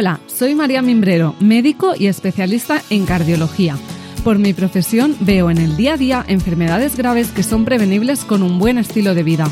Hola, 0.00 0.20
soy 0.28 0.54
María 0.54 0.80
Mimbrero, 0.80 1.34
médico 1.40 1.92
y 1.98 2.06
especialista 2.06 2.80
en 2.88 3.04
cardiología. 3.04 3.76
Por 4.22 4.38
mi 4.38 4.54
profesión 4.54 5.16
veo 5.18 5.50
en 5.50 5.58
el 5.58 5.76
día 5.76 5.94
a 5.94 5.96
día 5.96 6.24
enfermedades 6.28 6.96
graves 6.96 7.32
que 7.32 7.42
son 7.42 7.64
prevenibles 7.64 8.24
con 8.24 8.44
un 8.44 8.60
buen 8.60 8.78
estilo 8.78 9.16
de 9.16 9.24
vida. 9.24 9.50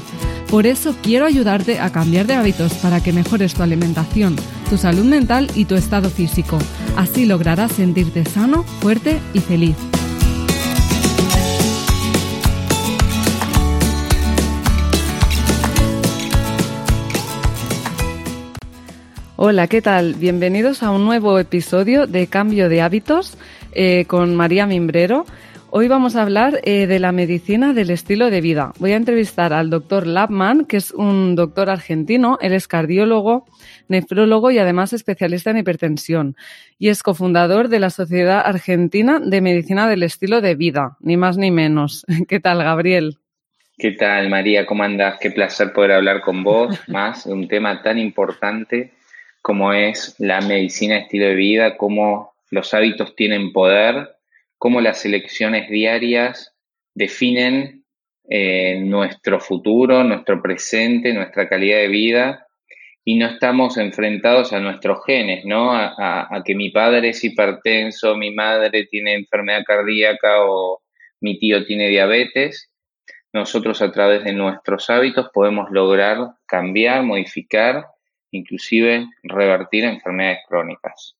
Por 0.48 0.68
eso 0.68 0.94
quiero 1.02 1.26
ayudarte 1.26 1.80
a 1.80 1.90
cambiar 1.90 2.28
de 2.28 2.34
hábitos 2.34 2.74
para 2.74 3.02
que 3.02 3.12
mejores 3.12 3.54
tu 3.54 3.64
alimentación, 3.64 4.36
tu 4.70 4.76
salud 4.76 5.04
mental 5.04 5.50
y 5.56 5.64
tu 5.64 5.74
estado 5.74 6.10
físico. 6.10 6.60
Así 6.96 7.26
lograrás 7.26 7.72
sentirte 7.72 8.24
sano, 8.24 8.62
fuerte 8.62 9.18
y 9.34 9.40
feliz. 9.40 9.74
Hola, 19.38 19.66
¿qué 19.66 19.82
tal? 19.82 20.14
Bienvenidos 20.14 20.82
a 20.82 20.90
un 20.90 21.04
nuevo 21.04 21.38
episodio 21.38 22.06
de 22.06 22.26
Cambio 22.26 22.70
de 22.70 22.80
Hábitos 22.80 23.36
eh, 23.72 24.06
con 24.06 24.34
María 24.34 24.66
Mimbrero. 24.66 25.26
Hoy 25.68 25.88
vamos 25.88 26.16
a 26.16 26.22
hablar 26.22 26.60
eh, 26.64 26.86
de 26.86 26.98
la 26.98 27.12
medicina 27.12 27.74
del 27.74 27.90
estilo 27.90 28.30
de 28.30 28.40
vida. 28.40 28.72
Voy 28.78 28.92
a 28.92 28.96
entrevistar 28.96 29.52
al 29.52 29.68
doctor 29.68 30.06
Labman, 30.06 30.64
que 30.64 30.78
es 30.78 30.90
un 30.90 31.36
doctor 31.36 31.68
argentino. 31.68 32.38
Él 32.40 32.54
es 32.54 32.66
cardiólogo, 32.66 33.44
nefrólogo 33.88 34.50
y 34.52 34.58
además 34.58 34.94
especialista 34.94 35.50
en 35.50 35.58
hipertensión. 35.58 36.34
Y 36.78 36.88
es 36.88 37.02
cofundador 37.02 37.68
de 37.68 37.80
la 37.80 37.90
Sociedad 37.90 38.40
Argentina 38.42 39.20
de 39.20 39.42
Medicina 39.42 39.86
del 39.86 40.02
Estilo 40.02 40.40
de 40.40 40.54
Vida, 40.54 40.96
ni 41.00 41.18
más 41.18 41.36
ni 41.36 41.50
menos. 41.50 42.06
¿Qué 42.26 42.40
tal, 42.40 42.62
Gabriel? 42.64 43.18
¿Qué 43.76 43.92
tal, 43.92 44.30
María? 44.30 44.64
¿Cómo 44.64 44.82
andas? 44.82 45.18
Qué 45.20 45.30
placer 45.30 45.74
poder 45.74 45.92
hablar 45.92 46.22
con 46.22 46.42
vos 46.42 46.80
más 46.88 47.26
de 47.26 47.34
un 47.34 47.46
tema 47.48 47.82
tan 47.82 47.98
importante 47.98 48.94
como 49.46 49.72
es 49.72 50.16
la 50.18 50.40
medicina 50.40 50.98
estilo 50.98 51.26
de 51.26 51.36
vida, 51.36 51.76
cómo 51.76 52.34
los 52.50 52.74
hábitos 52.74 53.14
tienen 53.14 53.52
poder, 53.52 54.16
cómo 54.58 54.80
las 54.80 55.04
elecciones 55.04 55.70
diarias 55.70 56.52
definen 56.96 57.84
eh, 58.28 58.80
nuestro 58.80 59.38
futuro, 59.38 60.02
nuestro 60.02 60.42
presente, 60.42 61.12
nuestra 61.12 61.48
calidad 61.48 61.78
de 61.78 61.86
vida 61.86 62.46
y 63.04 63.18
no 63.18 63.28
estamos 63.28 63.76
enfrentados 63.76 64.52
a 64.52 64.58
nuestros 64.58 65.04
genes, 65.06 65.44
¿no? 65.44 65.70
A, 65.70 66.26
a, 66.28 66.42
que 66.42 66.56
mi 66.56 66.70
padre 66.70 67.10
es 67.10 67.22
hipertenso, 67.22 68.16
mi 68.16 68.34
madre 68.34 68.88
tiene 68.90 69.14
enfermedad 69.14 69.62
cardíaca 69.64 70.44
o 70.44 70.82
mi 71.20 71.38
tío 71.38 71.64
tiene 71.64 71.86
diabetes. 71.88 72.72
Nosotros 73.32 73.80
a 73.80 73.92
través 73.92 74.24
de 74.24 74.32
nuestros 74.32 74.90
hábitos 74.90 75.28
podemos 75.32 75.70
lograr 75.70 76.32
cambiar, 76.46 77.04
modificar 77.04 77.86
inclusive 78.30 79.08
revertir 79.22 79.84
enfermedades 79.84 80.40
crónicas. 80.48 81.16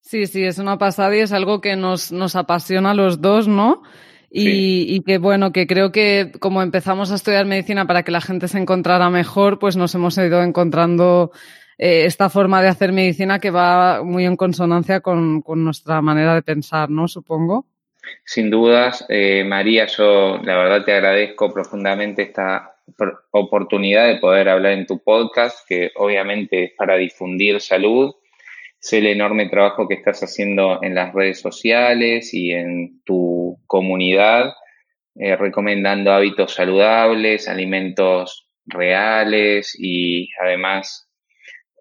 Sí, 0.00 0.26
sí, 0.26 0.44
es 0.44 0.58
una 0.58 0.78
pasada 0.78 1.14
y 1.16 1.20
es 1.20 1.32
algo 1.32 1.60
que 1.60 1.76
nos, 1.76 2.10
nos 2.10 2.36
apasiona 2.36 2.92
a 2.92 2.94
los 2.94 3.20
dos, 3.20 3.48
¿no? 3.48 3.82
Y, 4.32 4.86
y, 4.94 5.02
que 5.02 5.18
bueno, 5.18 5.52
que 5.52 5.66
creo 5.66 5.90
que 5.90 6.30
como 6.38 6.62
empezamos 6.62 7.10
a 7.10 7.16
estudiar 7.16 7.46
medicina 7.46 7.86
para 7.88 8.04
que 8.04 8.12
la 8.12 8.20
gente 8.20 8.46
se 8.46 8.58
encontrara 8.58 9.10
mejor, 9.10 9.58
pues 9.58 9.76
nos 9.76 9.92
hemos 9.96 10.16
ido 10.18 10.44
encontrando 10.44 11.32
eh, 11.82 12.04
esta 12.04 12.28
forma 12.28 12.62
de 12.62 12.68
hacer 12.68 12.92
medicina 12.92 13.38
que 13.40 13.50
va 13.50 14.04
muy 14.04 14.26
en 14.26 14.36
consonancia 14.36 15.00
con, 15.00 15.42
con 15.42 15.64
nuestra 15.64 16.02
manera 16.02 16.34
de 16.34 16.42
pensar, 16.42 16.90
¿no? 16.90 17.08
Supongo. 17.08 17.66
Sin 18.24 18.50
dudas, 18.50 19.06
eh, 19.08 19.44
María, 19.44 19.86
yo 19.86 20.38
la 20.42 20.56
verdad 20.56 20.84
te 20.84 20.92
agradezco 20.92 21.52
profundamente 21.52 22.22
esta 22.22 22.76
oportunidad 23.30 24.08
de 24.08 24.18
poder 24.18 24.48
hablar 24.48 24.72
en 24.72 24.86
tu 24.86 25.02
podcast, 25.02 25.66
que 25.68 25.90
obviamente 25.96 26.64
es 26.64 26.72
para 26.76 26.96
difundir 26.96 27.60
salud. 27.60 28.14
Sé 28.78 28.98
el 28.98 29.08
enorme 29.08 29.48
trabajo 29.48 29.86
que 29.86 29.94
estás 29.94 30.20
haciendo 30.22 30.82
en 30.82 30.94
las 30.94 31.12
redes 31.12 31.40
sociales 31.40 32.32
y 32.32 32.52
en 32.52 33.02
tu 33.04 33.58
comunidad, 33.66 34.52
eh, 35.16 35.36
recomendando 35.36 36.12
hábitos 36.12 36.54
saludables, 36.54 37.48
alimentos 37.48 38.48
reales 38.66 39.76
y 39.78 40.28
además 40.40 41.10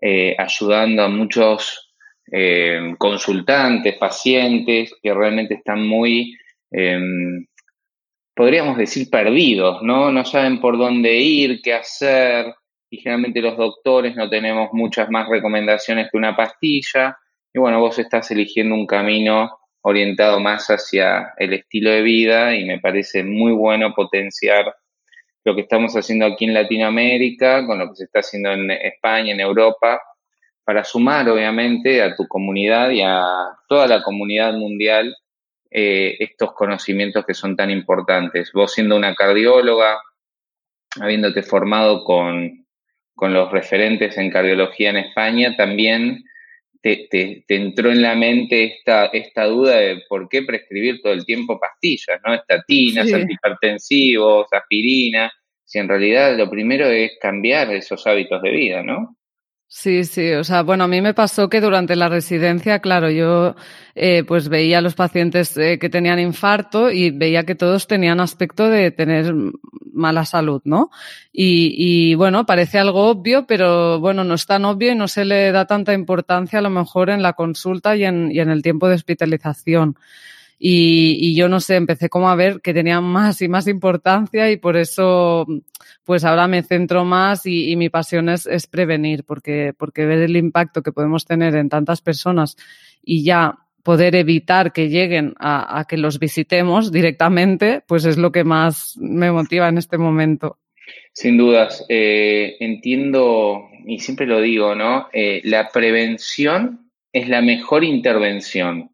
eh, 0.02 0.36
ayudando 0.38 1.04
a 1.04 1.10
muchos 1.10 1.94
eh, 2.32 2.96
consultantes, 2.98 3.98
pacientes 3.98 4.94
que 5.02 5.14
realmente 5.14 5.56
están 5.56 5.86
muy 5.86 6.36
em, 6.72 7.46
podríamos 8.40 8.78
decir, 8.78 9.10
perdidos, 9.10 9.82
¿no? 9.82 10.14
No 10.14 10.24
saben 10.24 10.62
por 10.62 10.78
dónde 10.78 11.18
ir, 11.18 11.60
qué 11.62 11.74
hacer, 11.74 12.56
y 12.90 13.00
generalmente 13.00 13.42
los 13.42 13.58
doctores 13.58 14.16
no 14.16 14.30
tenemos 14.30 14.70
muchas 14.72 15.10
más 15.10 15.28
recomendaciones 15.28 16.08
que 16.10 16.18
una 16.18 16.38
pastilla, 16.38 17.18
y 17.54 17.60
bueno, 17.60 17.82
vos 17.82 18.00
estás 18.00 18.32
eligiendo 18.32 18.76
un 18.76 18.88
camino 18.88 19.60
orientado 19.82 20.40
más 20.40 20.68
hacia 20.70 21.34
el 21.38 21.52
estilo 21.52 21.92
de 21.92 22.02
vida 22.02 22.56
y 22.56 22.64
me 22.64 22.80
parece 22.80 23.26
muy 23.26 23.52
bueno 23.52 23.94
potenciar 23.94 24.74
lo 25.44 25.54
que 25.54 25.64
estamos 25.64 25.94
haciendo 25.98 26.26
aquí 26.26 26.46
en 26.46 26.54
Latinoamérica, 26.54 27.66
con 27.66 27.78
lo 27.78 27.90
que 27.90 27.96
se 27.96 28.04
está 28.06 28.20
haciendo 28.20 28.54
en 28.54 28.72
España, 28.72 29.34
en 29.34 29.42
Europa, 29.42 30.02
para 30.64 30.86
sumar 30.86 31.28
obviamente 31.28 32.02
a 32.02 32.16
tu 32.16 32.26
comunidad 32.26 32.90
y 32.92 33.02
a 33.02 33.22
toda 33.68 33.86
la 33.86 34.02
comunidad 34.02 34.54
mundial 34.54 35.14
eh, 35.72 36.16
estos 36.20 36.54
conocimientos 36.54 37.26
que 37.26 37.34
son 37.34 37.56
tan 37.56 37.70
importantes. 37.70 38.52
Vos 38.54 38.74
siendo 38.74 38.96
una 38.96 39.14
cardióloga, 39.14 40.00
habiéndote 41.00 41.44
formado 41.44 42.04
con, 42.04 42.66
los 43.22 43.52
referentes 43.52 44.18
en 44.18 44.32
cardiología 44.32 44.92
en 44.92 44.98
España, 44.98 45.56
también 45.58 46.24
te, 46.82 47.44
entró 47.50 47.92
en 47.92 48.02
la 48.02 48.16
mente 48.16 48.64
esta, 48.64 49.08
esta 49.08 49.46
duda 49.46 49.76
de 49.76 50.04
por 50.08 50.30
qué 50.30 50.44
prescribir 50.44 51.02
todo 51.02 51.12
el 51.12 51.26
tiempo 51.26 51.60
pastillas, 51.60 52.20
¿no? 52.26 52.34
Estatinas, 52.34 53.12
antihipertensivos, 53.12 54.48
aspirina, 54.52 55.30
si 55.66 55.78
en 55.78 55.90
realidad 55.90 56.36
lo 56.38 56.50
primero 56.50 56.88
es 56.88 57.12
cambiar 57.22 57.72
esos 57.72 58.08
hábitos 58.08 58.42
de 58.42 58.52
vida, 58.52 58.82
¿no? 58.82 59.19
Sí, 59.72 60.04
sí, 60.04 60.32
o 60.32 60.44
sea, 60.44 60.64
bueno, 60.64 60.86
a 60.86 60.88
mí 60.88 61.00
me 61.00 61.14
pasó 61.14 61.48
que 61.48 61.62
durante 61.62 61.96
la 61.96 62.10
residencia, 62.10 62.80
claro, 62.80 63.12
yo 63.12 63.56
eh, 63.94 64.24
pues 64.28 64.50
veía 64.50 64.80
a 64.80 64.82
los 64.82 64.96
pacientes 64.96 65.56
eh, 65.58 65.78
que 65.78 65.90
tenían 65.92 66.18
infarto 66.20 66.90
y 66.90 67.12
veía 67.12 67.44
que 67.46 67.54
todos 67.54 67.86
tenían 67.86 68.20
aspecto 68.20 68.68
de 68.68 68.90
tener 68.90 69.32
mala 69.94 70.26
salud, 70.26 70.62
¿no? 70.66 70.90
Y, 71.32 71.76
y 71.78 72.16
bueno, 72.16 72.48
parece 72.48 72.80
algo 72.80 73.10
obvio, 73.10 73.46
pero 73.46 74.00
bueno, 74.00 74.24
no 74.24 74.34
es 74.34 74.48
tan 74.48 74.66
obvio 74.66 74.92
y 74.92 74.96
no 74.96 75.08
se 75.08 75.24
le 75.24 75.52
da 75.52 75.66
tanta 75.66 75.94
importancia 75.94 76.58
a 76.58 76.62
lo 76.64 76.72
mejor 76.72 77.12
en 77.12 77.22
la 77.22 77.34
consulta 77.34 77.96
y 77.96 78.06
en, 78.06 78.32
y 78.32 78.40
en 78.40 78.50
el 78.50 78.64
tiempo 78.64 78.88
de 78.90 78.96
hospitalización. 78.96 79.98
Y, 80.62 81.36
yo 81.36 81.48
no 81.48 81.62
sé, 81.62 81.78
empecé 81.78 82.10
como 82.10 82.30
a 82.30 82.36
ver 82.36 82.60
que 82.62 82.74
tenía 82.74 83.00
más 83.00 83.42
y 83.42 83.48
más 83.48 83.68
importancia 83.68 84.52
y 84.52 84.58
por 84.58 84.76
eso 84.76 85.48
pues 86.04 86.26
ahora 86.26 86.48
me 86.48 86.64
centro 86.64 87.06
más 87.06 87.46
y, 87.46 87.76
mi 87.78 87.90
pasión 87.90 88.28
es, 88.30 88.46
prevenir, 88.68 89.24
porque, 89.24 89.74
porque 89.78 90.06
ver 90.06 90.20
el 90.20 90.36
impacto 90.36 90.84
que 90.84 90.92
podemos 90.92 91.26
tener 91.26 91.56
en 91.56 91.70
tantas 91.70 92.02
personas 92.02 92.58
y 93.02 93.24
ya 93.24 93.60
poder 93.84 94.16
evitar 94.16 94.74
que 94.74 94.90
lleguen 94.90 95.34
a, 95.40 95.80
a 95.80 95.86
que 95.86 95.98
los 95.98 96.20
visitemos 96.20 96.92
directamente, 96.92 97.82
pues 97.88 98.04
es 98.06 98.18
lo 98.18 98.32
que 98.32 98.44
más 98.44 98.98
me 98.98 99.32
motiva 99.32 99.70
en 99.70 99.78
este 99.78 99.98
momento. 99.98 100.58
Sin 101.14 101.38
dudas, 101.38 101.86
eh, 101.90 102.58
entiendo 102.60 103.70
y 103.86 104.00
siempre 104.00 104.26
lo 104.26 104.42
digo, 104.42 104.76
¿no? 104.76 105.08
Eh, 105.12 105.42
la 105.44 105.70
prevención 105.70 106.92
es 107.12 107.28
la 107.28 107.42
mejor 107.42 107.84
intervención. 107.84 108.92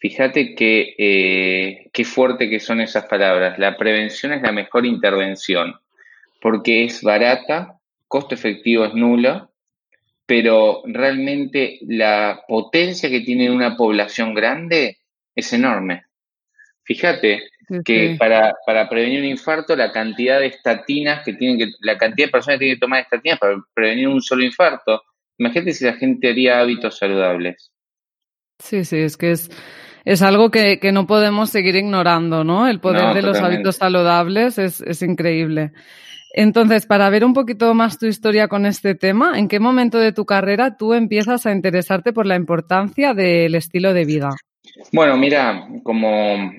Fíjate 0.00 0.54
que 0.54 0.94
eh, 0.98 1.90
qué 1.92 2.04
fuerte 2.04 2.48
que 2.48 2.58
son 2.58 2.80
esas 2.80 3.04
palabras. 3.04 3.58
La 3.58 3.76
prevención 3.76 4.32
es 4.32 4.42
la 4.42 4.50
mejor 4.50 4.86
intervención 4.86 5.74
porque 6.40 6.84
es 6.84 7.02
barata, 7.02 7.78
costo 8.08 8.34
efectivo 8.34 8.86
es 8.86 8.94
nulo, 8.94 9.50
pero 10.24 10.82
realmente 10.86 11.78
la 11.82 12.42
potencia 12.48 13.10
que 13.10 13.20
tiene 13.20 13.50
una 13.50 13.76
población 13.76 14.32
grande 14.32 14.98
es 15.34 15.52
enorme. 15.52 16.04
Fíjate 16.84 17.42
que 17.84 18.16
para, 18.18 18.54
para, 18.66 18.88
prevenir 18.88 19.20
un 19.20 19.26
infarto, 19.26 19.76
la 19.76 19.92
cantidad 19.92 20.40
de 20.40 20.46
estatinas 20.46 21.24
que 21.24 21.34
tienen 21.34 21.58
que, 21.58 21.72
la 21.80 21.98
cantidad 21.98 22.26
de 22.26 22.32
personas 22.32 22.56
que 22.56 22.64
tienen 22.64 22.76
que 22.76 22.80
tomar 22.80 23.02
estatinas 23.02 23.38
para 23.38 23.56
prevenir 23.74 24.08
un 24.08 24.22
solo 24.22 24.42
infarto. 24.42 25.02
Imagínate 25.38 25.72
si 25.72 25.84
la 25.84 25.94
gente 25.94 26.30
haría 26.30 26.58
hábitos 26.58 26.98
saludables. 26.98 27.70
Sí, 28.58 28.84
sí, 28.84 28.98
es 28.98 29.16
que 29.16 29.30
es, 29.30 29.50
es 30.04 30.22
algo 30.22 30.50
que, 30.50 30.78
que, 30.78 30.92
no 30.92 31.06
podemos 31.06 31.50
seguir 31.50 31.76
ignorando, 31.76 32.44
¿no? 32.44 32.68
El 32.68 32.80
poder 32.80 33.14
de 33.14 33.22
los 33.22 33.38
hábitos 33.38 33.76
saludables 33.76 34.58
es, 34.58 34.80
es, 34.80 35.02
increíble. 35.02 35.72
Entonces, 36.32 36.86
para 36.86 37.10
ver 37.10 37.24
un 37.24 37.34
poquito 37.34 37.74
más 37.74 37.98
tu 37.98 38.06
historia 38.06 38.48
con 38.48 38.66
este 38.66 38.94
tema, 38.94 39.38
¿en 39.38 39.48
qué 39.48 39.58
momento 39.58 39.98
de 39.98 40.12
tu 40.12 40.24
carrera 40.24 40.76
tú 40.76 40.94
empiezas 40.94 41.44
a 41.46 41.52
interesarte 41.52 42.12
por 42.12 42.26
la 42.26 42.36
importancia 42.36 43.14
del 43.14 43.54
estilo 43.54 43.92
de 43.92 44.04
vida? 44.04 44.30
Bueno, 44.92 45.16
mira, 45.16 45.68
como 45.82 46.52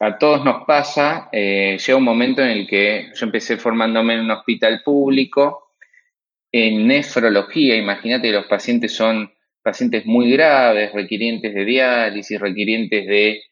a 0.00 0.18
todos 0.18 0.44
nos 0.44 0.64
pasa, 0.64 1.28
eh, 1.30 1.78
llega 1.78 1.98
un 1.98 2.04
momento 2.04 2.42
en 2.42 2.48
el 2.48 2.66
que 2.66 3.10
yo 3.14 3.26
empecé 3.26 3.56
formándome 3.56 4.14
en 4.14 4.20
un 4.20 4.30
hospital 4.30 4.82
público 4.84 5.68
en 6.50 6.86
nefrología, 6.86 7.76
imagínate 7.76 8.28
que 8.28 8.34
los 8.34 8.46
pacientes 8.46 8.94
son 8.94 9.32
pacientes 9.62 10.04
muy 10.06 10.30
graves, 10.32 10.92
requirientes 10.92 11.54
de 11.54 11.64
diálisis, 11.64 12.40
requirientes 12.40 13.06
de 13.06 13.42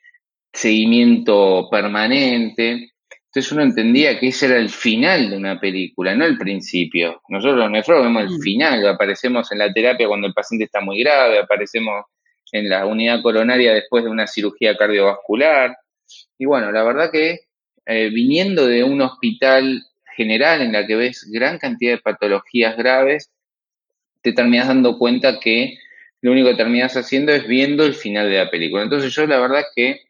seguimiento 0.53 1.69
permanente. 1.71 2.91
Entonces 3.27 3.53
uno 3.53 3.63
entendía 3.63 4.19
que 4.19 4.29
ese 4.29 4.47
era 4.47 4.57
el 4.57 4.71
final 4.71 5.31
de 5.31 5.37
una 5.37 5.61
película, 5.61 6.15
no 6.15 6.25
el 6.25 6.37
principio. 6.37 7.23
Nosotros 7.29 7.59
los 7.59 7.71
nefrólogos 7.71 8.09
vemos 8.09 8.23
el 8.25 8.39
mm. 8.39 8.41
final, 8.41 8.89
aparecemos 8.89 9.53
en 9.53 9.59
la 9.59 9.73
terapia 9.73 10.09
cuando 10.09 10.27
el 10.27 10.35
paciente 10.35 10.65
está 10.65 10.81
muy 10.81 10.99
grave, 10.99 11.39
aparecemos 11.39 12.07
en 12.53 12.69
la 12.69 12.87
unidad 12.87 13.23
coronaria 13.23 13.73
después 13.73 14.03
de 14.03 14.11
una 14.11 14.27
cirugía 14.27 14.77
cardiovascular. 14.77 15.77
Y 16.39 16.45
bueno, 16.47 16.73
la 16.73 16.83
verdad 16.83 17.11
que 17.13 17.41
eh, 17.87 18.11
viniendo 18.11 18.67
de 18.67 18.83
un 18.83 19.01
hospital 19.01 19.83
general 20.17 20.61
en 20.63 20.73
la 20.73 20.87
que 20.87 20.97
ves 20.97 21.29
gran 21.33 21.59
cantidad 21.59 21.93
de 21.93 21.99
patologías 21.99 22.77
graves, 22.77 23.31
te 24.23 24.33
terminas 24.33 24.69
dando 24.69 24.99
cuenta 24.99 25.39
que 25.41 25.79
lo 26.23 26.33
único 26.33 26.49
que 26.49 26.57
terminas 26.57 26.97
haciendo 26.97 27.33
es 27.33 27.47
viendo 27.47 27.85
el 27.85 27.95
final 27.95 28.29
de 28.29 28.39
la 28.39 28.51
película. 28.51 28.83
Entonces 28.83 29.15
yo 29.15 29.27
la 29.27 29.39
verdad 29.39 29.61
es 29.61 29.67
que 29.75 30.01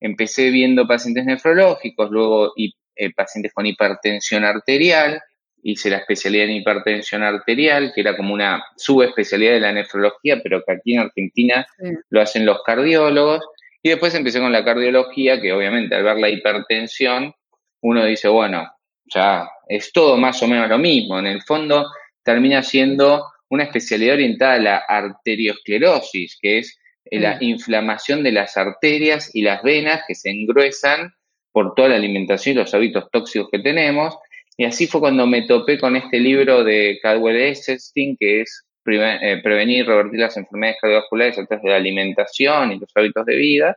empecé 0.00 0.50
viendo 0.50 0.86
pacientes 0.86 1.24
nefrológicos, 1.24 2.10
luego 2.10 2.52
eh, 2.56 3.12
pacientes 3.14 3.52
con 3.52 3.66
hipertensión 3.66 4.44
arterial, 4.44 5.22
hice 5.62 5.90
la 5.90 5.98
especialidad 5.98 6.46
en 6.46 6.56
hipertensión 6.56 7.22
arterial, 7.22 7.92
que 7.94 8.00
era 8.00 8.16
como 8.16 8.34
una 8.34 8.64
subespecialidad 8.76 9.52
de 9.52 9.60
la 9.60 9.72
nefrología, 9.72 10.40
pero 10.42 10.62
que 10.66 10.72
aquí 10.72 10.94
en 10.94 11.00
Argentina 11.00 11.66
lo 12.10 12.20
hacen 12.20 12.44
los 12.44 12.62
cardiólogos. 12.64 13.44
Y 13.80 13.90
después 13.90 14.14
empecé 14.14 14.40
con 14.40 14.52
la 14.52 14.64
cardiología, 14.64 15.40
que 15.40 15.52
obviamente 15.52 15.94
al 15.94 16.02
ver 16.02 16.16
la 16.18 16.28
hipertensión, 16.28 17.34
uno 17.80 18.04
dice, 18.04 18.28
bueno, 18.28 18.70
ya 19.06 19.48
es 19.68 19.92
todo 19.92 20.16
más 20.16 20.42
o 20.42 20.48
menos 20.48 20.68
lo 20.68 20.78
mismo. 20.78 21.18
En 21.18 21.26
el 21.26 21.42
fondo 21.42 21.86
termina 22.24 22.62
siendo 22.62 23.31
una 23.52 23.64
especialidad 23.64 24.14
orientada 24.14 24.54
a 24.54 24.58
la 24.58 24.76
arteriosclerosis, 24.78 26.38
que 26.40 26.60
es 26.60 26.78
la 27.10 27.36
inflamación 27.40 28.22
de 28.22 28.32
las 28.32 28.56
arterias 28.56 29.30
y 29.34 29.42
las 29.42 29.62
venas 29.62 30.04
que 30.08 30.14
se 30.14 30.30
engruesan 30.30 31.12
por 31.52 31.74
toda 31.74 31.90
la 31.90 31.96
alimentación 31.96 32.56
y 32.56 32.58
los 32.60 32.72
hábitos 32.72 33.10
tóxicos 33.10 33.50
que 33.52 33.58
tenemos. 33.58 34.16
Y 34.56 34.64
así 34.64 34.86
fue 34.86 35.02
cuando 35.02 35.26
me 35.26 35.42
topé 35.42 35.78
con 35.78 35.96
este 35.96 36.18
libro 36.18 36.64
de 36.64 36.98
Cadwell 37.02 37.36
Esselstyn, 37.36 38.16
que 38.18 38.40
es 38.40 38.64
eh, 38.86 39.40
Prevenir 39.44 39.80
y 39.80 39.82
revertir 39.82 40.20
las 40.20 40.38
enfermedades 40.38 40.78
cardiovasculares 40.80 41.38
a 41.38 41.44
través 41.44 41.62
de 41.62 41.70
la 41.70 41.76
alimentación 41.76 42.72
y 42.72 42.78
los 42.78 42.90
hábitos 42.94 43.26
de 43.26 43.36
vida. 43.36 43.76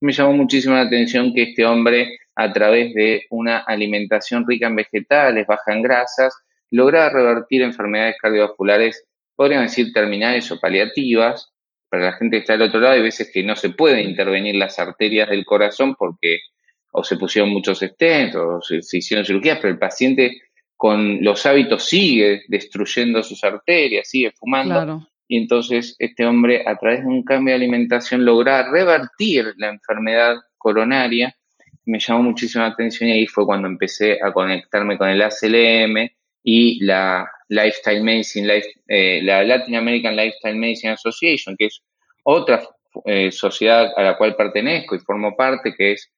Me 0.00 0.10
llamó 0.10 0.32
muchísimo 0.32 0.74
la 0.74 0.80
atención 0.80 1.32
que 1.32 1.42
este 1.44 1.64
hombre, 1.64 2.18
a 2.34 2.52
través 2.52 2.92
de 2.94 3.26
una 3.30 3.58
alimentación 3.58 4.44
rica 4.44 4.66
en 4.66 4.74
vegetales, 4.74 5.46
baja 5.46 5.72
en 5.72 5.82
grasas, 5.82 6.34
lograba 6.74 7.08
revertir 7.08 7.62
enfermedades 7.62 8.16
cardiovasculares, 8.20 9.04
podríamos 9.36 9.70
decir 9.70 9.92
terminales 9.92 10.50
o 10.50 10.58
paliativas, 10.58 11.52
para 11.88 12.06
la 12.06 12.12
gente 12.14 12.36
que 12.36 12.40
está 12.40 12.54
al 12.54 12.62
otro 12.62 12.80
lado, 12.80 12.94
hay 12.94 13.02
veces 13.02 13.30
que 13.32 13.44
no 13.44 13.54
se 13.54 13.70
puede 13.70 14.02
intervenir 14.02 14.56
las 14.56 14.80
arterias 14.80 15.30
del 15.30 15.44
corazón 15.44 15.94
porque 15.94 16.40
o 16.90 17.04
se 17.04 17.16
pusieron 17.16 17.50
muchos 17.50 17.78
stents 17.78 18.34
o 18.34 18.60
se, 18.60 18.80
hicieron 18.96 19.24
cirugías, 19.24 19.58
pero 19.60 19.72
el 19.72 19.78
paciente 19.78 20.40
con 20.76 21.22
los 21.22 21.46
hábitos 21.46 21.84
sigue 21.84 22.42
destruyendo 22.48 23.22
sus 23.22 23.44
arterias, 23.44 24.08
sigue 24.08 24.32
fumando. 24.32 25.06
Y 25.28 25.38
entonces 25.38 25.94
este 26.00 26.26
hombre, 26.26 26.64
a 26.66 26.76
través 26.76 27.02
de 27.02 27.06
un 27.06 27.22
cambio 27.22 27.52
de 27.52 27.56
alimentación, 27.56 28.24
logra 28.24 28.68
revertir 28.68 29.54
la 29.58 29.68
enfermedad 29.68 30.36
coronaria. 30.58 31.36
Me 31.84 32.00
llamó 32.00 32.24
muchísima 32.24 32.66
atención 32.66 33.10
y 33.10 33.12
ahí 33.12 33.26
fue 33.28 33.46
cuando 33.46 33.68
empecé 33.68 34.18
a 34.20 34.32
conectarme 34.32 34.98
con 34.98 35.08
el 35.08 35.22
ACLM 35.22 36.10
y 36.44 36.84
la 36.84 37.26
Lifestyle 37.48 38.02
Medicine, 38.02 38.62
eh, 38.86 39.20
la 39.22 39.42
Latin 39.42 39.76
American 39.76 40.14
Lifestyle 40.14 40.56
Medicine 40.56 40.92
Association, 40.92 41.56
que 41.58 41.66
es 41.66 41.82
otra 42.22 42.62
eh, 43.06 43.32
sociedad 43.32 43.90
a 43.96 44.02
la 44.02 44.16
cual 44.16 44.36
pertenezco 44.36 44.94
y 44.94 45.00
formo 45.00 45.34
parte, 45.34 45.74
que 45.76 45.92
es 45.92 46.12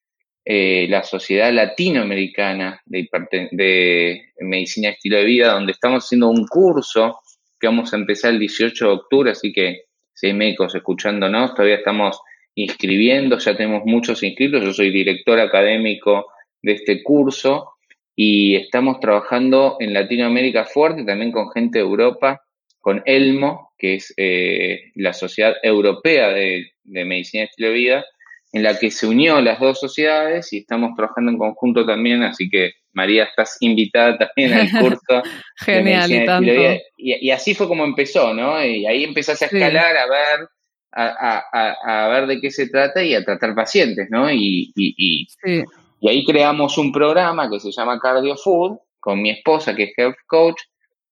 eh, 0.45 0.87
la 0.91 1.03
Sociedad 1.05 1.53
Latinoamericana 1.53 2.81
de, 2.85 3.09
de 3.53 4.33
Medicina 4.41 4.89
y 4.89 4.93
Estilo 4.93 5.19
de 5.19 5.25
Vida, 5.25 5.53
donde 5.53 5.73
estamos 5.73 6.05
haciendo 6.05 6.29
un 6.29 6.47
curso 6.47 7.21
que 7.59 7.69
vamos 7.69 7.93
a 7.93 7.97
empezar 7.97 8.33
el 8.33 8.41
18 8.41 8.85
de 8.85 8.93
octubre, 8.93 9.31
así 9.31 9.53
que 9.53 9.85
si 10.13 10.27
hay 10.27 10.35
médicos 10.35 10.75
escuchándonos, 10.75 11.55
todavía 11.55 11.77
estamos 11.77 12.21
inscribiendo, 12.55 13.39
ya 13.39 13.57
tenemos 13.57 13.83
muchos 13.85 14.23
inscritos, 14.23 14.65
yo 14.65 14.73
soy 14.73 14.91
director 14.91 15.39
académico 15.39 16.27
de 16.63 16.73
este 16.73 17.03
curso 17.03 17.76
y 18.17 18.57
estamos 18.57 18.99
trabajando 18.99 19.77
en 19.79 19.93
Latinoamérica 19.93 20.65
fuerte, 20.65 21.05
también 21.05 21.31
con 21.31 21.51
gente 21.51 21.79
de 21.79 21.85
Europa, 21.85 22.41
con 22.81 23.03
ELMO, 23.05 23.73
que 23.77 23.97
es 23.97 24.15
eh, 24.17 24.91
la 24.95 25.13
Sociedad 25.13 25.55
Europea 25.63 26.31
de, 26.31 26.73
Medicina 26.85 27.43
y 27.43 27.47
Estilo 27.47 27.69
de 27.69 27.75
Vida, 27.75 28.05
en 28.53 28.63
la 28.63 28.79
que 28.79 28.91
se 28.91 29.07
unió 29.07 29.41
las 29.43 29.61
dos 29.61 29.79
sociedades 29.79 30.51
y 30.53 30.59
estamos 30.59 30.97
trabajando 30.97 31.31
en 31.31 31.37
conjunto 31.37 31.85
también, 31.85 32.23
así 32.23 32.49
que 32.49 32.73
María, 32.95 33.25
estás 33.25 33.59
invitada 33.61 34.17
también 34.17 34.55
al 34.55 34.71
curso. 34.81 35.23
Genial, 35.57 36.11
y, 36.11 36.25
tanto. 36.25 36.53
Y, 36.97 37.31
así 37.31 37.55
fue 37.55 37.69
como 37.69 37.85
empezó, 37.85 38.33
¿no? 38.33 38.65
Y 38.65 38.87
ahí 38.87 39.05
empezaste 39.05 39.45
a 39.45 39.49
escalar, 39.49 39.97
a 39.99 40.07
ver, 40.07 40.49
a, 40.93 42.09
ver 42.09 42.27
de 42.27 42.41
qué 42.41 42.51
se 42.51 42.71
trata 42.71 43.05
y 43.05 43.15
a 43.15 43.23
tratar 43.23 43.55
pacientes, 43.55 44.07
¿no? 44.09 44.33
Y, 44.33 44.73
sí. 44.75 45.63
Y 46.01 46.09
ahí 46.09 46.25
creamos 46.25 46.79
un 46.79 46.93
programa 46.93 47.49
que 47.51 47.61
se 47.61 47.71
llama 47.73 47.99
Cardio 47.99 48.37
Food 48.37 48.79
con 49.01 49.23
mi 49.23 49.31
esposa, 49.31 49.75
que 49.75 49.85
es 49.85 49.93
Health 49.97 50.17
Coach, 50.27 50.61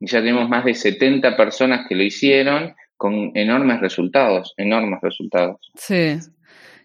y 0.01 0.07
ya 0.07 0.19
tenemos 0.19 0.49
más 0.49 0.65
de 0.65 0.75
70 0.75 1.37
personas 1.37 1.87
que 1.89 1.95
lo 1.95 2.03
hicieron 2.03 2.75
con 2.97 3.33
enormes 3.35 3.81
resultados, 3.81 4.55
enormes 4.57 5.01
resultados. 5.03 5.59
Sí. 5.75 6.19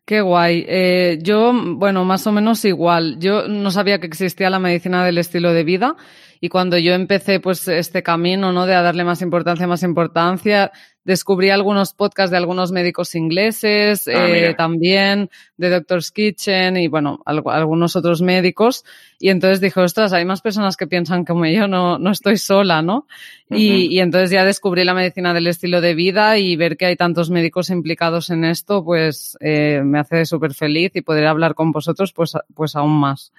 Qué 0.06 0.22
guay. 0.22 0.66
Eh, 0.68 1.20
yo, 1.22 1.54
bueno, 1.54 2.04
más 2.04 2.26
o 2.26 2.32
menos 2.32 2.66
igual. 2.66 3.18
Yo 3.20 3.48
no 3.48 3.70
sabía 3.70 4.00
que 4.00 4.08
existía 4.08 4.50
la 4.50 4.58
medicina 4.58 5.06
del 5.06 5.20
estilo 5.20 5.54
de 5.54 5.64
vida 5.64 5.96
y 6.42 6.50
cuando 6.50 6.78
yo 6.78 6.94
empecé 6.94 7.40
pues 7.40 7.68
este 7.68 8.02
camino, 8.02 8.52
¿no? 8.52 8.66
De 8.66 8.74
darle 8.74 9.04
más 9.04 9.22
importancia, 9.22 9.68
más 9.68 9.84
importancia, 9.84 10.72
descubrí 11.04 11.50
algunos 11.50 11.94
podcasts 11.94 12.32
de 12.32 12.38
algunos 12.38 12.72
médicos 12.72 13.16
ingleses, 13.16 14.08
ah, 14.08 14.30
eh, 14.30 14.54
también 14.56 15.30
de 15.58 15.70
Doctor's 15.70 16.12
Kitchen 16.12 16.78
y 16.78 16.88
bueno, 16.88 17.22
algunos 17.26 17.96
otros 17.96 18.22
médicos. 18.22 18.86
Y 19.20 19.30
entonces 19.30 19.60
dije, 19.60 19.80
ostras, 19.80 20.14
hay 20.14 20.26
más 20.26 20.42
personas 20.42 20.78
que 20.78 20.88
piensan 20.88 21.26
como 21.26 21.46
yo, 21.46 21.68
no, 21.68 21.98
no 21.98 22.12
estoy 22.12 22.38
sola, 22.38 22.82
¿no? 22.82 23.08
y, 23.50 23.88
y, 23.96 24.00
entonces 24.00 24.30
ya 24.30 24.46
descubrí 24.46 24.84
la 24.84 24.94
medicina 24.94 25.34
del 25.34 25.48
estilo 25.48 25.82
de 25.82 25.96
vida 25.96 26.38
y 26.38 26.56
ver 26.56 26.78
que 26.78 26.86
hay 26.86 26.96
tantos 26.96 27.32
médicos 27.32 27.72
implicados 27.72 28.30
en 28.30 28.46
esto, 28.46 28.86
pues 28.86 29.38
eh, 29.42 29.82
me 29.84 30.00
hace 30.00 30.26
súper 30.26 30.54
feliz 30.54 30.92
y 30.96 31.02
poder 31.02 31.26
hablar 31.26 31.56
con 31.56 31.72
vosotros, 31.72 32.14
pues, 32.14 32.34
pues 32.54 32.76
aún 32.76 33.00
más. 33.00 33.34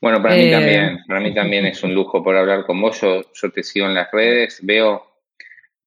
Bueno, 0.00 0.22
para 0.22 0.34
mí 0.34 0.42
eh, 0.42 0.50
también, 0.50 0.98
para 1.06 1.20
mí 1.20 1.34
también 1.34 1.66
es 1.66 1.82
un 1.82 1.94
lujo 1.94 2.22
por 2.22 2.36
hablar 2.36 2.64
con 2.66 2.80
vos. 2.80 3.00
Yo, 3.00 3.22
yo 3.32 3.50
te 3.50 3.62
sigo 3.62 3.86
en 3.86 3.94
las 3.94 4.10
redes, 4.12 4.60
veo 4.62 5.15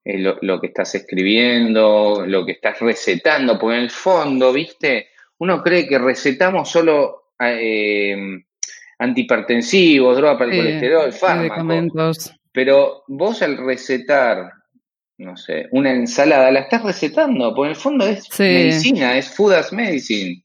eh, 0.04 0.18
lo, 0.18 0.62
que 0.62 0.68
estás 0.68 0.96
escribiendo, 0.96 2.24
lo 2.26 2.46
que 2.46 2.54
estás 2.54 2.80
recetando, 2.80 3.60
porque 3.60 3.78
en 3.78 3.84
el 3.84 3.92
fondo, 3.92 4.54
viste, 4.54 5.10
uno 5.40 5.62
cree 5.62 5.88
que 5.88 6.00
recetamos 6.00 6.70
solo 6.70 7.34
eh, 7.40 8.16
antihipertensivos, 8.98 10.18
droga 10.18 10.38
para 10.38 10.52
el 10.52 10.58
colesterol, 10.58 11.14
fármacos. 11.14 12.34
Pero 12.52 13.04
vos 13.08 13.42
al 13.42 13.58
recetar, 13.58 14.52
no 15.18 15.38
sé, 15.38 15.68
una 15.72 15.92
ensalada, 15.92 16.52
la 16.52 16.62
estás 16.62 16.84
recetando, 16.84 17.54
porque 17.54 17.68
en 17.68 17.76
el 17.76 17.82
fondo 17.82 18.06
es 18.08 18.28
medicina, 18.40 19.18
es 19.18 19.30
food 19.30 19.54
as 19.54 19.72
medicine. 19.72 20.44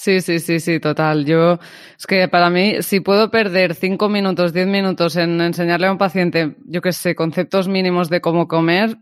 Sí, 0.00 0.22
sí, 0.22 0.38
sí, 0.38 0.60
sí, 0.60 0.80
total. 0.80 1.26
Yo, 1.26 1.58
es 1.98 2.06
que 2.06 2.26
para 2.26 2.48
mí, 2.48 2.76
si 2.80 3.00
puedo 3.00 3.30
perder 3.30 3.74
cinco 3.74 4.08
minutos, 4.08 4.54
diez 4.54 4.66
minutos 4.66 5.14
en 5.16 5.38
enseñarle 5.42 5.88
a 5.88 5.92
un 5.92 5.98
paciente, 5.98 6.56
yo 6.64 6.80
qué 6.80 6.94
sé, 6.94 7.14
conceptos 7.14 7.68
mínimos 7.68 8.08
de 8.08 8.22
cómo 8.22 8.48
comer, 8.48 8.96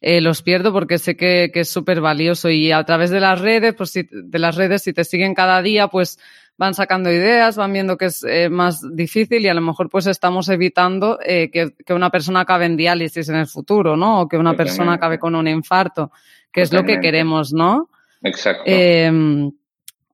eh, 0.00 0.20
los 0.20 0.42
pierdo 0.42 0.72
porque 0.72 0.98
sé 0.98 1.16
que, 1.16 1.50
es 1.52 1.68
súper 1.68 2.00
valioso 2.00 2.48
y 2.48 2.70
a 2.70 2.84
través 2.84 3.10
de 3.10 3.18
las 3.18 3.40
redes, 3.40 3.74
pues 3.74 3.90
si, 3.90 4.08
de 4.08 4.38
las 4.38 4.54
redes, 4.54 4.84
si 4.84 4.92
te 4.92 5.02
siguen 5.02 5.34
cada 5.34 5.60
día, 5.62 5.88
pues 5.88 6.20
van 6.56 6.74
sacando 6.74 7.10
ideas, 7.10 7.56
van 7.56 7.72
viendo 7.72 7.96
que 7.96 8.04
es 8.04 8.22
eh, 8.22 8.48
más 8.48 8.82
difícil 8.94 9.44
y 9.44 9.48
a 9.48 9.54
lo 9.54 9.62
mejor 9.62 9.90
pues 9.90 10.06
estamos 10.06 10.48
evitando 10.48 11.18
eh, 11.26 11.50
que, 11.50 11.74
que, 11.84 11.92
una 11.92 12.10
persona 12.10 12.42
acabe 12.42 12.66
en 12.66 12.76
diálisis 12.76 13.28
en 13.30 13.34
el 13.34 13.48
futuro, 13.48 13.96
¿no? 13.96 14.20
O 14.20 14.28
que 14.28 14.36
una 14.36 14.54
persona 14.54 14.92
acabe 14.92 15.18
con 15.18 15.34
un 15.34 15.48
infarto, 15.48 16.12
que 16.52 16.60
es 16.60 16.72
lo 16.72 16.84
que 16.84 17.00
queremos, 17.00 17.52
¿no? 17.52 17.90
Exacto. 18.22 18.62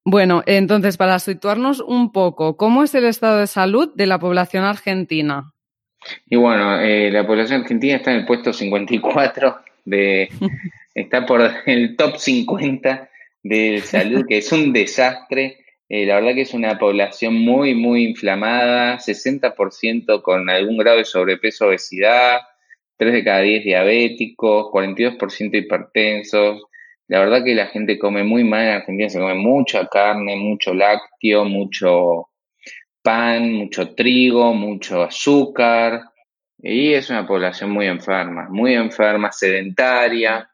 Bueno, 0.04 0.42
entonces, 0.46 0.96
para 0.96 1.18
situarnos 1.20 1.80
un 1.80 2.10
poco, 2.10 2.56
¿cómo 2.56 2.82
es 2.82 2.94
el 2.94 3.04
estado 3.04 3.38
de 3.38 3.46
salud 3.46 3.92
de 3.94 4.06
la 4.06 4.18
población 4.18 4.64
argentina? 4.64 5.52
Y 6.26 6.36
bueno, 6.36 6.80
eh, 6.80 7.10
la 7.10 7.24
población 7.24 7.62
argentina 7.62 7.96
está 7.96 8.10
en 8.10 8.18
el 8.18 8.26
puesto 8.26 8.52
54 8.52 9.56
de, 9.84 10.28
está 10.94 11.24
por 11.24 11.48
el 11.66 11.96
top 11.96 12.16
50 12.16 13.08
de 13.44 13.80
salud, 13.80 14.24
que 14.28 14.38
es 14.38 14.50
un 14.50 14.72
desastre. 14.72 15.58
Eh, 15.88 16.06
la 16.06 16.16
verdad 16.16 16.34
que 16.34 16.42
es 16.42 16.54
una 16.54 16.78
población 16.78 17.34
muy, 17.34 17.74
muy 17.74 18.04
inflamada, 18.04 18.98
60% 18.98 20.22
con 20.22 20.50
algún 20.50 20.78
grado 20.78 20.98
de 20.98 21.04
sobrepeso, 21.04 21.66
obesidad, 21.66 22.40
3 22.96 23.12
de 23.12 23.24
cada 23.24 23.40
10 23.40 23.64
diabéticos, 23.64 24.66
42% 24.72 25.58
hipertensos. 25.58 26.62
La 27.08 27.20
verdad 27.20 27.44
que 27.44 27.54
la 27.54 27.66
gente 27.66 27.98
come 27.98 28.24
muy 28.24 28.44
mal 28.44 28.62
en 28.62 28.74
Argentina, 28.74 29.08
se 29.08 29.18
come 29.18 29.34
mucha 29.34 29.86
carne, 29.88 30.36
mucho 30.36 30.72
lácteo, 30.72 31.44
mucho 31.44 32.28
pan, 33.02 33.52
mucho 33.52 33.94
trigo, 33.94 34.54
mucho 34.54 35.02
azúcar. 35.02 36.02
Y 36.58 36.92
es 36.94 37.10
una 37.10 37.26
población 37.26 37.70
muy 37.70 37.86
enferma, 37.86 38.48
muy 38.48 38.74
enferma, 38.74 39.32
sedentaria. 39.32 40.48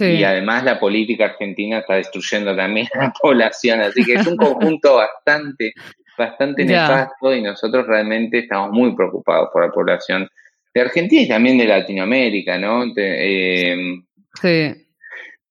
Y 0.00 0.24
además 0.24 0.64
la 0.64 0.78
política 0.78 1.26
argentina 1.26 1.80
está 1.80 1.94
destruyendo 1.94 2.56
también 2.56 2.88
a 2.94 2.98
la 3.04 3.12
población, 3.12 3.80
así 3.82 4.04
que 4.04 4.14
es 4.14 4.26
un 4.26 4.36
conjunto 4.36 4.96
bastante, 5.24 5.74
bastante 6.16 6.64
nefasto 6.64 7.34
y 7.34 7.42
nosotros 7.42 7.86
realmente 7.86 8.38
estamos 8.38 8.70
muy 8.70 8.94
preocupados 8.94 9.50
por 9.52 9.66
la 9.66 9.72
población 9.72 10.28
de 10.72 10.80
Argentina 10.80 11.22
y 11.22 11.28
también 11.28 11.58
de 11.58 11.66
Latinoamérica, 11.66 12.56
¿no? 12.58 12.84
Eh, 12.96 13.76
sí. 14.40 14.81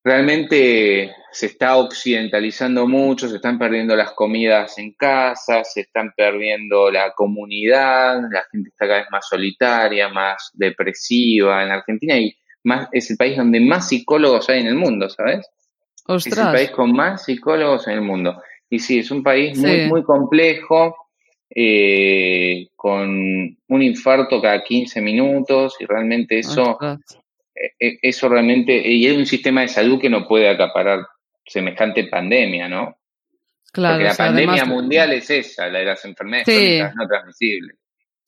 Realmente 0.04 1.14
se 1.32 1.46
está 1.46 1.78
occidentalizando 1.78 2.88
mucho, 2.88 3.30
se 3.30 3.36
están 3.36 3.60
perdiendo 3.60 3.96
las 3.96 4.14
comidas 4.14 4.78
en 4.80 4.94
casa, 4.94 5.64
se 5.64 5.82
están 5.82 6.12
perdiendo 6.16 6.90
la 6.90 7.14
comunidad, 7.14 8.20
la 8.32 8.44
gente 8.52 8.70
está 8.70 8.88
cada 8.88 9.00
vez 9.02 9.08
más 9.12 9.28
solitaria, 9.28 10.10
más 10.10 10.50
depresiva. 10.54 11.64
En 11.64 11.72
Argentina 11.72 12.18
y 12.18 12.36
más, 12.64 12.88
es 12.92 13.12
el 13.12 13.18
país 13.18 13.38
donde 13.38 13.60
más 13.60 13.90
psicólogos 13.90 14.50
hay 14.50 14.62
en 14.62 14.68
el 14.68 14.76
mundo, 14.76 15.10
¿sabes? 15.10 15.48
Es 16.08 16.38
el 16.38 16.52
país 16.52 16.72
con 16.72 16.92
más 16.92 17.26
psicólogos 17.26 17.88
en 17.88 17.94
el 17.94 18.02
mundo. 18.02 18.42
Y 18.70 18.80
sí, 18.80 19.00
es 19.00 19.12
un 19.12 19.22
país 19.22 19.58
muy, 19.58 19.88
muy 19.88 20.04
complejo, 20.04 20.96
eh, 21.54 22.70
con 22.76 23.10
un 23.68 23.82
infarto 23.82 24.42
cada 24.42 24.64
15 24.64 25.02
minutos 25.02 25.76
y 25.80 25.86
realmente 25.86 26.40
eso, 26.40 26.78
eso 27.80 28.30
realmente, 28.30 28.76
y 28.76 29.06
hay 29.08 29.18
un 29.18 29.26
sistema 29.26 29.62
de 29.62 29.68
salud 29.68 30.00
que 30.00 30.10
no 30.10 30.28
puede 30.28 30.50
acaparar 30.50 31.06
semejante 31.46 32.06
pandemia, 32.06 32.68
¿no? 32.68 32.98
Claro, 33.72 33.96
Porque 33.96 34.10
la 34.10 34.16
pandemia 34.16 34.66
mundial 34.66 35.14
es 35.14 35.30
esa, 35.30 35.68
la 35.68 35.80
de 35.80 35.86
las 35.86 36.04
enfermedades 36.06 36.94
no 36.96 37.08
transmisibles. 37.08 37.78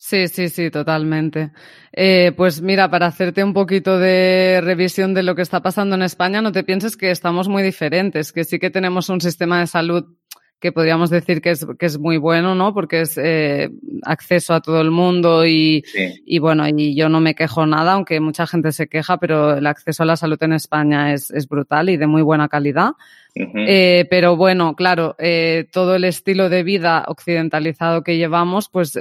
Sí, 0.05 0.27
sí, 0.27 0.49
sí, 0.49 0.69
totalmente. 0.69 1.51
Eh, 1.93 2.33
pues 2.35 2.61
mira, 2.61 2.89
para 2.89 3.05
hacerte 3.05 3.41
un 3.41 3.53
poquito 3.53 3.97
de 3.97 4.59
revisión 4.61 5.13
de 5.13 5.23
lo 5.23 5.33
que 5.33 5.41
está 5.41 5.61
pasando 5.61 5.95
en 5.95 6.01
España, 6.01 6.41
no 6.41 6.51
te 6.51 6.65
pienses 6.65 6.97
que 6.97 7.09
estamos 7.09 7.47
muy 7.47 7.63
diferentes, 7.63 8.33
que 8.33 8.43
sí 8.43 8.59
que 8.59 8.69
tenemos 8.69 9.07
un 9.07 9.21
sistema 9.21 9.61
de 9.61 9.67
salud 9.67 10.17
que 10.63 10.71
podríamos 10.71 11.09
decir 11.09 11.41
que 11.41 11.51
es, 11.51 11.67
que 11.77 11.85
es 11.85 11.99
muy 11.99 12.15
bueno, 12.15 12.55
¿no? 12.55 12.73
Porque 12.73 13.01
es 13.01 13.17
eh, 13.17 13.69
acceso 14.03 14.53
a 14.53 14.61
todo 14.61 14.79
el 14.79 14.91
mundo 14.91 15.45
y, 15.45 15.83
y, 16.25 16.39
bueno, 16.39 16.65
y 16.69 16.95
yo 16.95 17.09
no 17.09 17.19
me 17.19 17.35
quejo 17.35 17.65
nada, 17.65 17.91
aunque 17.91 18.21
mucha 18.21 18.47
gente 18.47 18.71
se 18.71 18.87
queja, 18.87 19.17
pero 19.17 19.57
el 19.57 19.67
acceso 19.67 20.03
a 20.03 20.05
la 20.05 20.15
salud 20.15 20.41
en 20.41 20.53
España 20.53 21.13
es, 21.13 21.31
es 21.31 21.49
brutal 21.49 21.89
y 21.89 21.97
de 21.97 22.07
muy 22.07 22.21
buena 22.21 22.47
calidad. 22.47 22.91
eh, 23.35 24.07
pero 24.09 24.37
bueno, 24.37 24.73
claro, 24.73 25.17
eh, 25.19 25.67
todo 25.69 25.95
el 25.95 26.05
estilo 26.05 26.47
de 26.47 26.63
vida 26.63 27.03
occidentalizado 27.09 28.01
que 28.01 28.15
llevamos, 28.15 28.69
pues 28.69 28.97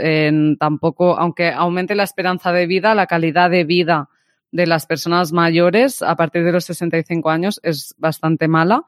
tampoco, 0.59 1.17
aunque 1.17 1.53
aumente 1.53 1.95
la 1.95 2.03
esperanza 2.03 2.51
de 2.51 2.67
vida, 2.67 2.97
la 2.97 3.07
calidad 3.07 3.51
de 3.51 3.63
vida 3.63 4.09
de 4.51 4.67
las 4.67 4.87
personas 4.87 5.31
mayores 5.31 6.03
a 6.03 6.17
partir 6.17 6.43
de 6.43 6.51
los 6.51 6.65
65 6.65 7.31
años 7.31 7.61
es 7.63 7.95
bastante 7.99 8.49
mala. 8.49 8.83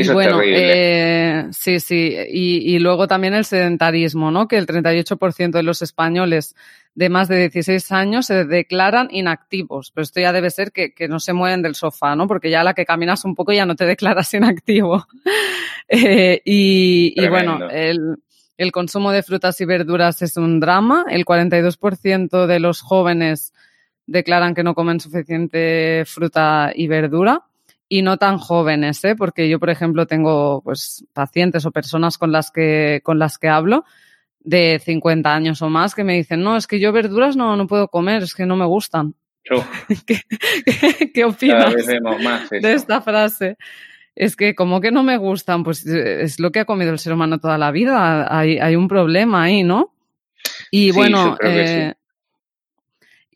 Eso 0.00 0.12
bueno, 0.12 0.40
eh, 0.44 1.46
sí, 1.52 1.80
sí. 1.80 2.14
Y, 2.28 2.74
y, 2.74 2.78
luego 2.78 3.06
también 3.06 3.34
el 3.34 3.44
sedentarismo, 3.44 4.30
¿no? 4.30 4.46
Que 4.48 4.58
el 4.58 4.66
38% 4.66 5.50
de 5.50 5.62
los 5.62 5.80
españoles 5.82 6.54
de 6.94 7.08
más 7.08 7.28
de 7.28 7.38
16 7.48 7.92
años 7.92 8.26
se 8.26 8.44
declaran 8.44 9.08
inactivos. 9.10 9.90
Pero 9.90 10.02
esto 10.02 10.20
ya 10.20 10.32
debe 10.32 10.50
ser 10.50 10.72
que, 10.72 10.92
que 10.92 11.08
no 11.08 11.20
se 11.20 11.32
mueven 11.32 11.62
del 11.62 11.74
sofá, 11.74 12.16
¿no? 12.16 12.26
Porque 12.26 12.50
ya 12.50 12.64
la 12.64 12.74
que 12.74 12.84
caminas 12.84 13.24
un 13.24 13.34
poco 13.34 13.52
ya 13.52 13.66
no 13.66 13.76
te 13.76 13.86
declaras 13.86 14.32
inactivo. 14.34 15.06
eh, 15.88 16.42
y, 16.44 17.14
y, 17.16 17.28
bueno, 17.28 17.68
el, 17.70 18.16
el 18.56 18.72
consumo 18.72 19.12
de 19.12 19.22
frutas 19.22 19.60
y 19.60 19.64
verduras 19.64 20.20
es 20.22 20.36
un 20.36 20.60
drama. 20.60 21.06
El 21.08 21.24
42% 21.24 22.46
de 22.46 22.60
los 22.60 22.80
jóvenes 22.80 23.52
declaran 24.06 24.54
que 24.54 24.62
no 24.62 24.74
comen 24.74 25.00
suficiente 25.00 26.04
fruta 26.06 26.72
y 26.74 26.86
verdura 26.86 27.44
y 27.88 28.02
no 28.02 28.16
tan 28.16 28.38
jóvenes, 28.38 29.04
¿eh? 29.04 29.14
porque 29.16 29.48
yo, 29.48 29.60
por 29.60 29.70
ejemplo, 29.70 30.06
tengo 30.06 30.60
pues 30.62 31.04
pacientes 31.12 31.64
o 31.66 31.70
personas 31.70 32.18
con 32.18 32.32
las 32.32 32.50
que, 32.50 33.00
con 33.04 33.18
las 33.18 33.38
que 33.38 33.48
hablo 33.48 33.84
de 34.40 34.80
50 34.84 35.34
años 35.34 35.62
o 35.62 35.68
más 35.68 35.94
que 35.94 36.04
me 36.04 36.14
dicen, 36.14 36.42
no, 36.42 36.56
es 36.56 36.66
que 36.66 36.80
yo 36.80 36.92
verduras 36.92 37.36
no, 37.36 37.56
no 37.56 37.66
puedo 37.66 37.88
comer, 37.88 38.22
es 38.22 38.34
que 38.34 38.46
no 38.46 38.56
me 38.56 38.64
gustan. 38.64 39.14
¿Qué, 40.06 40.20
qué, 41.14 41.24
opinas 41.24 41.74
de 42.50 42.72
esta 42.72 43.00
frase? 43.00 43.56
Es 44.16 44.34
que 44.34 44.54
como 44.56 44.80
que 44.80 44.90
no 44.90 45.04
me 45.04 45.18
gustan, 45.18 45.62
pues 45.62 45.86
es 45.86 46.40
lo 46.40 46.50
que 46.50 46.60
ha 46.60 46.64
comido 46.64 46.90
el 46.90 46.98
ser 46.98 47.12
humano 47.12 47.38
toda 47.38 47.58
la 47.58 47.70
vida. 47.70 48.26
Hay, 48.36 48.58
hay 48.58 48.74
un 48.74 48.88
problema 48.88 49.44
ahí, 49.44 49.62
¿no? 49.62 49.94
Y 50.70 50.90
bueno, 50.90 51.36
eh, 51.42 51.94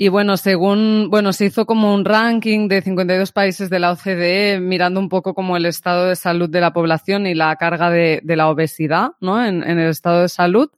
y 0.03 0.09
bueno, 0.09 0.39
según, 0.39 1.09
bueno, 1.11 1.35
se 1.35 1.45
hizo 1.45 1.67
como 1.67 1.93
un 1.93 2.07
ranking 2.07 2.69
de 2.69 2.81
52 2.81 3.33
países 3.33 3.69
de 3.69 3.79
la 3.79 3.93
OCDE 3.93 4.59
mirando 4.59 4.99
un 4.99 5.11
poco 5.11 5.35
como 5.35 5.59
el 5.59 5.67
estado 5.67 6.07
de 6.09 6.17
salud 6.17 6.49
de 6.49 6.63
la 6.63 6.73
población 6.73 7.27
y 7.27 7.35
la 7.35 7.55
carga 7.57 7.91
de, 7.91 8.21
de 8.23 8.35
la 8.35 8.49
obesidad, 8.49 9.11
¿no? 9.21 9.45
En, 9.45 9.63
el 9.63 9.91
estado 9.91 10.23
de 10.23 10.31
salud. 10.31 10.71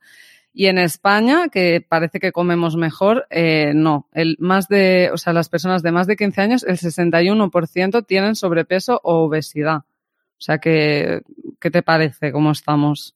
Y 0.52 0.66
en 0.66 0.78
España, 0.78 1.46
que 1.52 1.80
parece 1.88 2.18
que 2.18 2.32
comemos 2.32 2.74
mejor, 2.74 3.28
eh, 3.30 3.70
no. 3.76 4.08
El 4.12 4.34
más 4.40 4.66
de, 4.66 5.10
o 5.12 5.16
sea, 5.16 5.32
las 5.32 5.48
personas 5.48 5.84
de 5.84 5.92
más 5.92 6.08
de 6.08 6.16
15 6.16 6.40
años, 6.40 6.64
el 6.64 6.78
61% 6.78 8.04
tienen 8.04 8.34
sobrepeso 8.34 9.00
o 9.04 9.26
obesidad. 9.26 9.82
O 9.86 10.40
sea 10.40 10.58
que, 10.58 11.20
¿qué 11.60 11.70
te 11.70 11.82
parece? 11.84 12.32
¿Cómo 12.32 12.50
estamos? 12.50 13.14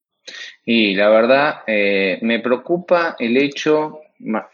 Y 0.64 0.94
la 0.94 1.08
verdad, 1.08 1.62
eh, 1.66 2.20
me 2.22 2.38
preocupa 2.38 3.16
el 3.18 3.36
hecho 3.36 4.02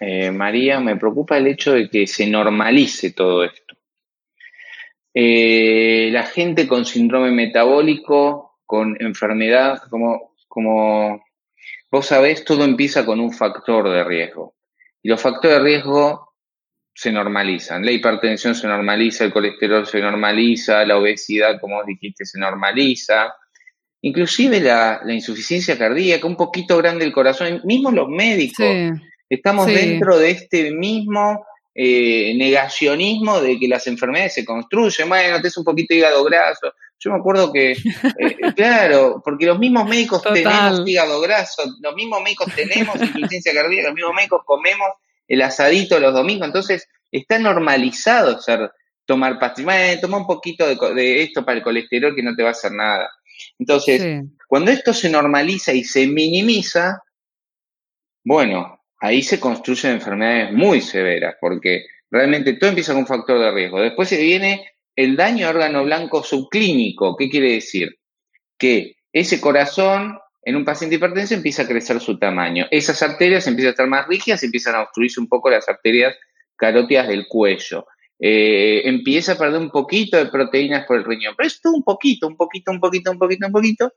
eh, 0.00 0.30
María, 0.30 0.80
me 0.80 0.96
preocupa 0.96 1.38
el 1.38 1.46
hecho 1.46 1.72
de 1.72 1.88
que 1.88 2.06
se 2.06 2.26
normalice 2.26 3.12
todo 3.12 3.44
esto. 3.44 3.76
Eh, 5.14 6.08
la 6.10 6.24
gente 6.24 6.66
con 6.66 6.84
síndrome 6.84 7.30
metabólico, 7.30 8.60
con 8.64 8.96
enfermedad, 9.00 9.82
como, 9.90 10.34
como 10.48 11.22
vos 11.90 12.06
sabés, 12.06 12.44
todo 12.44 12.64
empieza 12.64 13.04
con 13.04 13.20
un 13.20 13.32
factor 13.32 13.90
de 13.90 14.04
riesgo. 14.04 14.54
Y 15.02 15.08
los 15.08 15.20
factores 15.20 15.58
de 15.58 15.64
riesgo 15.64 16.32
se 16.94 17.12
normalizan. 17.12 17.84
La 17.84 17.92
hipertensión 17.92 18.54
se 18.54 18.66
normaliza, 18.66 19.24
el 19.24 19.32
colesterol 19.32 19.86
se 19.86 20.00
normaliza, 20.00 20.84
la 20.84 20.98
obesidad, 20.98 21.60
como 21.60 21.82
dijiste, 21.84 22.24
se 22.24 22.38
normaliza. 22.38 23.34
Inclusive 24.02 24.60
la, 24.60 25.00
insuficiencia 25.08 25.78
cardíaca, 25.78 26.26
un 26.26 26.36
poquito 26.36 26.76
grande 26.78 27.04
el 27.04 27.12
corazón, 27.12 27.60
mismo 27.64 27.90
los 27.90 28.08
médicos. 28.08 28.66
Estamos 29.34 29.66
dentro 29.66 30.18
de 30.18 30.30
este 30.30 30.72
mismo 30.72 31.46
eh, 31.74 32.34
negacionismo 32.36 33.40
de 33.40 33.58
que 33.58 33.66
las 33.66 33.86
enfermedades 33.86 34.34
se 34.34 34.44
construyen. 34.44 35.08
Bueno, 35.08 35.40
te 35.40 35.48
es 35.48 35.56
un 35.56 35.64
poquito 35.64 35.94
hígado 35.94 36.22
graso. 36.22 36.74
Yo 36.98 37.10
me 37.10 37.16
acuerdo 37.16 37.50
que, 37.50 37.72
eh, 38.18 38.36
claro, 38.54 39.22
porque 39.24 39.46
los 39.46 39.58
mismos 39.58 39.88
médicos 39.88 40.22
tenemos 40.22 40.86
hígado 40.86 41.18
graso, 41.22 41.62
los 41.80 41.94
mismos 41.94 42.22
médicos 42.22 42.54
tenemos 42.54 42.94
insuficiencia 43.00 43.54
cardíaca, 43.54 43.88
los 43.88 43.94
mismos 43.94 44.14
médicos 44.14 44.42
comemos 44.44 44.88
el 45.26 45.40
asadito 45.40 45.98
los 45.98 46.12
domingos. 46.12 46.46
Entonces, 46.46 46.86
está 47.10 47.38
normalizado 47.38 48.38
ser 48.38 48.70
tomar 49.06 49.38
pastillas. 49.38 49.98
toma 49.98 50.18
un 50.18 50.26
poquito 50.26 50.66
de, 50.66 51.22
esto 51.22 51.42
para 51.42 51.56
el 51.56 51.64
colesterol 51.64 52.14
que 52.14 52.22
no 52.22 52.36
te 52.36 52.42
va 52.42 52.50
a 52.50 52.52
hacer 52.52 52.72
nada. 52.72 53.10
Entonces, 53.58 54.26
cuando 54.46 54.70
esto 54.70 54.92
se 54.92 55.08
normaliza 55.08 55.72
y 55.72 55.84
se 55.84 56.06
minimiza, 56.06 57.02
bueno, 58.24 58.81
ahí 59.02 59.22
se 59.22 59.40
construyen 59.40 59.94
enfermedades 59.94 60.52
muy 60.52 60.80
severas, 60.80 61.34
porque 61.40 61.86
realmente 62.08 62.54
todo 62.54 62.70
empieza 62.70 62.92
con 62.92 63.02
un 63.02 63.06
factor 63.06 63.38
de 63.38 63.50
riesgo. 63.50 63.80
Después 63.80 64.08
se 64.08 64.22
viene 64.22 64.64
el 64.94 65.16
daño 65.16 65.46
a 65.46 65.50
órgano 65.50 65.82
blanco 65.84 66.22
subclínico. 66.22 67.16
¿Qué 67.16 67.28
quiere 67.28 67.54
decir? 67.54 67.98
Que 68.56 68.94
ese 69.12 69.40
corazón 69.40 70.18
en 70.44 70.54
un 70.56 70.64
paciente 70.64 70.96
hipertenso 70.96 71.34
empieza 71.34 71.62
a 71.62 71.66
crecer 71.66 72.00
su 72.00 72.16
tamaño. 72.16 72.66
Esas 72.70 73.02
arterias 73.02 73.46
empiezan 73.48 73.68
a 73.68 73.72
estar 73.72 73.88
más 73.88 74.06
rígidas, 74.06 74.44
empiezan 74.44 74.76
a 74.76 74.82
obstruirse 74.82 75.20
un 75.20 75.28
poco 75.28 75.50
las 75.50 75.68
arterias 75.68 76.14
carótidas 76.54 77.08
del 77.08 77.26
cuello. 77.26 77.86
Eh, 78.20 78.82
empieza 78.84 79.32
a 79.32 79.36
perder 79.36 79.60
un 79.60 79.70
poquito 79.70 80.16
de 80.16 80.26
proteínas 80.26 80.86
por 80.86 80.96
el 80.96 81.04
riñón, 81.04 81.34
pero 81.36 81.48
es 81.48 81.60
todo 81.60 81.74
un 81.74 81.82
poquito, 81.82 82.28
un 82.28 82.36
poquito, 82.36 82.70
un 82.70 82.78
poquito, 82.78 83.10
un 83.10 83.18
poquito, 83.18 83.46
un 83.46 83.52
poquito, 83.52 83.92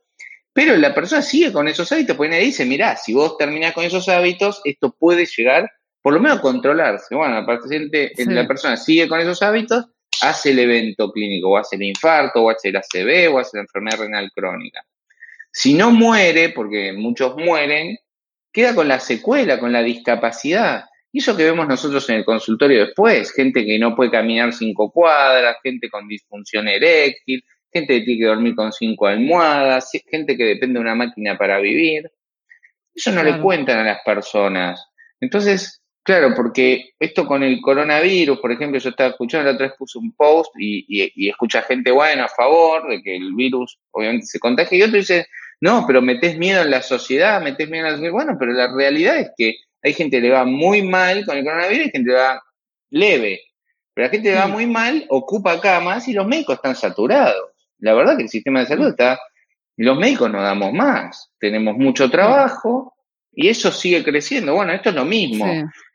pero 0.56 0.78
la 0.78 0.96
persona 0.96 1.22
sigue 1.22 1.52
con 1.52 1.68
esos 1.68 1.92
hábitos, 1.92 2.16
porque 2.16 2.30
nadie 2.30 2.46
dice, 2.46 2.66
mirá, 2.66 2.96
si 2.96 3.14
vos 3.14 3.38
terminás 3.38 3.74
con 3.74 3.84
esos 3.84 4.08
hábitos, 4.08 4.62
esto 4.64 4.96
puede 4.98 5.26
llegar, 5.26 5.70
por 6.02 6.14
lo 6.14 6.22
menos 6.22 6.38
a 6.38 6.42
controlarse. 6.42 7.14
Bueno, 7.14 7.42
la, 7.42 7.46
paciente, 7.46 8.14
la 8.26 8.48
persona 8.48 8.78
sigue 8.78 9.10
con 9.10 9.20
esos 9.20 9.42
hábitos, 9.42 9.88
hace 10.22 10.52
el 10.52 10.60
evento 10.60 11.12
clínico, 11.12 11.50
o 11.50 11.58
hace 11.58 11.76
el 11.76 11.84
infarto, 11.84 12.42
o 12.42 12.50
hace 12.50 12.70
el 12.70 12.78
ACV, 12.78 13.36
o 13.36 13.40
hace 13.40 13.58
la 13.58 13.64
enfermedad 13.64 14.00
renal 14.00 14.32
crónica. 14.34 14.82
Si 15.52 15.74
no 15.74 15.92
muere, 15.92 16.52
porque 16.52 16.94
muchos 16.94 17.36
mueren, 17.36 17.98
queda 18.54 18.74
con 18.74 18.88
la 18.88 19.02
secuela, 19.02 19.60
con 19.60 19.74
la 19.74 19.84
discapacidad. 19.84 20.86
Y 21.12 21.20
eso 21.20 21.36
que 21.36 21.44
vemos 21.44 21.68
nosotros 21.68 22.10
en 22.10 22.16
el 22.16 22.24
consultorio 22.24 22.86
después, 22.86 23.34
gente 23.34 23.66
que 23.66 23.78
no 23.78 23.94
puede 23.94 24.10
caminar 24.10 24.54
cinco 24.54 24.90
cuadras, 24.90 25.58
gente 25.62 25.90
con 25.90 26.08
disfunción 26.08 26.70
eréctil, 26.70 27.44
gente 27.76 28.00
que 28.00 28.06
tiene 28.06 28.20
que 28.22 28.28
dormir 28.28 28.56
con 28.56 28.72
cinco 28.72 29.08
almohadas, 29.08 29.92
gente 30.10 30.38
que 30.38 30.46
depende 30.46 30.76
de 30.76 30.80
una 30.80 30.96
máquina 30.96 31.38
para 31.38 31.60
vivir. 31.60 32.10
Eso 32.94 33.12
no 33.12 33.22
le 33.22 33.42
cuentan 33.42 33.80
a 33.80 33.84
las 33.84 34.00
personas. 34.06 34.82
Entonces, 35.20 35.82
claro, 36.02 36.34
porque 36.34 36.92
esto 36.98 37.26
con 37.26 37.44
el 37.44 37.60
coronavirus, 37.60 38.40
por 38.40 38.54
ejemplo, 38.54 38.80
yo 38.80 38.92
estaba 38.92 39.10
escuchando, 39.10 39.50
la 39.50 39.56
otra 39.56 39.68
vez 39.68 39.76
puse 39.78 40.00
un 40.00 40.16
post 40.16 40.54
y, 40.58 41.30
escucha 41.30 41.64
gente 41.64 41.92
buena 41.92 42.26
a 42.26 42.30
favor 42.30 42.88
de 42.88 43.02
que 43.04 43.18
el 43.18 43.34
virus 43.36 43.78
obviamente 43.92 44.26
se 44.26 44.40
contagie 44.40 44.78
y 44.78 44.84
otro 44.84 44.98
dice, 44.98 45.28
no, 45.60 45.84
pero 45.86 46.02
metes 46.02 46.38
miedo 46.38 46.62
en 46.62 46.72
la 46.72 46.82
sociedad, 46.82 47.42
metes 47.42 47.70
miedo 47.70 47.86
en 47.86 47.92
la 47.92 47.98
sociedad. 47.98 48.14
Bueno, 48.14 48.38
pero 48.40 48.54
la 48.54 48.74
realidad 48.74 49.18
es 49.20 49.32
que 49.36 49.56
hay 49.84 49.92
gente 49.92 50.18
que 50.18 50.22
le 50.22 50.30
va 50.30 50.46
muy 50.46 50.82
mal 50.82 51.26
con 51.26 51.38
el 51.38 51.44
coronavirus 51.44 51.88
y 51.88 51.92
gente 51.92 52.12
le 52.12 52.18
va 52.18 52.42
leve. 52.90 53.42
Pero 53.94 54.08
la 54.08 54.12
gente 54.12 54.30
le 54.30 54.36
va 54.36 54.48
muy 54.48 54.66
mal, 54.66 55.06
ocupa 55.10 55.60
camas 55.60 56.08
y 56.08 56.14
los 56.14 56.26
médicos 56.26 56.56
están 56.56 56.76
saturados. 56.76 57.55
La 57.80 57.94
verdad 57.94 58.18
que 58.18 58.24
el 58.24 58.30
sistema 58.30 58.62
de 58.62 58.68
salud 58.68 58.90
está... 58.90 59.20
Los 59.78 59.98
médicos 59.98 60.32
no 60.32 60.42
damos 60.42 60.72
más. 60.72 61.32
Tenemos 61.38 61.76
mucho 61.76 62.10
trabajo 62.10 62.94
y 63.34 63.50
eso 63.50 63.72
sigue 63.72 64.04
creciendo. 64.04 64.54
Bueno, 64.54 64.72
esto 64.72 64.90
es 64.90 64.96
lo 64.96 65.04
mismo. 65.04 65.46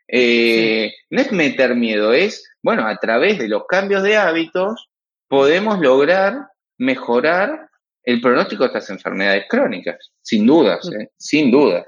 Eh, 0.07 0.91
no 1.09 1.21
es 1.21 1.31
meter 1.31 1.73
miedo, 1.75 2.13
es, 2.13 2.51
bueno, 2.61 2.85
a 2.85 2.97
través 2.97 3.39
de 3.39 3.47
los 3.47 3.65
cambios 3.65 4.03
de 4.03 4.17
hábitos 4.17 4.89
podemos 5.29 5.79
lograr 5.79 6.47
mejorar 6.77 7.69
el 8.03 8.19
pronóstico 8.19 8.63
de 8.63 8.67
estas 8.67 8.89
enfermedades 8.89 9.45
crónicas, 9.47 10.11
sin 10.21 10.45
dudas, 10.45 10.89
¿eh? 10.91 11.09
sin 11.17 11.49
dudas. 11.49 11.85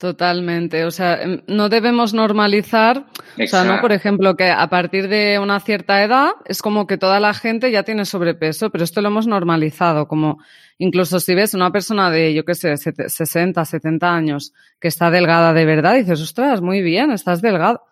Totalmente. 0.00 0.86
O 0.86 0.90
sea, 0.90 1.20
em, 1.20 1.42
no 1.46 1.68
debemos 1.68 2.14
normalizar, 2.14 3.04
o 3.38 3.46
sea, 3.46 3.64
no, 3.64 3.82
por 3.82 3.92
ejemplo, 3.92 4.34
que 4.34 4.48
a 4.48 4.66
partir 4.70 5.08
de 5.08 5.38
una 5.38 5.60
cierta 5.60 6.02
edad 6.02 6.30
es 6.46 6.62
como 6.62 6.86
que 6.86 6.96
toda 6.96 7.20
la 7.20 7.34
gente 7.34 7.70
ya 7.70 7.82
tiene 7.82 8.06
sobrepeso, 8.06 8.70
pero 8.70 8.82
esto 8.82 9.02
lo 9.02 9.08
hemos 9.08 9.26
normalizado, 9.26 10.08
como 10.08 10.38
incluso 10.78 11.20
si 11.20 11.34
ves 11.34 11.52
una 11.52 11.70
persona 11.70 12.10
de, 12.10 12.32
yo 12.32 12.46
qué 12.46 12.54
sé, 12.54 12.78
60, 12.78 13.62
70 13.62 14.10
años 14.10 14.54
que 14.80 14.88
está 14.88 15.10
delgada 15.10 15.52
de 15.52 15.66
verdad, 15.66 15.96
dices, 15.96 16.22
ostras, 16.22 16.62
muy 16.62 16.80
bien, 16.80 17.10
estás 17.10 17.42
delgado. 17.42 17.82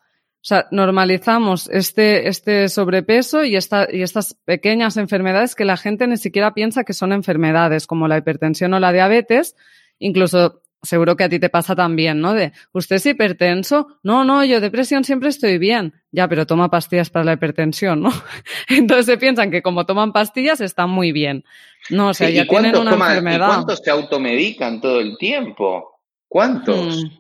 O 0.40 0.46
sea, 0.48 0.66
normalizamos 0.70 1.68
este, 1.70 2.26
este 2.28 2.70
sobrepeso 2.70 3.44
y, 3.44 3.54
esta, 3.54 3.86
y 3.92 4.00
estas 4.00 4.32
pequeñas 4.46 4.96
enfermedades 4.96 5.54
que 5.54 5.66
la 5.66 5.76
gente 5.76 6.06
ni 6.06 6.16
siquiera 6.16 6.54
piensa 6.54 6.84
que 6.84 6.94
son 6.94 7.12
enfermedades, 7.12 7.86
como 7.86 8.08
la 8.08 8.16
hipertensión 8.16 8.72
o 8.72 8.80
la 8.80 8.94
diabetes, 8.94 9.56
incluso 9.98 10.62
seguro 10.82 11.16
que 11.16 11.25
a 11.25 11.28
ti 11.28 11.38
te 11.38 11.49
pasa 11.49 11.75
también, 11.75 12.20
¿no? 12.20 12.35
De, 12.35 12.52
¿usted 12.73 12.97
es 12.97 13.06
hipertenso? 13.06 13.99
No, 14.02 14.25
no, 14.25 14.44
yo 14.44 14.61
depresión 14.61 15.04
siempre 15.04 15.28
estoy 15.28 15.58
bien. 15.58 15.94
Ya, 16.11 16.28
pero 16.28 16.47
toma 16.47 16.70
pastillas 16.70 17.11
para 17.11 17.25
la 17.25 17.32
hipertensión, 17.35 18.00
¿no? 18.00 18.11
Entonces 18.68 19.06
se 19.06 19.18
piensan 19.18 19.50
que 19.50 19.62
como 19.62 19.87
toman 19.87 20.12
pastillas 20.12 20.61
están 20.61 20.90
muy 20.90 21.12
bien. 21.12 21.44
No, 21.90 22.08
o 22.08 22.14
sea, 22.14 22.30
ya 22.30 22.47
tienen 22.47 22.76
una 22.76 22.92
enfermedad. 22.92 23.49
¿y 23.49 23.54
¿Cuántos 23.54 23.80
se 23.80 23.90
automedican 23.90 24.80
todo 24.80 25.00
el 25.00 25.16
tiempo? 25.18 26.00
¿Cuántos? 26.28 27.04
Mm. 27.04 27.18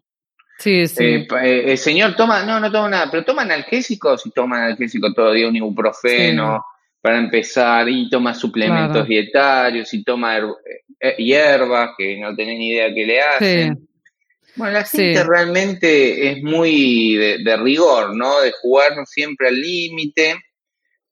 Sí, 0.58 0.86
sí. 0.88 1.04
Eh, 1.04 1.28
eh, 1.42 1.64
el 1.72 1.78
señor 1.78 2.16
toma, 2.16 2.44
no, 2.44 2.58
no 2.58 2.70
toma 2.72 2.88
nada, 2.88 3.08
pero 3.10 3.24
toma 3.24 3.42
analgésicos 3.42 4.26
y 4.26 4.30
toma 4.30 4.64
analgésico 4.64 5.12
todo 5.12 5.30
el 5.30 5.36
día, 5.36 5.48
un 5.48 5.56
ibuprofeno 5.56 6.64
para 7.08 7.20
empezar, 7.20 7.88
y 7.88 8.10
toma 8.10 8.34
suplementos 8.34 9.08
dietarios, 9.08 9.94
y 9.94 10.04
toma 10.04 10.36
eh, 10.36 11.14
hierbas 11.16 11.92
que 11.96 12.18
no 12.18 12.36
tenés 12.36 12.58
ni 12.58 12.68
idea 12.68 12.92
qué 12.92 13.06
le 13.06 13.22
hacen. 13.22 13.88
Bueno, 14.54 14.74
la 14.74 14.84
gente 14.84 15.24
realmente 15.24 16.30
es 16.30 16.42
muy 16.42 17.16
de, 17.16 17.56
rigor, 17.56 18.14
¿no? 18.14 18.40
De 18.40 18.52
jugar 18.60 18.92
siempre 19.06 19.48
al 19.48 19.58
límite 19.58 20.36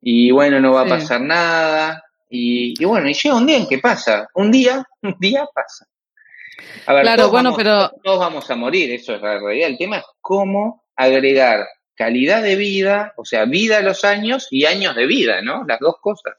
y 0.03 0.31
bueno, 0.33 0.61
no 0.61 0.73
va 0.73 0.83
a 0.83 0.87
pasar 0.87 1.23
nada. 1.23 2.05
Y, 2.29 2.85
bueno, 2.85 3.09
y 3.09 3.15
llega 3.15 3.35
un 3.35 3.47
día 3.47 3.57
en 3.57 3.67
que 3.67 3.79
pasa, 3.79 4.29
un 4.35 4.53
día, 4.53 4.85
un 5.03 5.17
día 5.19 5.47
pasa. 5.55 5.87
A 6.85 6.93
ver, 6.93 7.05
claro, 7.05 7.31
bueno, 7.31 7.55
pero... 7.57 7.91
Todos 8.05 8.19
vamos 8.19 8.51
a 8.51 8.55
morir, 8.55 8.93
eso 8.93 9.15
es 9.15 9.23
la 9.23 9.39
realidad. 9.39 9.71
El 9.71 9.79
tema 9.79 9.97
es 9.97 10.05
cómo 10.21 10.85
agregar 10.95 11.67
calidad 11.97 12.43
de 12.43 12.57
vida, 12.57 13.15
o 13.17 13.25
sea, 13.25 13.45
vida 13.45 13.79
a 13.79 13.83
los 13.83 14.05
años 14.05 14.49
y 14.51 14.67
años 14.67 14.95
de 14.95 15.07
vida, 15.07 15.43
¿no? 15.43 15.65
Las 15.67 15.81
dos 15.81 15.97
cosas. 16.01 16.35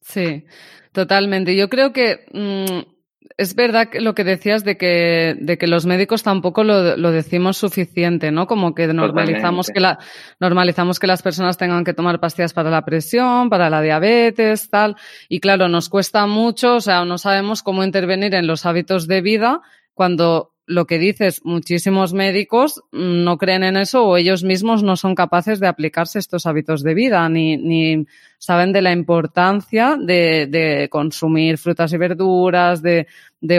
Sí. 0.00 0.44
Totalmente. 0.92 1.56
Yo 1.56 1.68
creo 1.68 1.92
que 1.92 2.26
mm, 2.32 2.90
es 3.36 3.54
verdad 3.54 3.88
lo 3.94 4.14
que 4.14 4.24
decías 4.24 4.64
de 4.64 4.76
que, 4.76 5.36
de 5.38 5.56
que 5.56 5.68
los 5.68 5.86
médicos 5.86 6.22
tampoco 6.22 6.64
lo, 6.64 6.96
lo 6.96 7.12
decimos 7.12 7.58
suficiente, 7.58 8.32
¿no? 8.32 8.46
Como 8.46 8.74
que 8.74 8.88
normalizamos 8.88 9.68
que, 9.68 9.80
la, 9.80 9.98
normalizamos 10.40 10.98
que 10.98 11.06
las 11.06 11.22
personas 11.22 11.56
tengan 11.56 11.84
que 11.84 11.94
tomar 11.94 12.18
pastillas 12.18 12.52
para 12.52 12.70
la 12.70 12.84
presión, 12.84 13.50
para 13.50 13.70
la 13.70 13.82
diabetes, 13.82 14.68
tal. 14.68 14.96
Y 15.28 15.40
claro, 15.40 15.68
nos 15.68 15.88
cuesta 15.88 16.26
mucho, 16.26 16.76
o 16.76 16.80
sea, 16.80 17.04
no 17.04 17.18
sabemos 17.18 17.62
cómo 17.62 17.84
intervenir 17.84 18.34
en 18.34 18.46
los 18.46 18.66
hábitos 18.66 19.06
de 19.06 19.20
vida 19.20 19.60
cuando 19.94 20.54
lo 20.70 20.86
que 20.86 20.98
dices, 20.98 21.40
muchísimos 21.44 22.14
médicos 22.14 22.80
no 22.92 23.38
creen 23.38 23.64
en 23.64 23.76
eso 23.76 24.04
o 24.04 24.16
ellos 24.16 24.44
mismos 24.44 24.84
no 24.84 24.96
son 24.96 25.16
capaces 25.16 25.58
de 25.58 25.66
aplicarse 25.66 26.20
estos 26.20 26.46
hábitos 26.46 26.84
de 26.84 26.94
vida, 26.94 27.28
ni, 27.28 27.56
ni 27.56 28.06
saben 28.38 28.72
de 28.72 28.80
la 28.80 28.92
importancia 28.92 29.96
de, 30.00 30.46
de 30.46 30.88
consumir 30.88 31.58
frutas 31.58 31.92
y 31.92 31.96
verduras, 31.96 32.82
de, 32.82 33.08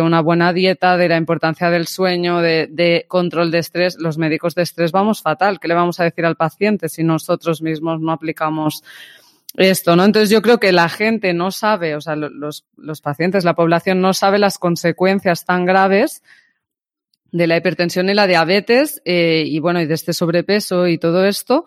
una 0.01 0.21
buena 0.21 0.53
dieta, 0.53 0.95
de 0.95 1.09
la 1.09 1.17
importancia 1.17 1.69
del 1.69 1.85
sueño, 1.85 2.39
de, 2.39 3.05
control 3.09 3.51
de 3.51 3.59
estrés. 3.59 3.97
Los 3.99 4.17
médicos 4.17 4.55
de 4.55 4.61
estrés 4.61 4.93
vamos 4.93 5.21
fatal. 5.21 5.59
¿Qué 5.59 5.67
le 5.67 5.73
vamos 5.73 5.99
a 5.99 6.05
decir 6.05 6.25
al 6.25 6.37
paciente 6.37 6.87
si 6.87 7.03
nosotros 7.03 7.61
mismos 7.61 7.99
no 7.99 8.13
aplicamos 8.13 8.83
esto, 9.57 9.97
¿no? 9.97 10.05
Entonces 10.05 10.29
yo 10.29 10.41
creo 10.41 10.61
que 10.61 10.71
la 10.71 10.87
gente 10.87 11.33
no 11.33 11.51
sabe, 11.51 11.93
o 11.95 11.99
sea, 11.99 12.15
los 12.15 13.01
pacientes, 13.03 13.43
la 13.43 13.53
población 13.53 13.99
no 13.99 14.13
sabe 14.13 14.39
las 14.39 14.57
consecuencias 14.57 15.43
tan 15.43 15.65
graves 15.65 16.23
de 17.31 17.47
la 17.47 17.57
hipertensión 17.57 18.09
y 18.09 18.13
la 18.13 18.27
diabetes 18.27 19.01
eh, 19.05 19.43
y 19.45 19.59
bueno, 19.59 19.81
y 19.81 19.85
de 19.85 19.93
este 19.93 20.13
sobrepeso 20.13 20.87
y 20.87 20.97
todo 20.97 21.25
esto 21.25 21.65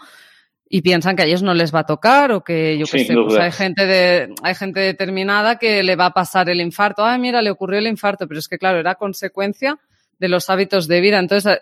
y 0.68 0.82
piensan 0.82 1.14
que 1.14 1.22
a 1.22 1.26
ellos 1.26 1.42
no 1.42 1.54
les 1.54 1.74
va 1.74 1.80
a 1.80 1.86
tocar 1.86 2.32
o 2.32 2.42
que 2.42 2.76
yo 2.78 2.86
qué 2.86 3.04
sé, 3.04 3.14
pues 3.14 3.38
hay 3.38 3.52
gente 3.52 3.86
de, 3.86 4.34
hay 4.42 4.54
gente 4.54 4.80
determinada 4.80 5.56
que 5.56 5.84
le 5.84 5.94
va 5.94 6.06
a 6.06 6.14
pasar 6.14 6.48
el 6.48 6.60
infarto. 6.60 7.04
Ay, 7.04 7.20
mira, 7.20 7.42
le 7.42 7.50
ocurrió 7.50 7.78
el 7.78 7.86
infarto, 7.86 8.26
pero 8.26 8.40
es 8.40 8.48
que 8.48 8.58
claro, 8.58 8.80
era 8.80 8.96
consecuencia 8.96 9.78
de 10.18 10.28
los 10.28 10.50
hábitos 10.50 10.88
de 10.88 11.00
vida. 11.00 11.18
Entonces, 11.18 11.60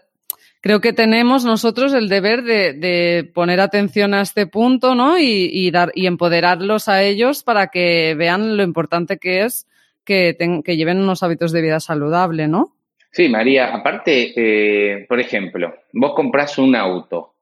creo 0.63 0.81
que 0.81 0.93
tenemos 0.93 1.45
nosotros 1.45 1.93
el 1.93 2.09
deber 2.09 2.43
de, 2.43 2.73
de 2.73 3.31
poner 3.35 3.61
atención 3.61 4.15
a 4.15 4.23
este 4.23 4.47
punto, 4.47 4.95
¿no? 4.95 5.19
Y, 5.19 5.51
y, 5.53 5.71
dar, 5.71 5.93
y 5.95 6.07
empoderarlos 6.07 6.89
a 6.89 7.03
ellos 7.03 7.43
para 7.43 7.67
que 7.67 8.15
vean 8.17 8.57
lo 8.57 8.63
importante 8.63 9.19
que 9.19 9.45
es 9.45 9.67
que, 10.05 10.37
que 10.65 10.77
lleven 10.77 11.01
unos 11.01 11.23
hábitos 11.23 11.53
de 11.53 11.61
vida 11.61 11.81
saludable, 11.81 12.49
¿no? 12.49 12.75
Sí, 13.15 13.29
María, 13.29 13.75
aparte, 13.75 14.33
eh, 14.35 15.05
por 15.07 15.21
ejemplo, 15.21 15.75
vos 15.93 16.15
comprás 16.15 16.57
un 16.57 16.75
auto. 16.75 17.35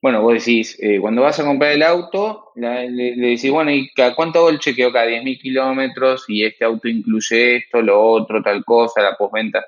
Bueno, 0.00 0.22
vos 0.22 0.34
decís, 0.34 0.78
eh, 0.80 1.00
cuando 1.00 1.22
vas 1.22 1.40
a 1.40 1.44
comprar 1.44 1.72
el 1.72 1.82
auto, 1.82 2.52
le, 2.54 3.16
decís, 3.16 3.50
bueno, 3.50 3.72
¿y 3.72 3.90
cuánto 4.14 4.38
hago 4.38 4.50
el 4.50 4.60
chequeo 4.60 4.90
acá? 4.90 5.04
10.000 5.04 5.40
kilómetros 5.40 6.26
y 6.28 6.44
este 6.44 6.64
auto 6.64 6.86
incluye 6.86 7.56
esto, 7.56 7.82
lo 7.82 8.00
otro, 8.00 8.40
tal 8.40 8.64
cosa, 8.64 9.02
la 9.02 9.16
posventa. 9.16 9.66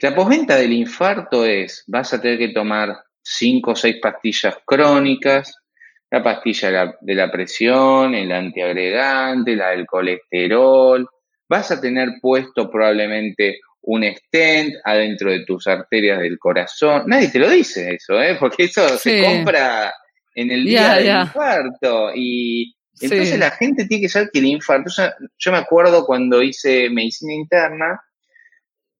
La 0.00 0.14
posventa 0.14 0.56
del 0.56 0.74
infarto 0.74 1.46
es, 1.46 1.84
vas 1.86 2.12
a 2.12 2.20
tener 2.20 2.36
que 2.36 2.48
tomar 2.48 2.94
5 3.22 3.70
o 3.70 3.74
6 3.74 3.96
pastillas 4.02 4.58
crónicas, 4.66 5.56
la 6.10 6.22
pastilla 6.22 6.68
de 6.68 6.74
la, 6.74 6.96
de 7.00 7.14
la 7.14 7.32
presión, 7.32 8.14
el 8.14 8.30
antiagregante, 8.30 9.56
la 9.56 9.70
del 9.70 9.86
colesterol, 9.86 11.08
vas 11.48 11.70
a 11.70 11.80
tener 11.80 12.18
puesto 12.20 12.70
probablemente 12.70 13.60
un 13.82 14.04
stent 14.04 14.74
adentro 14.84 15.30
de 15.30 15.44
tus 15.44 15.66
arterias 15.66 16.20
del 16.20 16.38
corazón. 16.38 17.04
Nadie 17.06 17.28
te 17.28 17.38
lo 17.38 17.48
dice 17.48 17.94
eso, 17.94 18.20
¿eh? 18.20 18.36
Porque 18.38 18.64
eso 18.64 18.98
se 18.98 19.22
compra 19.22 19.92
en 20.34 20.50
el 20.50 20.64
día 20.64 20.94
del 20.94 21.20
infarto. 21.20 22.10
Y 22.14 22.76
entonces 23.00 23.38
la 23.38 23.50
gente 23.52 23.86
tiene 23.86 24.02
que 24.02 24.08
saber 24.08 24.30
que 24.32 24.40
el 24.40 24.46
infarto, 24.46 24.90
yo 25.38 25.52
me 25.52 25.58
acuerdo 25.58 26.04
cuando 26.04 26.42
hice 26.42 26.90
medicina 26.90 27.32
interna, 27.32 28.00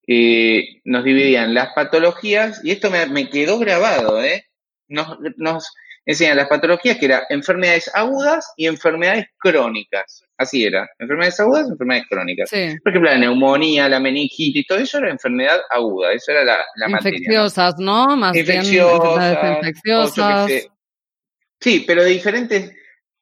eh, 0.06 0.80
nos 0.84 1.04
dividían 1.04 1.52
las 1.52 1.74
patologías, 1.74 2.64
y 2.64 2.70
esto 2.70 2.90
me, 2.90 3.04
me 3.06 3.28
quedó 3.28 3.58
grabado, 3.58 4.22
¿eh? 4.22 4.46
Nos, 4.88 5.18
nos 5.36 5.70
enseñan 6.08 6.38
las 6.38 6.48
patologías 6.48 6.96
que 6.96 7.04
eran 7.04 7.22
enfermedades 7.28 7.90
agudas 7.94 8.54
y 8.56 8.66
enfermedades 8.66 9.26
crónicas. 9.36 10.24
Así 10.38 10.64
era, 10.64 10.88
enfermedades 10.98 11.38
agudas, 11.38 11.68
enfermedades 11.68 12.08
crónicas. 12.08 12.50
Por 12.50 12.92
ejemplo, 12.92 13.10
la 13.10 13.18
neumonía, 13.18 13.90
la 13.90 14.00
meningitis, 14.00 14.66
todo 14.66 14.78
eso 14.78 14.98
era 14.98 15.10
enfermedad 15.10 15.60
aguda, 15.70 16.12
eso 16.12 16.32
era 16.32 16.44
la, 16.44 16.56
la 16.76 16.88
infecciosas, 16.88 17.74
¿no? 17.78 18.16
Más 18.16 18.34
infecciosas, 18.34 19.42
bien 19.42 19.54
infecciosas. 19.56 20.50
Sí, 21.60 21.84
pero 21.86 22.02
de 22.02 22.10
diferentes. 22.10 22.72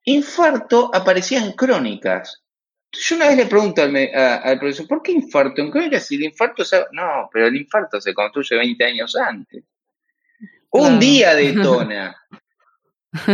Infarto 0.05 0.89
aparecían 0.95 1.53
crónicas. 1.53 2.45
Yo 2.93 3.17
una 3.17 3.27
vez 3.27 3.37
le 3.37 3.47
pregunto 3.47 3.83
al, 3.83 3.97
al 3.97 4.59
profesor, 4.61 4.87
¿por 4.87 5.03
qué 5.03 5.11
infarto 5.11 5.61
en 5.61 5.73
crónicas? 5.73 6.07
Si 6.07 6.15
el 6.15 6.23
infarto 6.23 6.65
se... 6.65 6.79
No, 6.93 7.29
pero 7.33 7.49
el 7.49 7.57
infarto 7.57 8.01
se 8.01 8.15
construye 8.15 8.57
20 8.57 8.85
años 8.85 9.17
antes. 9.17 9.65
Un 10.71 11.01
día 11.01 11.35
detona. 11.35 12.15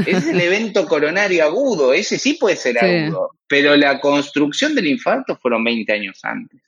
Es 0.06 0.26
el 0.26 0.40
evento 0.40 0.86
coronario 0.86 1.44
agudo, 1.44 1.92
ese 1.92 2.18
sí 2.18 2.34
puede 2.34 2.56
ser 2.56 2.78
agudo, 2.82 3.30
pero 3.46 3.76
la 3.76 4.00
construcción 4.00 4.74
del 4.74 4.86
infarto 4.86 5.36
fueron 5.36 5.64
20 5.64 5.92
años 5.92 6.20
antes. 6.22 6.60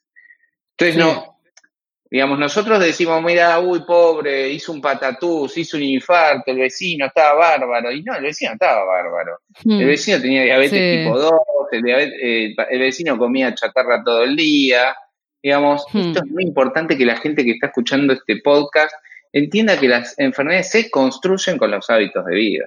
Entonces, 0.76 0.96
no, 0.96 1.34
digamos, 2.10 2.38
nosotros 2.38 2.80
decimos, 2.80 3.22
mira, 3.22 3.58
uy, 3.58 3.80
pobre, 3.84 4.48
hizo 4.50 4.72
un 4.72 4.80
patatús, 4.80 5.56
hizo 5.58 5.76
un 5.76 5.82
infarto, 5.82 6.50
el 6.50 6.58
vecino 6.58 7.06
estaba 7.06 7.34
bárbaro, 7.34 7.90
y 7.90 8.02
no, 8.02 8.14
el 8.14 8.22
vecino 8.22 8.52
estaba 8.52 8.84
bárbaro. 8.84 9.38
Hmm. 9.64 9.80
El 9.80 9.86
vecino 9.86 10.20
tenía 10.20 10.42
diabetes 10.42 11.04
tipo 11.04 11.18
2, 11.18 11.32
eh, 11.72 12.54
el, 12.70 12.78
vecino 12.78 13.18
comía 13.18 13.54
chatarra 13.54 14.02
todo 14.04 14.22
el 14.22 14.36
día. 14.36 14.94
Digamos, 15.42 15.84
hmm. 15.92 15.98
esto 15.98 16.20
es 16.24 16.30
muy 16.30 16.44
importante 16.44 16.96
que 16.96 17.04
la 17.04 17.16
gente 17.16 17.44
que 17.44 17.52
está 17.52 17.66
escuchando 17.66 18.12
este 18.12 18.40
podcast 18.42 18.94
entienda 19.32 19.78
que 19.78 19.88
las 19.88 20.18
enfermedades 20.18 20.70
se 20.70 20.90
construyen 20.90 21.58
con 21.58 21.70
los 21.70 21.90
hábitos 21.90 22.24
de 22.26 22.34
vida. 22.34 22.66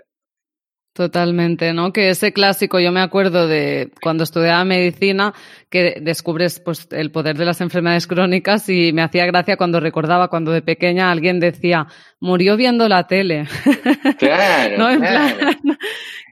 Totalmente, 0.97 1.73
¿no? 1.73 1.93
Que 1.93 2.09
ese 2.09 2.33
clásico, 2.33 2.79
yo 2.79 2.91
me 2.91 3.01
acuerdo 3.01 3.47
de 3.47 3.91
cuando 4.01 4.23
estudiaba 4.23 4.65
medicina, 4.65 5.31
que 5.69 5.99
descubres 6.01 6.59
pues 6.59 6.87
el 6.89 7.11
poder 7.11 7.37
de 7.37 7.45
las 7.45 7.61
enfermedades 7.61 8.07
crónicas 8.07 8.67
y 8.67 8.91
me 8.93 9.03
hacía 9.03 9.27
gracia 9.27 9.57
cuando 9.57 9.79
recordaba 9.79 10.27
cuando 10.27 10.51
de 10.51 10.63
pequeña 10.63 11.11
alguien 11.11 11.39
decía, 11.39 11.85
murió 12.19 12.57
viendo 12.57 12.89
la 12.89 13.05
tele. 13.05 13.45
Claro, 14.17 14.77
¿No? 14.79 14.99
claro. 14.99 15.35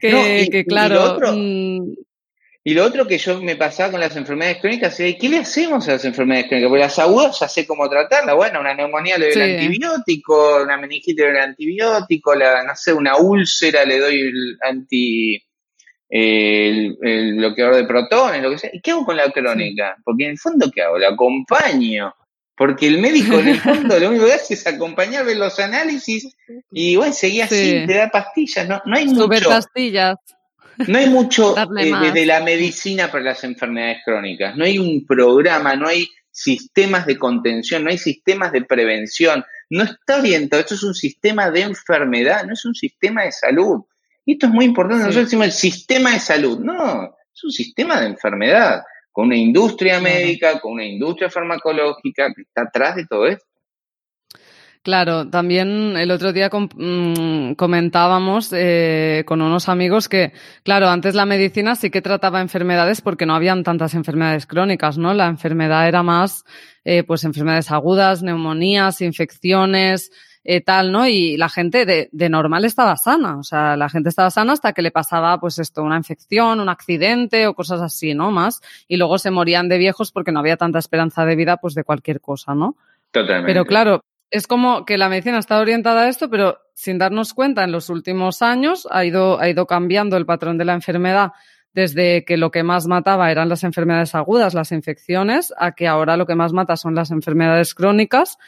que, 0.00 0.64
claro. 0.66 0.94
Y 0.94 0.98
lo 0.98 1.04
otro 1.12 1.36
que 3.06 3.18
yo 3.18 3.40
me 3.40 3.54
pasaba 3.54 3.92
con 3.92 4.00
las 4.00 4.16
enfermedades 4.16 4.58
crónicas 4.60 4.98
es, 4.98 5.16
¿qué 5.20 5.28
le 5.28 5.38
hacemos 5.38 5.88
a 5.88 5.92
las 5.92 6.04
enfermedades 6.04 6.48
crónicas? 6.48 6.68
Porque 6.68 6.82
las 6.82 6.98
agudas 6.98 7.38
ya 7.38 7.48
sé 7.48 7.64
cómo 7.64 7.88
tratarlas. 7.88 8.34
Bueno, 8.34 8.60
una 8.60 8.74
neumonía 8.74 9.18
le 9.18 9.32
doy 9.32 9.42
el 9.42 9.54
antibiótico, 9.54 10.62
una 10.62 10.76
meningitis 10.76 11.16
le 11.16 11.22
doy 11.22 11.36
el 11.36 11.42
antibiótico, 11.42 12.34
la, 12.34 12.64
no 12.64 12.74
sé, 12.74 12.92
una 12.92 13.16
úlcera 13.16 13.84
le 13.84 14.00
doy 14.00 14.20
el 14.20 14.58
anti... 14.62 15.42
El, 16.08 16.96
bloqueador 17.36 17.76
de 17.76 17.84
protones, 17.84 18.40
lo 18.40 18.50
que 18.50 18.58
sea. 18.58 18.70
¿Y 18.72 18.80
qué 18.80 18.92
hago 18.92 19.04
con 19.04 19.16
la 19.16 19.28
crónica? 19.30 19.96
Porque 20.04 20.24
en 20.24 20.30
el 20.30 20.38
fondo, 20.38 20.70
¿qué 20.72 20.82
hago? 20.82 20.98
La 20.98 21.08
acompaño. 21.08 22.14
Porque 22.56 22.86
el 22.86 23.00
médico 23.00 23.38
en 23.38 23.48
el 23.48 23.60
fondo 23.60 23.98
lo 23.98 24.08
único 24.08 24.26
que 24.26 24.32
hace 24.32 24.54
es 24.54 24.66
acompañar, 24.66 25.26
ver 25.26 25.36
los 25.36 25.58
análisis 25.58 26.34
y 26.70 26.96
bueno, 26.96 27.12
seguía 27.12 27.44
así, 27.44 27.84
te 27.86 27.94
da 27.94 28.08
pastillas, 28.08 28.66
no, 28.66 28.80
no 28.86 28.96
hay 28.96 29.06
mucho. 29.06 29.28
pastillas. 29.48 30.16
No 30.86 30.98
hay 30.98 31.08
mucho 31.08 31.56
eh, 31.78 31.92
desde 32.02 32.26
la 32.26 32.42
medicina 32.42 33.10
para 33.10 33.24
las 33.24 33.44
enfermedades 33.44 33.98
crónicas. 34.04 34.56
No 34.56 34.64
hay 34.64 34.78
un 34.78 35.06
programa, 35.06 35.74
no 35.76 35.88
hay 35.88 36.08
sistemas 36.30 37.06
de 37.06 37.18
contención, 37.18 37.84
no 37.84 37.90
hay 37.90 37.98
sistemas 37.98 38.52
de 38.52 38.62
prevención. 38.62 39.44
No 39.70 39.84
está 39.84 40.18
orientado. 40.18 40.60
Esto 40.60 40.74
es 40.74 40.82
un 40.82 40.94
sistema 40.94 41.50
de 41.50 41.62
enfermedad, 41.62 42.44
no 42.44 42.52
es 42.52 42.64
un 42.64 42.74
sistema 42.74 43.24
de 43.24 43.32
salud. 43.32 43.82
Y 44.24 44.34
esto 44.34 44.46
es 44.46 44.52
muy 44.52 44.66
importante. 44.66 45.04
Nosotros 45.04 45.26
decimos 45.26 45.46
el 45.46 45.52
sistema 45.52 46.12
de 46.12 46.20
salud. 46.20 46.58
No, 46.58 47.16
es 47.34 47.44
un 47.44 47.50
sistema 47.50 48.00
de 48.00 48.06
enfermedad, 48.06 48.82
con 49.12 49.26
una 49.26 49.36
industria 49.36 50.00
médica, 50.00 50.60
con 50.60 50.72
una 50.72 50.84
industria 50.84 51.30
farmacológica 51.30 52.32
que 52.34 52.42
está 52.42 52.62
atrás 52.62 52.96
de 52.96 53.06
todo 53.06 53.26
esto. 53.26 53.46
Claro, 54.86 55.28
también 55.28 55.96
el 55.96 56.12
otro 56.12 56.32
día 56.32 56.48
mm, 56.48 57.54
comentábamos 57.54 58.52
eh, 58.52 59.24
con 59.26 59.42
unos 59.42 59.68
amigos 59.68 60.08
que, 60.08 60.32
claro, 60.62 60.88
antes 60.88 61.16
la 61.16 61.26
medicina 61.26 61.74
sí 61.74 61.90
que 61.90 62.00
trataba 62.00 62.40
enfermedades 62.40 63.00
porque 63.00 63.26
no 63.26 63.34
habían 63.34 63.64
tantas 63.64 63.94
enfermedades 63.94 64.46
crónicas, 64.46 64.96
¿no? 64.96 65.12
La 65.12 65.26
enfermedad 65.26 65.88
era 65.88 66.04
más, 66.04 66.44
eh, 66.84 67.02
pues, 67.02 67.24
enfermedades 67.24 67.72
agudas, 67.72 68.22
neumonías, 68.22 69.00
infecciones, 69.00 70.12
eh, 70.44 70.60
tal, 70.60 70.92
¿no? 70.92 71.08
Y 71.08 71.36
la 71.36 71.48
gente 71.48 71.84
de, 71.84 72.08
de, 72.12 72.28
normal 72.28 72.64
estaba 72.64 72.96
sana, 72.96 73.38
o 73.38 73.42
sea, 73.42 73.76
la 73.76 73.88
gente 73.88 74.10
estaba 74.10 74.30
sana 74.30 74.52
hasta 74.52 74.72
que 74.72 74.82
le 74.82 74.92
pasaba, 74.92 75.40
pues, 75.40 75.58
esto, 75.58 75.82
una 75.82 75.96
infección, 75.96 76.60
un 76.60 76.68
accidente 76.68 77.48
o 77.48 77.54
cosas 77.54 77.80
así, 77.80 78.14
¿no? 78.14 78.30
Más. 78.30 78.60
Y 78.86 78.98
luego 78.98 79.18
se 79.18 79.32
morían 79.32 79.68
de 79.68 79.78
viejos 79.78 80.12
porque 80.12 80.30
no 80.30 80.38
había 80.38 80.56
tanta 80.56 80.78
esperanza 80.78 81.24
de 81.24 81.34
vida, 81.34 81.56
pues, 81.56 81.74
de 81.74 81.82
cualquier 81.82 82.20
cosa, 82.20 82.54
¿no? 82.54 82.76
Totalmente. 83.10 83.46
Pero 83.48 83.64
claro, 83.64 84.02
es 84.30 84.46
como 84.46 84.84
que 84.84 84.98
la 84.98 85.08
medicina 85.08 85.38
está 85.38 85.58
orientada 85.60 86.02
a 86.02 86.08
esto, 86.08 86.28
pero 86.28 86.58
sin 86.74 86.98
darnos 86.98 87.32
cuenta, 87.32 87.64
en 87.64 87.72
los 87.72 87.88
últimos 87.88 88.42
años 88.42 88.86
ha 88.90 89.04
ido, 89.04 89.40
ha 89.40 89.48
ido 89.48 89.66
cambiando 89.66 90.16
el 90.16 90.26
patrón 90.26 90.58
de 90.58 90.64
la 90.64 90.74
enfermedad 90.74 91.32
desde 91.72 92.24
que 92.24 92.36
lo 92.36 92.50
que 92.50 92.62
más 92.62 92.86
mataba 92.86 93.30
eran 93.30 93.48
las 93.48 93.62
enfermedades 93.62 94.14
agudas, 94.14 94.54
las 94.54 94.72
infecciones, 94.72 95.52
a 95.58 95.72
que 95.72 95.86
ahora 95.86 96.16
lo 96.16 96.26
que 96.26 96.34
más 96.34 96.52
mata 96.52 96.76
son 96.76 96.94
las 96.94 97.10
enfermedades 97.10 97.74
crónicas 97.74 98.38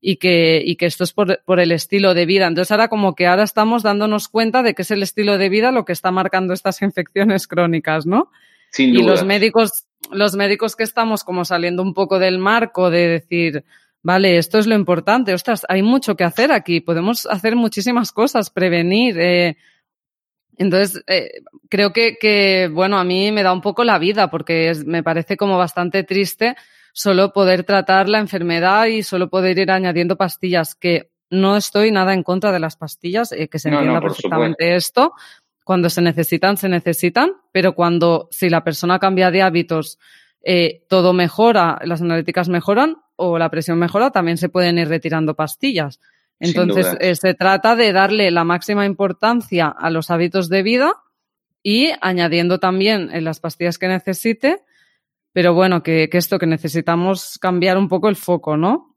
y 0.00 0.16
que, 0.16 0.62
y 0.64 0.76
que 0.76 0.86
esto 0.86 1.04
es 1.04 1.12
por, 1.12 1.42
por, 1.44 1.60
el 1.60 1.72
estilo 1.72 2.14
de 2.14 2.24
vida. 2.24 2.46
Entonces 2.46 2.70
ahora 2.70 2.88
como 2.88 3.14
que 3.14 3.26
ahora 3.26 3.42
estamos 3.42 3.82
dándonos 3.82 4.28
cuenta 4.28 4.62
de 4.62 4.74
que 4.74 4.82
es 4.82 4.90
el 4.90 5.02
estilo 5.02 5.36
de 5.36 5.50
vida 5.50 5.70
lo 5.70 5.84
que 5.84 5.92
está 5.92 6.10
marcando 6.10 6.54
estas 6.54 6.80
infecciones 6.82 7.46
crónicas, 7.46 8.06
¿no? 8.06 8.30
Sin 8.70 8.92
duda. 8.92 9.02
Y 9.02 9.06
los 9.06 9.24
médicos, 9.24 9.86
los 10.10 10.34
médicos 10.34 10.74
que 10.74 10.84
estamos 10.84 11.24
como 11.24 11.44
saliendo 11.44 11.82
un 11.82 11.94
poco 11.94 12.18
del 12.18 12.38
marco 12.38 12.90
de 12.90 13.08
decir, 13.08 13.64
Vale, 14.02 14.38
esto 14.38 14.58
es 14.58 14.66
lo 14.66 14.74
importante. 14.74 15.34
Ostras, 15.34 15.66
hay 15.68 15.82
mucho 15.82 16.16
que 16.16 16.24
hacer 16.24 16.52
aquí. 16.52 16.80
Podemos 16.80 17.26
hacer 17.26 17.56
muchísimas 17.56 18.12
cosas, 18.12 18.50
prevenir. 18.50 19.18
Eh. 19.18 19.56
Entonces, 20.56 21.02
eh, 21.06 21.42
creo 21.68 21.92
que, 21.92 22.16
que, 22.20 22.68
bueno, 22.72 22.98
a 22.98 23.04
mí 23.04 23.32
me 23.32 23.42
da 23.42 23.52
un 23.52 23.60
poco 23.60 23.84
la 23.84 23.98
vida 23.98 24.30
porque 24.30 24.72
me 24.86 25.02
parece 25.02 25.36
como 25.36 25.58
bastante 25.58 26.04
triste 26.04 26.56
solo 26.92 27.32
poder 27.32 27.62
tratar 27.62 28.08
la 28.08 28.18
enfermedad 28.18 28.86
y 28.86 29.04
solo 29.04 29.28
poder 29.28 29.56
ir 29.58 29.70
añadiendo 29.70 30.16
pastillas, 30.16 30.74
que 30.74 31.12
no 31.30 31.56
estoy 31.56 31.92
nada 31.92 32.12
en 32.12 32.22
contra 32.22 32.50
de 32.50 32.58
las 32.58 32.76
pastillas, 32.76 33.30
eh, 33.32 33.48
que 33.48 33.58
se 33.58 33.68
entienda 33.68 34.00
perfectamente 34.00 34.74
esto. 34.74 35.12
Cuando 35.64 35.90
se 35.90 36.02
necesitan, 36.02 36.56
se 36.56 36.68
necesitan, 36.68 37.32
pero 37.52 37.74
cuando 37.74 38.28
si 38.30 38.48
la 38.48 38.64
persona 38.64 38.98
cambia 38.98 39.30
de 39.30 39.42
hábitos, 39.42 39.98
todo 40.88 41.12
mejora, 41.12 41.78
las 41.84 42.00
analíticas 42.00 42.48
mejoran, 42.48 42.96
o 43.16 43.36
la 43.38 43.50
presión 43.50 43.78
mejora, 43.78 44.10
también 44.10 44.38
se 44.38 44.48
pueden 44.48 44.78
ir 44.78 44.88
retirando 44.88 45.34
pastillas. 45.34 46.00
Entonces, 46.40 46.96
eh, 47.00 47.16
se 47.16 47.34
trata 47.34 47.74
de 47.74 47.92
darle 47.92 48.30
la 48.30 48.44
máxima 48.44 48.86
importancia 48.86 49.66
a 49.66 49.90
los 49.90 50.10
hábitos 50.10 50.48
de 50.48 50.62
vida 50.62 50.92
y 51.62 51.90
añadiendo 52.00 52.60
también 52.60 53.10
en 53.12 53.24
las 53.24 53.40
pastillas 53.40 53.76
que 53.76 53.88
necesite, 53.88 54.60
pero 55.32 55.52
bueno, 55.52 55.82
que, 55.82 56.08
esto 56.12 56.38
que 56.38 56.46
necesitamos 56.46 57.38
cambiar 57.40 57.76
un 57.76 57.88
poco 57.88 58.08
el 58.08 58.16
foco, 58.16 58.56
¿no? 58.56 58.94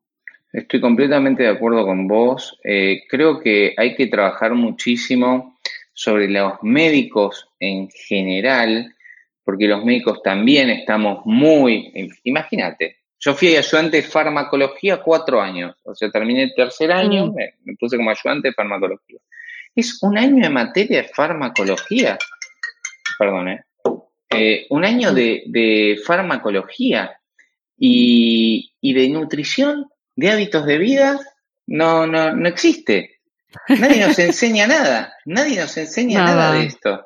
Estoy 0.54 0.82
completamente 0.82 1.44
de 1.44 1.50
acuerdo 1.50 1.86
con 1.86 2.08
vos. 2.08 2.60
Eh, 2.64 3.04
creo 3.10 3.40
que 3.40 3.74
hay 3.78 3.96
que 3.96 4.08
trabajar 4.08 4.54
muchísimo 4.54 5.58
sobre 5.94 6.30
los 6.30 6.54
médicos 6.62 7.48
en 7.60 7.90
general, 7.90 8.94
porque 9.52 9.68
los 9.68 9.84
médicos 9.84 10.24
también 10.24 10.70
estamos 10.70 11.26
muy, 11.26 11.92
imagínate, 12.24 13.00
yo 13.20 13.36
fui 13.36 13.54
ayudante 13.54 13.98
de 13.98 14.04
farmacología 14.04 15.02
cuatro 15.02 15.42
años, 15.42 15.76
o 15.84 15.94
sea, 15.94 16.10
terminé 16.10 16.44
el 16.44 16.54
tercer 16.56 16.90
año, 16.90 17.28
mm. 17.28 17.36
me, 17.66 17.76
puse 17.78 17.98
como 17.98 18.12
ayudante 18.12 18.48
de 18.48 18.54
farmacología. 18.54 19.20
Es 19.76 20.02
un 20.04 20.18
año 20.18 20.42
de 20.42 20.50
materia 20.50 21.02
de 21.02 21.10
farmacología, 21.10 22.18
perdón, 23.20 23.50
¿eh? 23.50 23.66
eh 24.30 24.68
un 24.70 24.86
año 24.86 25.14
de, 25.14 26.00
farmacología 26.06 27.12
y, 27.78 28.72
de 28.82 29.10
nutrición, 29.10 29.90
de 30.16 30.32
hábitos 30.32 30.66
de 30.66 30.78
vida, 30.78 31.20
no, 31.68 32.08
no, 32.08 32.34
no 32.34 32.48
existe. 32.48 33.20
Nadie 33.68 34.00
nos 34.00 34.18
enseña 34.20 34.66
nada, 34.66 35.14
nadie 35.26 35.60
nos 35.60 35.76
enseña 35.76 36.24
nada, 36.24 36.54
de 36.54 36.68
esto. 36.68 37.06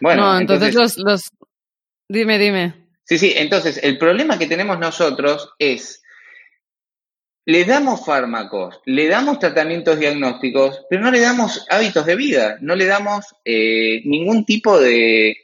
Bueno, 0.00 0.38
entonces, 0.38 0.68
entonces 0.68 0.96
los, 0.98 1.04
los... 1.04 1.35
Dime, 2.08 2.38
dime. 2.38 2.86
Sí, 3.04 3.18
sí, 3.18 3.32
entonces 3.36 3.80
el 3.82 3.98
problema 3.98 4.38
que 4.38 4.46
tenemos 4.46 4.78
nosotros 4.78 5.54
es, 5.58 6.02
le 7.44 7.64
damos 7.64 8.04
fármacos, 8.04 8.80
le 8.84 9.06
damos 9.06 9.38
tratamientos 9.38 9.98
diagnósticos, 9.98 10.84
pero 10.90 11.02
no 11.02 11.12
le 11.12 11.20
damos 11.20 11.64
hábitos 11.70 12.04
de 12.04 12.16
vida, 12.16 12.58
no 12.60 12.74
le 12.74 12.86
damos 12.86 13.24
eh, 13.44 14.02
ningún 14.04 14.44
tipo 14.44 14.78
de, 14.80 15.36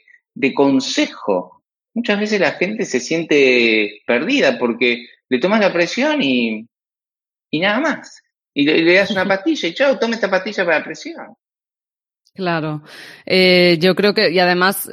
consejo. 0.53 1.63
Muchas 1.93 2.19
veces 2.19 2.41
la 2.41 2.51
gente 2.53 2.85
se 2.85 2.99
siente 2.99 4.01
perdida 4.05 4.57
porque 4.57 5.05
le 5.29 5.39
tomas 5.39 5.61
la 5.61 5.71
presión 5.71 6.21
y, 6.21 6.67
y 7.49 7.59
nada 7.59 7.79
más. 7.79 8.21
Y 8.53 8.65
le, 8.65 8.93
das 8.93 9.11
una 9.11 9.25
pastilla 9.27 9.69
y 9.69 9.73
chao, 9.73 9.97
tome 9.97 10.15
esta 10.15 10.29
pastilla 10.29 10.65
para 10.65 10.79
la 10.79 10.85
presión. 10.85 11.35
Claro. 12.33 12.83
Eh, 13.25 13.77
yo 13.79 13.95
creo 13.95 14.13
que, 14.13 14.31
y 14.31 14.39
además, 14.39 14.89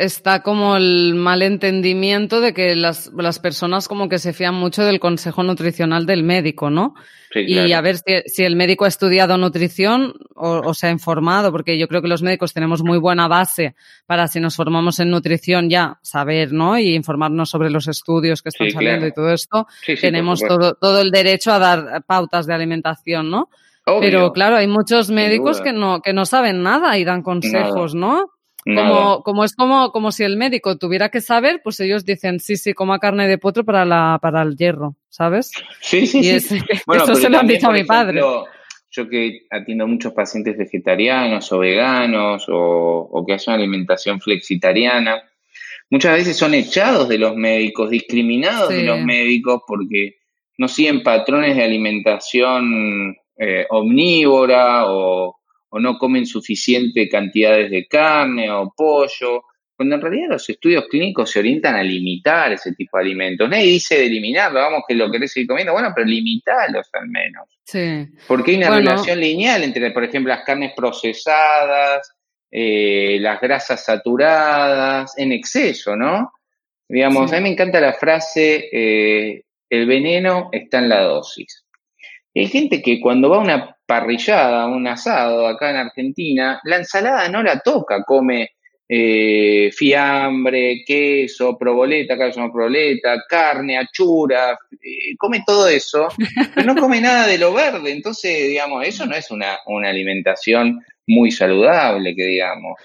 está 0.00 0.42
como 0.42 0.76
el 0.76 1.14
malentendimiento 1.14 2.40
de 2.40 2.54
que 2.54 2.74
las, 2.74 3.10
las, 3.14 3.38
personas 3.38 3.86
como 3.86 4.08
que 4.08 4.18
se 4.18 4.32
fían 4.32 4.54
mucho 4.54 4.82
del 4.82 4.98
consejo 4.98 5.42
nutricional 5.42 6.06
del 6.06 6.22
médico, 6.22 6.70
¿no? 6.70 6.94
Y 7.34 7.72
a 7.72 7.80
ver 7.80 7.98
si, 7.98 8.22
si, 8.26 8.44
el 8.44 8.56
médico 8.56 8.86
ha 8.86 8.88
estudiado 8.88 9.36
nutrición 9.36 10.14
o, 10.34 10.74
se 10.74 10.88
ha 10.88 10.90
informado, 10.90 11.52
porque 11.52 11.78
yo 11.78 11.86
creo 11.86 12.00
que 12.02 12.08
los 12.08 12.22
médicos 12.22 12.54
tenemos 12.54 12.82
muy 12.82 12.98
buena 12.98 13.28
base 13.28 13.76
para 14.06 14.26
si 14.26 14.40
nos 14.40 14.56
formamos 14.56 14.98
en 14.98 15.10
nutrición 15.10 15.68
ya 15.68 15.98
saber, 16.02 16.52
¿no? 16.52 16.78
Y 16.78 16.94
informarnos 16.94 17.50
sobre 17.50 17.70
los 17.70 17.86
estudios 17.86 18.42
que 18.42 18.48
están 18.48 18.70
saliendo 18.70 19.06
y 19.06 19.12
todo 19.12 19.32
esto. 19.32 19.66
tenemos 20.00 20.40
todo, 20.40 20.74
todo 20.74 21.02
el 21.02 21.10
derecho 21.10 21.52
a 21.52 21.58
dar 21.58 22.04
pautas 22.06 22.46
de 22.46 22.54
alimentación, 22.54 23.30
¿no? 23.30 23.50
Pero 24.00 24.32
claro, 24.32 24.56
hay 24.56 24.66
muchos 24.66 25.10
médicos 25.10 25.60
que 25.60 25.72
no, 25.72 26.00
que 26.00 26.12
no 26.12 26.24
saben 26.24 26.62
nada 26.62 26.96
y 26.96 27.04
dan 27.04 27.22
consejos, 27.22 27.94
¿no? 27.94 28.30
Como, 28.64 29.22
como 29.22 29.44
es 29.44 29.54
como, 29.54 29.90
como 29.90 30.12
si 30.12 30.22
el 30.22 30.36
médico 30.36 30.76
tuviera 30.76 31.08
que 31.08 31.20
saber, 31.20 31.60
pues 31.64 31.80
ellos 31.80 32.04
dicen, 32.04 32.40
sí, 32.40 32.56
sí, 32.56 32.74
coma 32.74 32.98
carne 32.98 33.26
de 33.26 33.38
potro 33.38 33.64
para, 33.64 33.84
la, 33.84 34.18
para 34.20 34.42
el 34.42 34.56
hierro, 34.56 34.96
¿sabes? 35.08 35.50
Sí, 35.80 36.06
sí, 36.06 36.22
sí. 36.40 36.58
eso 36.94 37.14
se 37.14 37.30
lo 37.30 37.38
han 37.38 37.46
dicho 37.46 37.68
a 37.68 37.72
mi 37.72 37.84
padre. 37.84 38.20
Yo 38.92 39.08
que 39.08 39.42
atiendo 39.50 39.84
a 39.84 39.86
muchos 39.86 40.12
pacientes 40.12 40.58
vegetarianos 40.58 41.50
o 41.52 41.60
veganos 41.60 42.44
o, 42.48 43.08
o 43.10 43.24
que 43.24 43.34
hacen 43.34 43.54
alimentación 43.54 44.20
flexitariana, 44.20 45.22
muchas 45.90 46.14
veces 46.16 46.36
son 46.36 46.54
echados 46.54 47.08
de 47.08 47.18
los 47.18 47.36
médicos, 47.36 47.90
discriminados 47.90 48.68
de 48.68 48.82
los 48.82 49.00
médicos 49.00 49.62
porque 49.66 50.16
no 50.58 50.68
siguen 50.68 51.02
patrones 51.02 51.56
de 51.56 51.64
alimentación 51.64 53.16
eh, 53.38 53.66
omnívora 53.70 54.90
o, 54.90 55.39
no 55.78 55.98
comen 55.98 56.26
suficiente 56.26 57.08
cantidades 57.08 57.70
de 57.70 57.86
carne 57.86 58.50
o 58.50 58.72
pollo, 58.76 59.44
cuando 59.76 59.94
en 59.94 60.02
realidad 60.02 60.28
los 60.30 60.46
estudios 60.50 60.84
clínicos 60.90 61.30
se 61.30 61.38
orientan 61.38 61.74
a 61.74 61.82
limitar 61.82 62.52
ese 62.52 62.74
tipo 62.74 62.98
de 62.98 63.04
alimentos. 63.04 63.48
Nadie 63.48 63.64
dice 63.64 63.94
de 63.94 64.06
eliminarlo, 64.06 64.60
vamos 64.60 64.82
que 64.86 64.94
lo 64.94 65.10
querés 65.10 65.32
seguir 65.32 65.48
comiendo, 65.48 65.72
bueno, 65.72 65.90
pero 65.94 66.06
limitalos 66.06 66.90
al 66.92 67.08
menos. 67.08 67.48
Sí. 67.64 68.06
Porque 68.26 68.50
hay 68.50 68.56
una 68.58 68.76
relación 68.76 69.18
lineal 69.18 69.62
entre, 69.62 69.90
por 69.92 70.04
ejemplo, 70.04 70.34
las 70.34 70.44
carnes 70.44 70.72
procesadas, 70.76 72.14
eh, 72.50 73.18
las 73.20 73.40
grasas 73.40 73.84
saturadas, 73.84 75.16
en 75.16 75.32
exceso, 75.32 75.96
¿no? 75.96 76.32
Digamos, 76.86 77.32
a 77.32 77.36
mí 77.36 77.42
me 77.44 77.48
encanta 77.52 77.80
la 77.80 77.94
frase, 77.94 78.68
eh, 78.72 79.44
el 79.70 79.86
veneno 79.86 80.50
está 80.52 80.80
en 80.80 80.88
la 80.90 81.04
dosis. 81.04 81.64
Hay 82.34 82.48
gente 82.48 82.82
que 82.82 83.00
cuando 83.00 83.30
va 83.30 83.36
a 83.36 83.40
una 83.40 83.76
parrillada, 83.90 84.68
un 84.68 84.86
asado 84.86 85.48
acá 85.48 85.70
en 85.70 85.76
Argentina, 85.78 86.60
la 86.62 86.76
ensalada 86.76 87.28
no 87.28 87.42
la 87.42 87.58
toca, 87.58 88.04
come 88.04 88.52
eh, 88.88 89.72
fiambre, 89.72 90.84
queso, 90.86 91.58
proboleta, 91.58 92.14
acá 92.14 92.30
somos 92.30 92.52
proboleta, 92.52 93.24
carne, 93.28 93.76
achura, 93.76 94.56
eh, 94.80 95.16
come 95.18 95.42
todo 95.44 95.66
eso, 95.66 96.06
pero 96.54 96.72
no 96.72 96.80
come 96.80 97.00
nada 97.00 97.26
de 97.26 97.38
lo 97.38 97.52
verde. 97.52 97.90
Entonces, 97.90 98.46
digamos, 98.46 98.86
eso 98.86 99.06
no 99.06 99.16
es 99.16 99.28
una, 99.32 99.58
una 99.66 99.88
alimentación 99.88 100.78
muy 101.08 101.32
saludable, 101.32 102.14
que 102.14 102.26
digamos. 102.26 102.78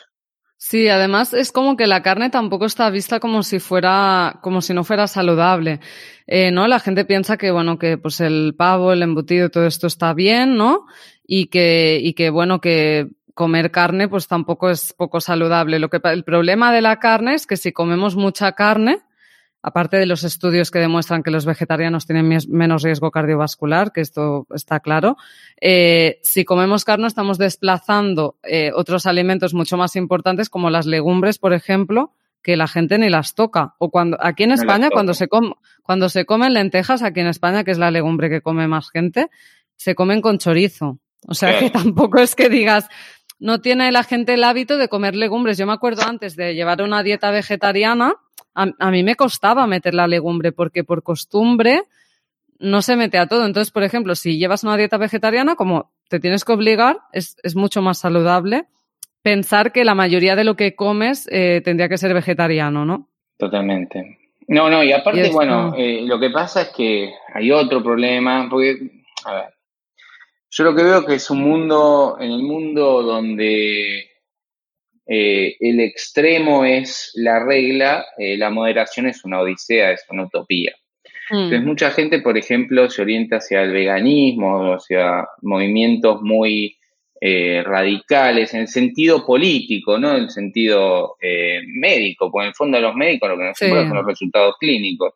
Sí, 0.58 0.88
además 0.88 1.34
es 1.34 1.52
como 1.52 1.76
que 1.76 1.86
la 1.86 2.02
carne 2.02 2.30
tampoco 2.30 2.66
está 2.66 2.90
vista 2.90 3.20
como 3.20 3.44
si 3.44 3.60
fuera, 3.60 4.40
como 4.42 4.62
si 4.62 4.74
no 4.74 4.84
fuera 4.84 5.08
saludable. 5.08 5.80
Eh, 6.28 6.52
¿No? 6.52 6.68
La 6.68 6.80
gente 6.80 7.06
piensa 7.06 7.38
que, 7.38 7.52
bueno, 7.52 7.78
que 7.78 7.98
pues 7.98 8.22
el 8.22 8.56
pavo, 8.58 8.92
el 8.92 9.04
embutido, 9.04 9.50
todo 9.50 9.66
esto 9.68 9.88
está 9.88 10.14
bien, 10.14 10.56
¿no? 10.58 10.86
Y 11.28 11.48
que, 11.48 12.00
y 12.02 12.14
que, 12.14 12.30
bueno, 12.30 12.62
que 12.62 13.10
comer 13.34 13.70
carne 13.70 14.08
pues 14.08 14.28
tampoco 14.28 14.70
es 14.70 14.94
poco 14.94 15.20
saludable. 15.22 15.78
Lo 15.78 15.90
que, 15.90 16.00
el 16.04 16.24
problema 16.24 16.74
de 16.74 16.82
la 16.82 17.00
carne 17.00 17.36
es 17.36 17.46
que 17.46 17.58
si 17.58 17.74
comemos 17.74 18.16
mucha 18.16 18.54
carne, 18.54 19.00
aparte 19.68 19.98
de 19.98 20.06
los 20.06 20.24
estudios 20.24 20.70
que 20.70 20.78
demuestran 20.78 21.24
que 21.24 21.32
los 21.32 21.44
vegetarianos 21.44 22.06
tienen 22.06 22.38
menos 22.50 22.84
riesgo 22.84 23.10
cardiovascular, 23.10 23.92
que 23.92 24.02
esto 24.02 24.46
está 24.54 24.80
claro, 24.80 25.18
eh, 25.60 26.20
si 26.22 26.46
comemos 26.46 26.86
carne 26.86 27.08
estamos 27.08 27.40
desplazando 27.40 28.38
eh, 28.44 28.72
otros 28.76 29.08
alimentos 29.08 29.56
mucho 29.56 29.76
más 29.76 29.96
importantes 29.96 30.52
como 30.52 30.70
las 30.70 30.86
legumbres, 30.86 31.40
por 31.40 31.52
ejemplo, 31.52 32.14
que 32.44 32.58
la 32.58 32.68
gente 32.68 33.00
ni 33.00 33.10
las 33.10 33.34
toca. 33.34 33.74
O 33.80 33.90
cuando 33.90 34.20
aquí 34.22 34.44
en 34.44 34.52
España, 34.52 34.90
cuando 34.92 35.16
se, 35.16 35.28
cuando 35.82 36.10
se 36.10 36.26
comen 36.26 36.54
lentejas, 36.54 37.02
aquí 37.02 37.22
en 37.22 37.28
España, 37.28 37.64
que 37.64 37.72
es 37.72 37.80
la 37.80 37.90
legumbre 37.90 38.30
que 38.30 38.42
come 38.42 38.68
más 38.68 38.92
gente, 38.92 39.32
se 39.78 39.96
comen 39.96 40.22
con 40.22 40.38
chorizo. 40.38 41.00
O 41.28 41.34
sea 41.34 41.58
que 41.58 41.70
tampoco 41.72 42.20
es 42.20 42.36
que 42.36 42.50
digas, 42.50 42.88
no 43.40 43.62
tiene 43.62 43.92
la 43.92 44.04
gente 44.04 44.36
el 44.36 44.44
hábito 44.44 44.78
de 44.78 44.90
comer 44.90 45.16
legumbres. 45.16 45.58
Yo 45.58 45.66
me 45.66 45.74
acuerdo 45.74 46.04
antes 46.04 46.36
de 46.36 46.54
llevar 46.54 46.84
una 46.84 47.02
dieta 47.02 47.32
vegetariana, 47.32 48.14
a, 48.56 48.92
mí 48.92 49.04
me 49.04 49.16
costaba 49.16 49.68
meter 49.68 49.94
la 49.94 50.08
legumbre 50.08 50.52
porque 50.52 50.84
por 50.84 51.04
costumbre 51.04 51.84
no 52.58 52.82
se 52.82 52.96
mete 52.96 53.18
a 53.18 53.28
todo. 53.28 53.46
Entonces, 53.46 53.72
por 53.72 53.84
ejemplo, 53.84 54.16
si 54.16 54.38
llevas 54.38 54.64
una 54.64 54.78
dieta 54.78 54.98
vegetariana, 54.98 55.56
como 55.56 55.92
te 56.10 56.20
tienes 56.20 56.46
que 56.46 56.54
obligar, 56.54 56.98
es, 57.12 57.36
mucho 57.56 57.82
más 57.82 58.00
saludable 58.00 58.66
pensar 59.22 59.72
que 59.72 59.84
la 59.84 59.96
mayoría 59.96 60.36
de 60.36 60.44
lo 60.44 60.56
que 60.56 60.76
comes 60.76 61.28
eh, 61.32 61.62
tendría 61.66 61.90
que 61.90 61.98
ser 61.98 62.14
vegetariano, 62.14 62.86
¿no? 62.86 63.10
Totalmente. 63.38 64.20
No, 64.48 64.70
no, 64.70 64.84
y 64.84 64.92
aparte, 64.92 65.32
bueno, 65.32 65.74
eh, 65.76 66.02
lo 66.04 66.20
que 66.20 66.30
pasa 66.30 66.62
es 66.62 66.70
que 66.70 67.12
hay 67.34 67.52
otro 67.52 67.82
problema, 67.82 68.48
porque, 68.50 68.78
a 69.26 69.34
ver, 69.34 69.46
yo 70.52 70.64
lo 70.64 70.76
que 70.76 70.84
veo 70.84 71.06
que 71.06 71.16
es 71.16 71.30
un 71.32 71.42
mundo, 71.42 72.18
en 72.20 72.32
el 72.32 72.44
mundo 72.44 73.02
donde 73.02 74.15
eh, 75.08 75.56
el 75.60 75.80
extremo 75.82 76.66
es 76.66 77.12
la 77.14 77.44
regla, 77.44 78.06
eh, 78.18 78.38
la 78.38 78.50
moderación 78.50 79.08
es 79.08 79.24
una 79.24 79.40
odisea, 79.40 79.92
es 79.92 80.04
una 80.10 80.24
utopía. 80.24 80.74
Mm. 81.30 81.36
Entonces 81.36 81.64
mucha 81.64 81.92
gente, 81.92 82.22
por 82.22 82.38
ejemplo, 82.38 82.90
se 82.90 83.02
orienta 83.02 83.38
hacia 83.38 83.62
el 83.62 83.72
veganismo, 83.72 84.74
hacia 84.74 85.28
movimientos 85.42 86.22
muy 86.22 86.78
eh, 87.22 87.64
radicales 87.64 88.54
en 88.54 88.62
el 88.62 88.68
sentido 88.68 89.26
político, 89.26 90.00
no 90.00 90.16
en 90.16 90.24
el 90.24 90.30
sentido 90.30 91.16
médico, 91.68 92.32
porque 92.32 92.46
en 92.46 92.50
el 92.50 92.56
fondo 92.56 92.78
a 92.78 92.82
los 92.82 92.96
médicos 92.96 93.30
lo 93.30 93.38
que 93.38 93.44
nos 93.44 93.62
importa 93.62 93.88
son 93.88 93.98
los 93.98 94.06
resultados 94.06 94.56
clínicos. 94.60 95.14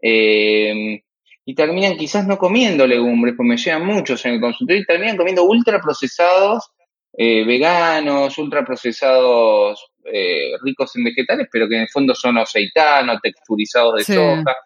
y 0.00 1.54
terminan 1.54 1.96
quizás 1.96 2.26
no 2.26 2.36
comiendo 2.36 2.86
legumbres, 2.86 3.34
porque 3.36 3.48
me 3.48 3.56
llegan 3.56 3.86
muchos 3.86 4.24
en 4.26 4.34
el 4.34 4.40
consultorio, 4.40 4.82
y 4.82 4.86
terminan 4.86 5.16
comiendo 5.16 5.44
ultraprocesados 5.44 6.70
eh, 7.12 7.44
veganos, 7.44 8.36
ultraprocesados, 8.38 9.90
eh, 10.04 10.52
ricos 10.62 10.94
en 10.96 11.04
vegetales, 11.04 11.48
pero 11.50 11.68
que 11.68 11.76
en 11.76 11.82
el 11.82 11.88
fondo 11.88 12.14
son 12.14 12.38
aceitanos, 12.38 13.20
texturizados 13.22 13.96
de 13.96 14.14
soja, 14.14 14.56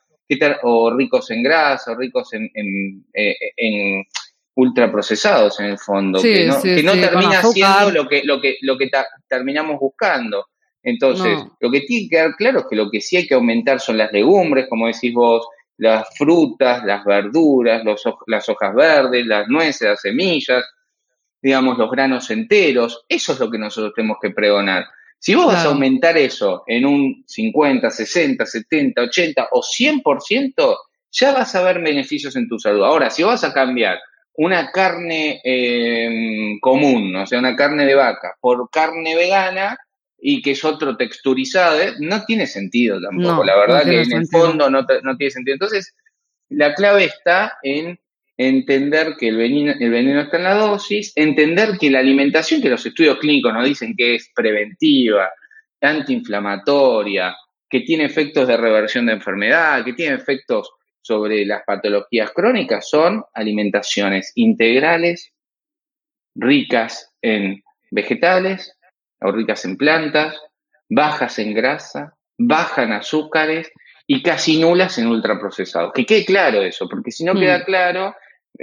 o 0.63 0.95
ricos 0.95 1.31
en 1.31 1.43
grasa, 1.43 1.93
o 1.93 1.95
ricos 1.97 2.33
en, 2.33 2.51
en, 2.55 3.05
eh, 3.13 3.35
en 3.57 4.05
ultraprocesados 4.55 5.61
en 5.61 5.67
el 5.67 5.79
fondo, 5.79 6.21
que 6.21 6.47
no, 6.47 6.63
que 6.63 6.83
no 6.83 6.93
termina 6.93 7.43
siendo 7.43 7.91
lo 7.91 8.09
que, 8.09 8.23
lo 8.25 8.41
que, 8.41 8.57
lo 8.61 8.77
que 8.77 8.91
terminamos 9.29 9.79
buscando. 9.79 10.47
Entonces, 10.83 11.39
lo 11.61 11.71
que 11.71 11.83
tiene 11.83 12.09
que 12.09 12.17
quedar 12.17 12.35
claro 12.37 12.61
es 12.61 12.67
que 12.69 12.77
lo 12.77 12.91
que 12.91 13.01
sí 13.01 13.17
hay 13.17 13.27
que 13.27 13.35
aumentar 13.35 13.79
son 13.79 13.97
las 13.99 14.13
legumbres, 14.13 14.67
como 14.69 14.89
decís 14.89 15.15
vos, 15.15 15.47
las 15.79 16.07
frutas, 16.17 16.85
las 16.85 17.05
verduras, 17.05 17.85
los, 17.85 18.03
las 18.27 18.49
hojas 18.49 18.75
verdes, 18.75 19.25
las 19.27 19.49
nueces, 19.49 19.89
las 19.89 20.01
semillas, 20.01 20.65
digamos, 21.43 21.77
los 21.77 21.91
granos 21.91 22.31
enteros. 22.31 23.05
Eso 23.09 23.33
es 23.33 23.41
lo 23.41 23.51
que 23.51 23.59
nosotros 23.59 23.93
tenemos 23.95 24.19
que 24.23 24.31
pregonar. 24.31 24.85
Si 25.19 25.35
vos 25.35 25.47
vas 25.47 25.65
a 25.65 25.69
aumentar 25.69 26.17
eso 26.17 26.65
en 26.67 26.85
un 26.85 27.25
50, 27.27 27.91
60, 27.91 28.45
70, 28.45 29.03
80 29.03 29.49
o 29.53 29.61
100%, 29.61 30.77
ya 31.13 31.33
vas 31.33 31.55
a 31.55 31.63
ver 31.63 31.81
beneficios 31.81 32.35
en 32.37 32.49
tu 32.49 32.59
salud. 32.59 32.83
Ahora, 32.83 33.11
si 33.11 33.23
vas 33.23 33.45
a 33.45 33.53
cambiar 33.53 34.01
una 34.35 34.71
carne 34.71 35.41
em, 35.45 36.59
común, 36.61 37.15
o 37.15 37.27
sea, 37.27 37.39
una 37.39 37.55
carne 37.55 37.85
de 37.85 37.95
vaca, 37.95 38.37
por 38.41 38.69
carne 38.71 39.15
vegana 39.15 39.79
y 40.19 40.41
que 40.43 40.53
es 40.53 40.65
otro 40.65 40.97
texturizado, 40.97 41.81
¿eh? 41.81 41.95
no 42.01 42.25
tiene 42.25 42.47
sentido 42.47 43.01
tampoco. 43.01 43.45
La 43.45 43.57
verdad 43.57 43.85
que 43.85 44.03
en 44.03 44.13
el 44.13 44.27
fondo 44.27 44.71
no, 44.71 44.81
no 44.81 45.17
tiene 45.17 45.31
sentido. 45.31 45.55
Entonces, 45.55 45.95
la 46.49 46.75
clave 46.75 47.05
está 47.05 47.59
en 47.63 48.01
entender 48.37 49.15
que 49.19 49.29
el 49.29 49.37
veneno, 49.37 49.75
el 49.79 49.91
veneno 49.91 50.23
está 50.23 50.39
en 50.39 50.45
la 50.45 50.55
dosis, 50.55 51.13
entender 51.17 51.79
que 51.79 51.91
la 51.91 52.01
alimentación, 52.01 52.63
que 52.63 52.71
los 52.71 52.85
estudios 52.85 53.19
clínicos 53.19 53.53
nos 53.53 53.65
dicen 53.65 53.95
que 53.97 54.15
es 54.17 54.31
preventiva, 54.35 55.31
antiinflamatoria, 55.81 57.35
que 57.69 57.81
tiene 57.81 58.05
efectos 58.05 58.47
de 58.49 58.57
reversión 58.57 59.07
de 59.07 59.15
enfermedad, 59.15 59.85
que 59.85 59.93
tiene 59.95 60.15
efectos 60.15 60.71
sobre 61.01 61.45
las 61.45 61.63
patologías 61.65 62.31
crónicas, 62.31 62.89
son 62.89 63.25
alimentaciones 63.35 64.33
integrales, 64.37 65.33
ricas 66.35 67.13
en 67.21 67.63
vegetales 67.91 68.77
o 69.21 69.33
ricas 69.33 69.65
en 69.65 69.77
plantas, 69.77 70.41
bajas 70.89 71.39
en 71.39 71.55
grasa, 71.55 72.15
bajas 72.39 72.87
en 72.87 72.93
azúcares 72.93 73.73
y 74.07 74.23
casi 74.23 74.61
nulas 74.61 74.99
en 74.99 75.09
ultraprocesados. 75.09 75.93
Que 75.93 76.07
quede 76.07 76.25
claro 76.25 76.63
eso, 76.63 76.89
porque 76.89 77.11
si 77.11 77.25
no 77.25 77.35
queda 77.35 77.59
mm. 77.59 77.65
claro, 77.65 78.15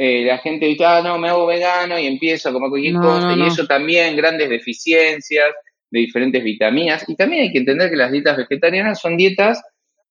eh, 0.02 0.24
la 0.24 0.38
gente 0.38 0.66
dice, 0.66 0.86
ah, 0.86 1.02
no, 1.04 1.18
me 1.18 1.28
hago 1.28 1.46
vegano 1.46 2.00
y 2.00 2.08
empiezo 2.08 2.48
a 2.48 2.54
comer 2.54 2.70
cualquier 2.70 2.94
cosa, 2.94 3.36
y 3.36 3.42
eso 3.46 3.68
también, 3.68 4.16
grandes 4.16 4.50
deficiencias 4.50 5.48
de 5.92 6.00
diferentes 6.00 6.42
vitaminas. 6.42 7.04
Y 7.10 7.18
también 7.18 7.42
hay 7.42 7.52
que 7.52 7.58
entender 7.58 7.90
que 7.90 7.98
las 7.98 8.10
dietas 8.10 8.38
vegetarianas 8.38 9.02
son 9.02 9.18
dietas 9.18 9.62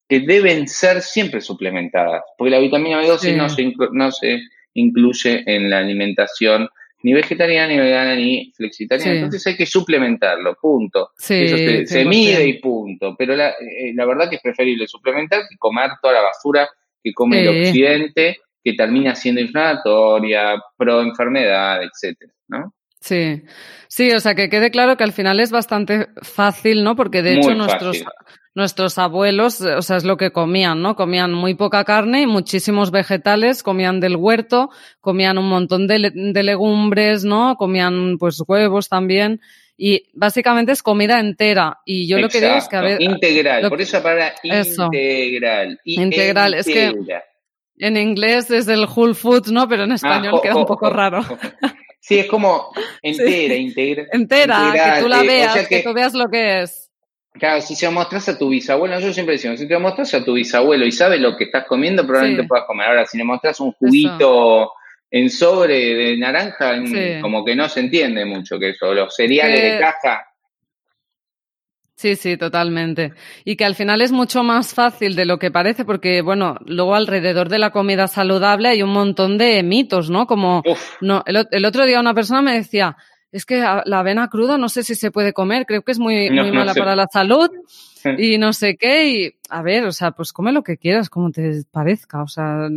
que 0.07 0.21
deben 0.21 0.69
ser 0.69 1.01
siempre 1.01 1.41
suplementadas, 1.41 2.23
porque 2.37 2.51
la 2.51 2.59
vitamina 2.59 3.03
B12 3.03 3.35
no, 3.35 3.49
se 3.49 3.73
no 3.93 4.13
se 4.13 4.43
incluye 4.75 5.43
en 5.47 5.71
la 5.71 5.79
alimentación 5.79 6.69
ni 7.03 7.15
vegetariana, 7.15 7.73
ni 7.73 7.79
vegana, 7.79 8.15
ni 8.15 8.53
flexitariana. 8.55 9.15
Entonces 9.15 9.47
hay 9.47 9.57
que 9.57 9.65
suplementarlo, 9.65 10.55
punto. 10.61 11.13
Eso 11.17 11.57
se, 11.87 12.05
mide 12.05 12.47
y 12.47 12.61
punto. 12.61 13.17
Pero 13.17 13.35
la, 13.35 13.53
eh, 13.53 13.95
la 13.95 14.05
verdad 14.05 14.29
que 14.29 14.37
es 14.37 14.43
preferible 14.43 14.87
suplementar 14.87 15.41
que 15.49 15.57
comer 15.57 15.93
toda 16.03 16.13
la 16.13 16.21
basura 16.21 16.69
que 17.03 17.15
come 17.15 17.41
el 17.41 17.49
occidente 17.49 18.37
que 18.71 18.77
termina 18.77 19.15
siendo 19.15 19.41
inflamatoria, 19.41 20.63
pro 20.77 21.01
enfermedad, 21.01 21.83
etcétera, 21.83 22.33
¿no? 22.49 22.75
Sí, 23.01 23.43
sí, 23.87 24.11
o 24.11 24.21
sea 24.21 24.35
que 24.35 24.49
quede 24.49 24.71
claro 24.71 24.97
que 24.97 25.05
al 25.05 25.13
final 25.13 25.39
es 25.41 25.51
bastante 25.51 26.09
fácil, 26.23 26.83
¿no? 26.83 26.97
Porque 26.97 27.23
de 27.23 27.35
hecho 27.35 27.55
nuestros, 27.55 28.05
nuestros 28.55 28.99
abuelos, 28.99 29.61
o 29.61 29.83
sea, 29.83 29.97
es 29.97 30.05
lo 30.05 30.17
que 30.17 30.33
comían, 30.33 30.83
¿no? 30.83 30.97
Comían 30.97 31.33
muy 31.33 31.55
poca 31.55 31.85
carne 31.85 32.23
y 32.23 32.27
muchísimos 32.27 32.91
vegetales, 32.91 33.63
comían 33.63 34.01
del 34.01 34.17
huerto, 34.17 34.71
comían 35.01 35.39
un 35.39 35.49
montón 35.49 35.87
de, 35.87 36.11
de 36.13 36.43
legumbres, 36.43 37.25
¿no? 37.25 37.57
Comían 37.57 38.19
pues 38.19 38.43
huevos 38.47 38.89
también 38.89 39.41
y 39.81 40.11
básicamente 40.13 40.73
es 40.73 40.83
comida 40.83 41.21
entera. 41.21 41.79
Y 41.87 42.09
yo 42.09 42.19
lo 42.19 42.29
que 42.29 42.41
digo 42.41 42.55
es 42.55 42.69
que 42.69 42.77
a 42.77 42.81
ver. 42.81 43.01
Integral, 43.01 43.69
por 43.69 43.81
esa 43.81 44.03
palabra 44.03 44.35
integral. 44.43 45.81
Integral, 45.85 46.55
es 46.55 46.67
que 46.67 46.93
en 47.79 47.97
inglés 47.97 48.51
es 48.51 48.69
el 48.69 48.87
whole 48.87 49.15
foods, 49.15 49.51
¿no? 49.51 49.69
Pero 49.69 49.85
en 49.85 49.93
ah, 49.93 49.97
español 49.97 50.41
queda 50.43 50.57
un 50.57 50.67
poco 50.67 50.91
raro. 50.91 51.25
Sí, 52.01 52.19
es 52.19 52.27
como 52.27 52.71
entera, 53.03 53.55
integra, 53.55 54.07
entera. 54.13 54.73
que 54.73 55.03
tú 55.03 55.09
la 55.09 55.23
eh, 55.23 55.27
veas, 55.27 55.69
que, 55.69 55.81
tú 55.81 55.93
veas 55.93 56.15
lo 56.15 56.31
que 56.31 56.63
es. 56.63 56.91
Claro, 57.35 57.61
si 57.61 57.75
se 57.75 57.87
lo 57.87 57.93
mostras 57.93 58.29
a 58.31 58.39
tu 58.39 58.49
bisabuelo, 58.49 58.99
yo 58.99 59.13
siempre 59.13 59.37
digo, 59.37 59.57
si 59.57 59.69
te 59.69 59.75
lo 59.75 59.81
mostras 59.81 60.15
a 60.15 60.25
tu 60.25 60.33
bisabuelo 60.33 60.87
y 60.87 60.93
sabe 60.93 61.19
lo 61.19 61.37
que 61.37 61.45
estás 61.45 61.67
comiendo, 61.67 62.07
probablemente 62.07 62.49
puedas 62.49 62.67
comer. 62.67 62.89
Ahora, 62.89 63.05
si 63.05 63.19
le 63.19 63.25
mostras 63.25 63.61
un 63.61 63.73
juguito 63.73 64.73
en 65.11 65.29
sobre 65.29 65.95
de 65.95 66.17
naranja, 66.17 66.81
como 67.21 67.45
que 67.45 67.55
no 67.55 67.69
se 67.69 67.81
entiende 67.81 68.25
mucho 68.25 68.59
que 68.59 68.71
eso, 68.71 68.95
los 68.95 69.15
cereales 69.15 69.61
de 69.61 69.79
caja. 69.79 70.28
Sí, 71.99 72.15
sí, 72.15 72.37
totalmente. 72.37 73.13
Y 73.45 73.57
que 73.57 73.65
al 73.65 73.75
final 73.75 74.01
es 74.01 74.13
mucho 74.13 74.45
más 74.45 74.73
fácil 74.73 75.17
de 75.17 75.25
lo 75.25 75.41
que 75.41 75.51
parece, 75.51 75.85
porque, 75.85 76.23
bueno, 76.23 76.57
luego 76.65 76.95
alrededor 76.95 77.49
de 77.49 77.59
la 77.59 77.71
comida 77.71 78.07
saludable 78.07 78.69
hay 78.69 78.85
un 78.85 78.93
montón 78.93 79.37
de 79.37 79.61
mitos, 79.65 80.09
¿no? 80.09 80.29
Como, 80.29 80.63
no, 81.01 81.25
el, 81.27 81.65
otro 81.65 81.87
día 81.87 81.99
una 81.99 82.15
persona 82.15 82.41
me 82.41 82.55
decía, 82.55 82.97
es 83.33 83.45
que 83.45 83.59
la 83.59 83.99
avena 83.99 84.29
cruda 84.29 84.59
no 84.59 84.69
sé 84.69 84.85
si 84.85 84.95
se 84.95 85.11
puede 85.11 85.33
comer, 85.33 85.67
creo 85.67 85.83
que 85.83 85.91
es 85.91 85.99
muy, 85.99 86.31
muy 86.31 86.53
mala 86.53 86.73
para 86.73 86.95
la 86.95 87.09
salud 87.13 87.51
y 88.17 88.39
no 88.39 88.53
sé 88.53 88.77
qué. 88.77 89.09
Y 89.09 89.35
a 89.51 89.63
ver, 89.63 89.85
o 89.85 89.91
sea, 89.91 90.13
pues 90.13 90.33
come 90.33 90.53
lo 90.53 90.63
que 90.63 90.77
quieras, 90.77 91.11
como 91.11 91.33
te 91.33 91.65
parezca. 91.69 92.23
O 92.23 92.29
sea, 92.29 92.69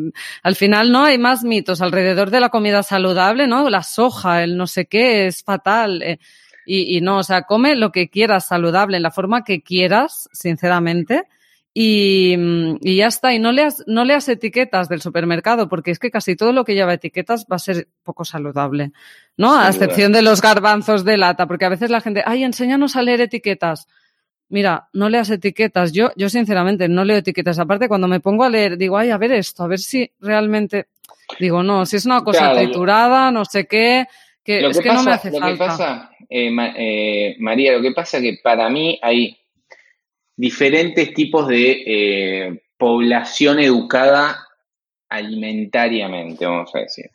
al 0.42 0.56
final 0.56 0.92
no 0.92 1.04
hay 1.04 1.20
más 1.20 1.44
mitos 1.44 1.84
alrededor 1.84 2.32
de 2.32 2.40
la 2.40 2.50
comida 2.50 2.82
saludable, 2.82 3.46
¿no? 3.46 3.70
La 3.70 3.84
soja, 3.84 4.44
el 4.44 4.58
no 4.58 4.66
sé 4.66 4.88
qué, 4.88 5.28
es 5.28 5.44
fatal. 5.44 6.02
Eh, 6.02 6.18
y, 6.74 6.96
y 6.96 7.02
no, 7.02 7.18
o 7.18 7.24
sea, 7.24 7.42
come 7.42 7.76
lo 7.76 7.92
que 7.92 8.10
quieras 8.10 8.48
saludable, 8.48 8.96
en 8.96 9.04
la 9.04 9.12
forma 9.12 9.44
que 9.44 9.62
quieras, 9.62 10.30
sinceramente. 10.32 11.24
Y, 11.74 12.38
y, 12.80 12.96
ya 12.96 13.08
está. 13.08 13.34
Y 13.34 13.40
no 13.40 13.52
leas, 13.52 13.84
no 13.88 14.06
leas 14.06 14.30
etiquetas 14.30 14.88
del 14.88 15.02
supermercado, 15.02 15.68
porque 15.68 15.92
es 15.92 16.00
que 16.00 16.10
casi 16.10 16.38
todo 16.38 16.54
lo 16.54 16.64
que 16.64 16.74
lleva 16.74 16.94
etiquetas 16.94 17.46
va 17.52 17.58
a 17.58 17.60
ser 17.60 17.90
poco 18.04 18.24
saludable, 18.24 18.94
¿no? 19.36 19.54
a 19.54 19.68
excepción 19.68 20.14
de 20.14 20.22
los 20.22 20.42
garbanzos 20.42 21.04
de 21.04 21.18
lata, 21.18 21.46
porque 21.46 21.66
a 21.66 21.70
veces 21.70 21.90
la 21.90 22.00
gente, 22.00 22.24
ay, 22.26 22.46
enséñanos 22.46 22.96
a 22.96 23.02
leer 23.02 23.20
etiquetas. 23.20 23.90
Mira, 24.48 24.88
no 24.94 25.10
leas 25.10 25.30
etiquetas. 25.30 25.92
Yo, 25.92 26.12
yo 26.16 26.30
sinceramente 26.30 26.88
no 26.88 27.04
leo 27.04 27.18
etiquetas. 27.18 27.60
Aparte, 27.60 27.90
cuando 27.90 28.08
me 28.08 28.22
pongo 28.22 28.46
a 28.46 28.50
leer, 28.50 28.78
digo, 28.78 28.98
ay, 28.98 29.10
a 29.10 29.18
ver 29.18 29.34
esto, 29.34 29.64
a 29.64 29.68
ver 29.68 29.80
si 29.80 30.10
realmente. 30.22 30.88
Digo, 31.38 31.64
no, 31.64 31.86
si 31.86 31.98
es 31.98 32.06
una 32.06 32.22
cosa 32.22 32.54
triturada, 32.54 33.30
no 33.32 33.44
sé 33.44 33.66
qué, 33.66 34.08
que 34.44 34.66
es 34.66 34.80
que, 34.80 34.90
no 34.90 35.04
me 35.04 35.12
hace 35.12 35.32
lo 35.32 35.40
falta. 35.40 35.52
Que 35.52 35.58
pasa, 35.58 36.12
eh, 36.30 36.56
eh, 36.78 37.36
María, 37.40 37.74
lo 37.74 37.82
que 37.82 37.92
pasa 37.92 38.18
es 38.18 38.24
que 38.24 38.40
para 38.44 38.70
mí 38.70 39.00
hay 39.02 39.38
diferentes 40.36 41.14
tipos 41.14 41.48
de 41.48 41.84
eh, 41.86 42.62
población 42.78 43.60
educada 43.60 44.48
alimentariamente, 45.10 46.46
vamos 46.46 46.74
a 46.76 46.80
decir. 46.80 47.10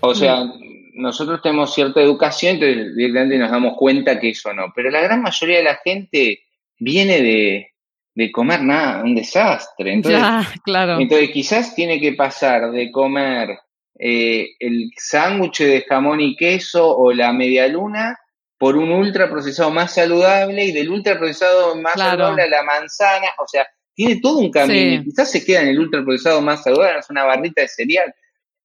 O 0.00 0.14
sea, 0.14 0.44
mm 0.44 0.74
nosotros 0.94 1.42
tenemos 1.42 1.74
cierta 1.74 2.00
educación, 2.00 2.54
entonces 2.54 2.96
directamente 2.96 3.38
nos 3.38 3.50
damos 3.50 3.76
cuenta 3.76 4.18
que 4.18 4.30
eso 4.30 4.52
no. 4.52 4.72
Pero 4.74 4.90
la 4.90 5.00
gran 5.00 5.22
mayoría 5.22 5.58
de 5.58 5.64
la 5.64 5.76
gente 5.76 6.44
viene 6.78 7.20
de, 7.20 7.72
de 8.14 8.32
comer 8.32 8.62
nada, 8.62 9.02
un 9.02 9.14
desastre. 9.14 9.92
Entonces, 9.92 10.22
claro. 10.64 10.98
entonces 11.00 11.30
quizás 11.30 11.74
tiene 11.74 12.00
que 12.00 12.12
pasar 12.12 12.70
de 12.70 12.90
comer 12.90 13.58
eh, 13.98 14.50
el 14.58 14.90
sándwich 14.96 15.58
de 15.60 15.84
jamón 15.88 16.20
y 16.20 16.36
queso 16.36 16.96
o 16.96 17.12
la 17.12 17.32
media 17.32 17.68
luna 17.68 18.18
por 18.58 18.76
un 18.76 18.90
ultraprocesado 18.90 19.70
más 19.70 19.94
saludable 19.94 20.64
y 20.64 20.72
del 20.72 20.90
ultraprocesado 20.90 21.76
más 21.76 21.94
saludable 21.94 22.42
a 22.42 22.48
la 22.48 22.62
manzana. 22.62 23.28
O 23.38 23.46
sea, 23.46 23.66
tiene 23.94 24.20
todo 24.20 24.38
un 24.38 24.50
camino. 24.50 25.02
Quizás 25.04 25.30
se 25.30 25.44
queda 25.44 25.62
en 25.62 25.68
el 25.68 25.78
ultraprocesado 25.78 26.40
más 26.40 26.62
saludable, 26.62 26.98
es 26.98 27.10
una 27.10 27.24
barrita 27.24 27.62
de 27.62 27.68
cereal 27.68 28.14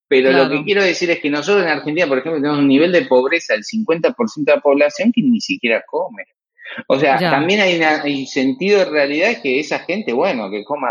pero 0.09 0.31
lo 0.31 0.49
que 0.49 0.63
quiero 0.63 0.83
decir 0.83 1.11
es 1.11 1.19
que 1.19 1.29
nosotros 1.29 1.63
en 1.63 1.69
Argentina, 1.69 2.07
por 2.07 2.17
ejemplo, 2.17 2.41
tenemos 2.41 2.57
un 2.57 2.67
nivel 2.67 2.91
de 2.91 3.05
pobreza 3.05 3.53
del 3.53 3.63
50% 3.63 4.15
de 4.37 4.55
la 4.55 4.59
población 4.59 5.11
que 5.13 5.21
ni 5.21 5.39
siquiera 5.39 5.83
come. 5.85 6.23
O 6.87 6.97
sea, 6.97 7.19
también 7.19 7.61
hay, 7.61 8.19
un 8.19 8.25
sentido 8.25 8.79
de 8.79 8.85
realidad 8.85 9.39
que 9.41 9.59
esa 9.59 9.79
gente, 9.79 10.11
bueno, 10.11 10.49
que 10.49 10.63
coma 10.63 10.89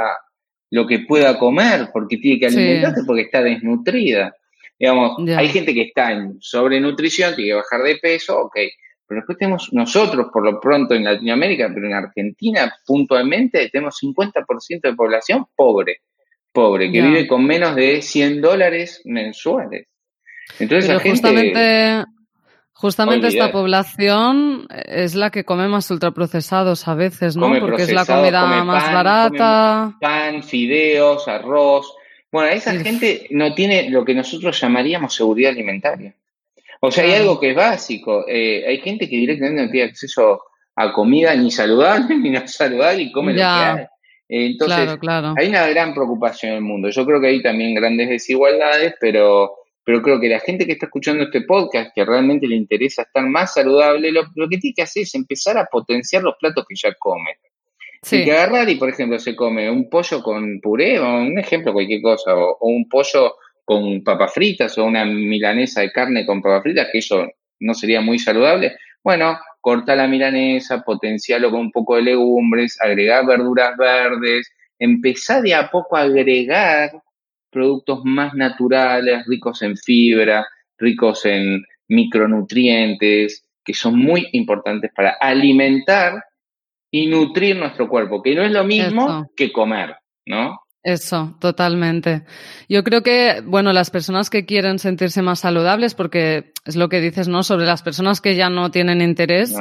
lo 0.70 0.86
que 0.86 1.00
pueda 1.00 1.38
comer, 1.38 1.88
porque 1.92 2.18
tiene 2.18 2.40
que 2.40 2.46
alimentarse, 2.46 3.02
porque 3.06 3.22
está 3.22 3.42
desnutrida. 3.42 4.34
Digamos, 4.78 5.16
hay 5.36 5.48
gente 5.48 5.74
que 5.74 5.82
está 5.82 6.12
en 6.12 6.36
sobrenutrición, 6.40 7.34
tiene 7.34 7.50
que 7.50 7.56
bajar 7.56 7.82
de 7.82 7.96
peso, 7.96 8.38
ok. 8.38 8.56
Pero 9.06 9.20
después 9.20 9.38
tenemos 9.38 9.72
nosotros, 9.72 10.28
por 10.32 10.44
lo 10.44 10.60
pronto 10.60 10.94
en 10.94 11.04
Latinoamérica, 11.04 11.70
pero 11.72 11.86
en 11.86 11.94
Argentina 11.94 12.72
puntualmente, 12.86 13.70
tenemos 13.70 13.98
50% 14.02 14.80
de 14.82 14.94
población 14.94 15.46
pobre 15.56 16.02
pobre, 16.58 16.90
que 16.90 17.02
vive 17.02 17.26
con 17.28 17.44
menos 17.44 17.76
de 17.76 18.02
100 18.02 18.40
dólares 18.40 19.02
mensuales. 19.04 19.86
Entonces, 20.58 20.88
Pero 20.88 21.10
justamente, 21.10 22.04
justamente 22.78 23.26
esta 23.26 23.50
población 23.50 24.68
es 24.86 25.16
la 25.16 25.30
que 25.30 25.44
come 25.44 25.66
más 25.66 25.90
ultraprocesados 25.90 26.86
a 26.86 26.94
veces, 26.94 27.36
¿no? 27.36 27.50
Porque 27.58 27.82
es 27.82 27.92
la 27.92 28.06
comida 28.06 28.46
más 28.64 28.92
barata. 28.92 29.96
Pan, 30.00 30.44
fideos, 30.44 31.26
arroz. 31.26 31.92
Bueno, 32.30 32.50
esa 32.50 32.72
gente 32.78 33.26
no 33.30 33.52
tiene 33.54 33.90
lo 33.90 34.04
que 34.04 34.14
nosotros 34.14 34.60
llamaríamos 34.60 35.14
seguridad 35.14 35.50
alimentaria. 35.52 36.14
O 36.80 36.92
sea, 36.92 37.02
hay 37.04 37.14
algo 37.14 37.40
que 37.40 37.50
es 37.50 37.56
básico. 37.56 38.24
Eh, 38.28 38.64
hay 38.66 38.78
gente 38.78 39.08
que 39.08 39.16
directamente 39.16 39.64
no 39.64 39.70
tiene 39.70 39.90
acceso 39.90 40.42
a 40.76 40.92
comida 40.92 41.34
ni 41.34 41.50
saludable 41.50 42.16
ni 42.22 42.30
no 42.30 42.46
saludable 42.46 43.02
y 43.02 43.12
come 43.12 43.32
lo 43.32 43.38
que 43.38 43.44
hay. 43.44 43.86
Entonces, 44.28 44.98
hay 45.36 45.48
una 45.48 45.66
gran 45.66 45.94
preocupación 45.94 46.52
en 46.52 46.58
el 46.58 46.62
mundo. 46.62 46.90
Yo 46.90 47.04
creo 47.04 47.20
que 47.20 47.28
hay 47.28 47.42
también 47.42 47.74
grandes 47.74 48.08
desigualdades, 48.08 48.94
pero, 49.00 49.50
pero 49.88 50.02
creo 50.02 50.20
que 50.20 50.28
la 50.28 50.40
gente 50.40 50.66
que 50.66 50.72
está 50.72 50.84
escuchando 50.84 51.24
este 51.24 51.40
podcast, 51.40 51.92
que 51.94 52.04
realmente 52.04 52.46
le 52.46 52.56
interesa 52.56 53.04
estar 53.04 53.26
más 53.26 53.54
saludable, 53.54 54.12
lo, 54.12 54.24
que 54.46 54.58
tiene 54.58 54.74
que 54.76 54.82
hacer 54.82 55.04
es 55.04 55.14
empezar 55.14 55.56
a 55.56 55.64
potenciar 55.64 56.22
los 56.22 56.34
platos 56.38 56.66
que 56.68 56.74
ya 56.76 56.94
come. 56.98 57.38
Sí. 58.02 58.22
que 58.22 58.32
agarrar 58.32 58.68
y, 58.68 58.74
por 58.74 58.90
ejemplo, 58.90 59.18
se 59.18 59.34
come 59.34 59.70
un 59.70 59.88
pollo 59.88 60.22
con 60.22 60.60
puré, 60.60 60.98
o 60.98 61.20
un 61.22 61.38
ejemplo, 61.38 61.72
cualquier 61.72 62.02
cosa, 62.02 62.36
o, 62.36 62.58
o 62.60 62.68
un 62.68 62.86
pollo 62.86 63.36
con 63.64 64.04
papas 64.04 64.34
fritas, 64.34 64.76
o 64.76 64.84
una 64.84 65.06
milanesa 65.06 65.80
de 65.80 65.90
carne 65.90 66.26
con 66.26 66.42
papas 66.42 66.64
fritas, 66.64 66.88
que 66.92 66.98
eso 66.98 67.26
no 67.60 67.72
sería 67.72 68.02
muy 68.02 68.18
saludable. 68.18 68.76
Bueno, 69.02 69.38
corta 69.62 69.96
la 69.96 70.06
milanesa, 70.06 70.82
potenciarlo 70.82 71.50
con 71.50 71.60
un 71.60 71.72
poco 71.72 71.96
de 71.96 72.02
legumbres, 72.02 72.76
agregar 72.78 73.24
verduras 73.24 73.74
verdes, 73.78 74.52
empezar 74.78 75.40
de 75.40 75.54
a 75.54 75.70
poco 75.70 75.96
a 75.96 76.02
agregar 76.02 76.90
productos 77.50 78.00
más 78.04 78.34
naturales, 78.34 79.24
ricos 79.26 79.62
en 79.62 79.76
fibra, 79.76 80.46
ricos 80.78 81.24
en 81.26 81.64
micronutrientes, 81.88 83.44
que 83.64 83.74
son 83.74 83.98
muy 83.98 84.28
importantes 84.32 84.90
para 84.94 85.16
alimentar 85.20 86.24
y 86.90 87.06
nutrir 87.06 87.56
nuestro 87.56 87.88
cuerpo, 87.88 88.22
que 88.22 88.34
no 88.34 88.42
es 88.42 88.52
lo 88.52 88.64
mismo 88.64 89.30
que 89.36 89.52
comer, 89.52 89.96
¿no? 90.26 90.58
Eso, 90.82 91.36
totalmente. 91.40 92.22
Yo 92.68 92.82
creo 92.84 93.02
que, 93.02 93.42
bueno, 93.44 93.72
las 93.72 93.90
personas 93.90 94.30
que 94.30 94.46
quieren 94.46 94.78
sentirse 94.78 95.20
más 95.22 95.40
saludables, 95.40 95.94
porque 95.94 96.52
es 96.64 96.76
lo 96.76 96.88
que 96.88 97.00
dices, 97.00 97.28
¿no? 97.28 97.42
Sobre 97.42 97.66
las 97.66 97.82
personas 97.82 98.20
que 98.20 98.36
ya 98.36 98.48
no 98.48 98.70
tienen 98.70 99.02
interés, 99.02 99.54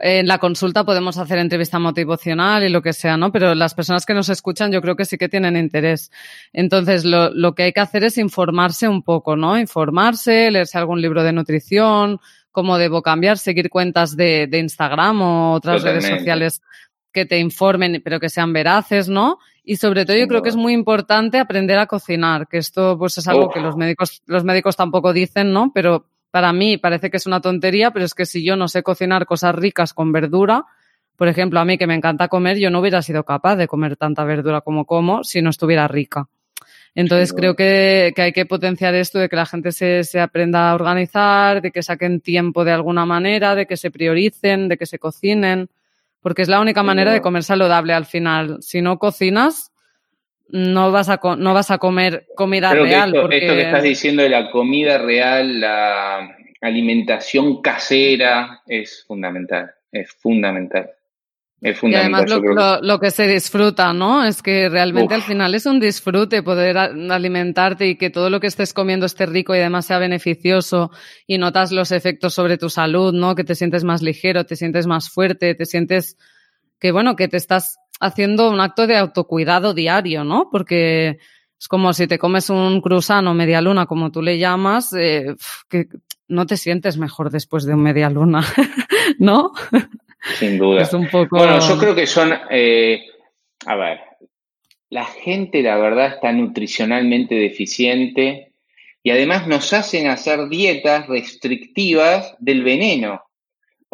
en 0.00 0.26
la 0.26 0.38
consulta 0.38 0.84
podemos 0.84 1.18
hacer 1.18 1.38
entrevista 1.38 1.78
motivacional 1.78 2.64
y 2.64 2.68
lo 2.68 2.82
que 2.82 2.92
sea, 2.92 3.16
¿no? 3.16 3.30
Pero 3.30 3.54
las 3.54 3.74
personas 3.74 4.06
que 4.06 4.14
nos 4.14 4.28
escuchan 4.28 4.72
yo 4.72 4.80
creo 4.80 4.96
que 4.96 5.04
sí 5.04 5.18
que 5.18 5.28
tienen 5.28 5.56
interés. 5.56 6.10
Entonces, 6.52 7.04
lo, 7.04 7.30
lo 7.30 7.54
que 7.54 7.64
hay 7.64 7.72
que 7.72 7.80
hacer 7.80 8.04
es 8.04 8.18
informarse 8.18 8.88
un 8.88 9.02
poco, 9.02 9.36
¿no? 9.36 9.58
Informarse, 9.58 10.50
leerse 10.50 10.78
algún 10.78 11.02
libro 11.02 11.22
de 11.22 11.32
nutrición, 11.32 12.20
cómo 12.50 12.78
debo 12.78 13.02
cambiar, 13.02 13.38
seguir 13.38 13.68
cuentas 13.68 14.16
de, 14.16 14.46
de 14.46 14.58
Instagram 14.58 15.20
o 15.22 15.52
otras 15.52 15.82
redes 15.82 16.06
sociales 16.06 16.62
que 17.12 17.26
te 17.26 17.38
informen, 17.38 18.00
pero 18.02 18.18
que 18.18 18.30
sean 18.30 18.52
veraces, 18.52 19.08
¿no? 19.08 19.38
Y 19.62 19.76
sobre 19.76 20.04
todo 20.04 20.16
yo 20.16 20.26
creo 20.26 20.42
que 20.42 20.48
es 20.48 20.56
muy 20.56 20.72
importante 20.72 21.38
aprender 21.38 21.78
a 21.78 21.86
cocinar, 21.86 22.48
que 22.48 22.58
esto 22.58 22.96
pues 22.98 23.18
es 23.18 23.28
algo 23.28 23.50
que 23.50 23.60
los 23.60 23.76
médicos, 23.76 24.22
los 24.26 24.42
médicos 24.42 24.76
tampoco 24.76 25.12
dicen, 25.12 25.52
¿no? 25.52 25.70
Pero 25.72 26.08
para 26.32 26.52
mí 26.52 26.78
parece 26.78 27.10
que 27.10 27.18
es 27.18 27.26
una 27.26 27.40
tontería, 27.40 27.92
pero 27.92 28.04
es 28.06 28.14
que 28.14 28.26
si 28.26 28.42
yo 28.42 28.56
no 28.56 28.66
sé 28.66 28.82
cocinar 28.82 29.26
cosas 29.26 29.54
ricas 29.54 29.92
con 29.92 30.10
verdura, 30.12 30.64
por 31.14 31.28
ejemplo, 31.28 31.60
a 31.60 31.64
mí 31.64 31.76
que 31.76 31.86
me 31.86 31.94
encanta 31.94 32.28
comer, 32.28 32.58
yo 32.58 32.70
no 32.70 32.80
hubiera 32.80 33.02
sido 33.02 33.22
capaz 33.22 33.56
de 33.56 33.68
comer 33.68 33.96
tanta 33.96 34.24
verdura 34.24 34.62
como 34.62 34.86
como 34.86 35.22
si 35.22 35.42
no 35.42 35.50
estuviera 35.50 35.86
rica. 35.86 36.28
Entonces 36.94 37.32
creo 37.32 37.54
que, 37.54 38.12
hay 38.16 38.32
que 38.32 38.46
potenciar 38.46 38.94
esto 38.94 39.18
de 39.18 39.28
que 39.28 39.36
la 39.36 39.46
gente 39.46 39.72
se, 39.72 40.04
se, 40.04 40.20
aprenda 40.20 40.70
a 40.70 40.74
organizar, 40.74 41.62
de 41.62 41.70
que 41.70 41.82
saquen 41.82 42.20
tiempo 42.20 42.64
de 42.64 42.72
alguna 42.72 43.06
manera, 43.06 43.54
de 43.54 43.66
que 43.66 43.76
se 43.76 43.90
prioricen, 43.90 44.68
de 44.68 44.76
que 44.76 44.86
se 44.86 44.98
cocinen, 44.98 45.68
porque 46.20 46.42
es 46.42 46.48
la 46.48 46.60
única 46.60 46.82
manera 46.82 47.12
de 47.12 47.20
comer 47.20 47.44
saludable 47.44 47.92
al 47.92 48.06
final. 48.06 48.58
Si 48.60 48.80
no 48.82 48.98
cocinas, 48.98 49.71
no 50.52 50.92
vas 50.92 51.08
a, 51.08 51.18
no 51.38 51.54
vas 51.54 51.70
a 51.70 51.78
comer 51.78 52.26
comida 52.36 52.72
real. 52.72 53.14
Esto, 53.14 53.30
esto 53.30 53.54
que 53.54 53.62
estás 53.62 53.82
diciendo 53.82 54.22
de 54.22 54.28
la 54.28 54.50
comida 54.50 54.98
real, 54.98 55.60
la 55.60 56.36
alimentación 56.60 57.60
casera, 57.60 58.62
es 58.66 59.04
fundamental, 59.06 59.72
es 59.90 60.12
fundamental. 60.12 60.90
Y 61.64 61.94
además 61.94 62.24
lo, 62.82 62.98
que 62.98 63.12
se 63.12 63.28
disfruta, 63.28 63.92
¿no? 63.92 64.24
Es 64.24 64.42
que 64.42 64.68
realmente 64.68 65.14
al 65.14 65.22
final 65.22 65.54
es 65.54 65.64
un 65.64 65.78
disfrute 65.78 66.42
poder 66.42 66.76
alimentarte 66.76 67.86
y 67.86 67.94
que 67.94 68.10
todo 68.10 68.30
lo 68.30 68.40
que 68.40 68.48
estés 68.48 68.74
comiendo 68.74 69.06
esté 69.06 69.26
rico 69.26 69.54
y 69.54 69.58
además 69.58 69.86
sea 69.86 69.98
beneficioso 69.98 70.90
y 71.24 71.38
notas 71.38 71.70
los 71.70 71.92
efectos 71.92 72.34
sobre 72.34 72.58
tu 72.58 72.68
salud, 72.68 73.14
¿no? 73.14 73.36
Que 73.36 73.44
te 73.44 73.54
sientes 73.54 73.84
más 73.84 74.02
ligero, 74.02 74.44
te 74.44 74.56
sientes 74.56 74.88
más 74.88 75.08
fuerte, 75.08 75.54
te 75.54 75.64
sientes 75.64 76.16
que, 76.82 76.90
bueno, 76.90 77.14
que 77.14 77.28
te 77.28 77.36
estás 77.36 77.78
haciendo 78.00 78.50
un 78.50 78.60
acto 78.60 78.88
de 78.88 78.96
autocuidado 78.96 79.72
diario, 79.72 80.24
¿no? 80.24 80.48
Porque 80.50 81.20
es 81.56 81.68
como 81.68 81.92
si 81.92 82.08
te 82.08 82.18
comes 82.18 82.50
un 82.50 82.80
cruzano 82.80 83.34
media 83.34 83.60
luna, 83.60 83.86
como 83.86 84.10
tú 84.10 84.20
le 84.20 84.36
llamas, 84.36 84.92
eh, 84.92 85.36
que 85.68 85.86
no 86.26 86.44
te 86.44 86.56
sientes 86.56 86.98
mejor 86.98 87.30
después 87.30 87.64
de 87.66 87.74
un 87.74 87.84
media 87.84 88.10
luna, 88.10 88.44
¿no? 89.20 89.52
Sin 90.40 90.58
duda. 90.58 90.88
Bueno, 91.30 91.60
yo 91.60 91.78
creo 91.78 91.94
que 91.94 92.08
son, 92.08 92.34
eh, 92.50 93.04
a 93.64 93.76
ver, 93.76 94.00
la 94.90 95.04
gente 95.04 95.62
la 95.62 95.76
verdad 95.76 96.14
está 96.14 96.32
nutricionalmente 96.32 97.36
deficiente 97.36 98.54
y 99.04 99.10
además 99.10 99.46
nos 99.46 99.72
hacen 99.72 100.08
hacer 100.08 100.48
dietas 100.48 101.06
restrictivas 101.06 102.34
del 102.40 102.64
veneno. 102.64 103.22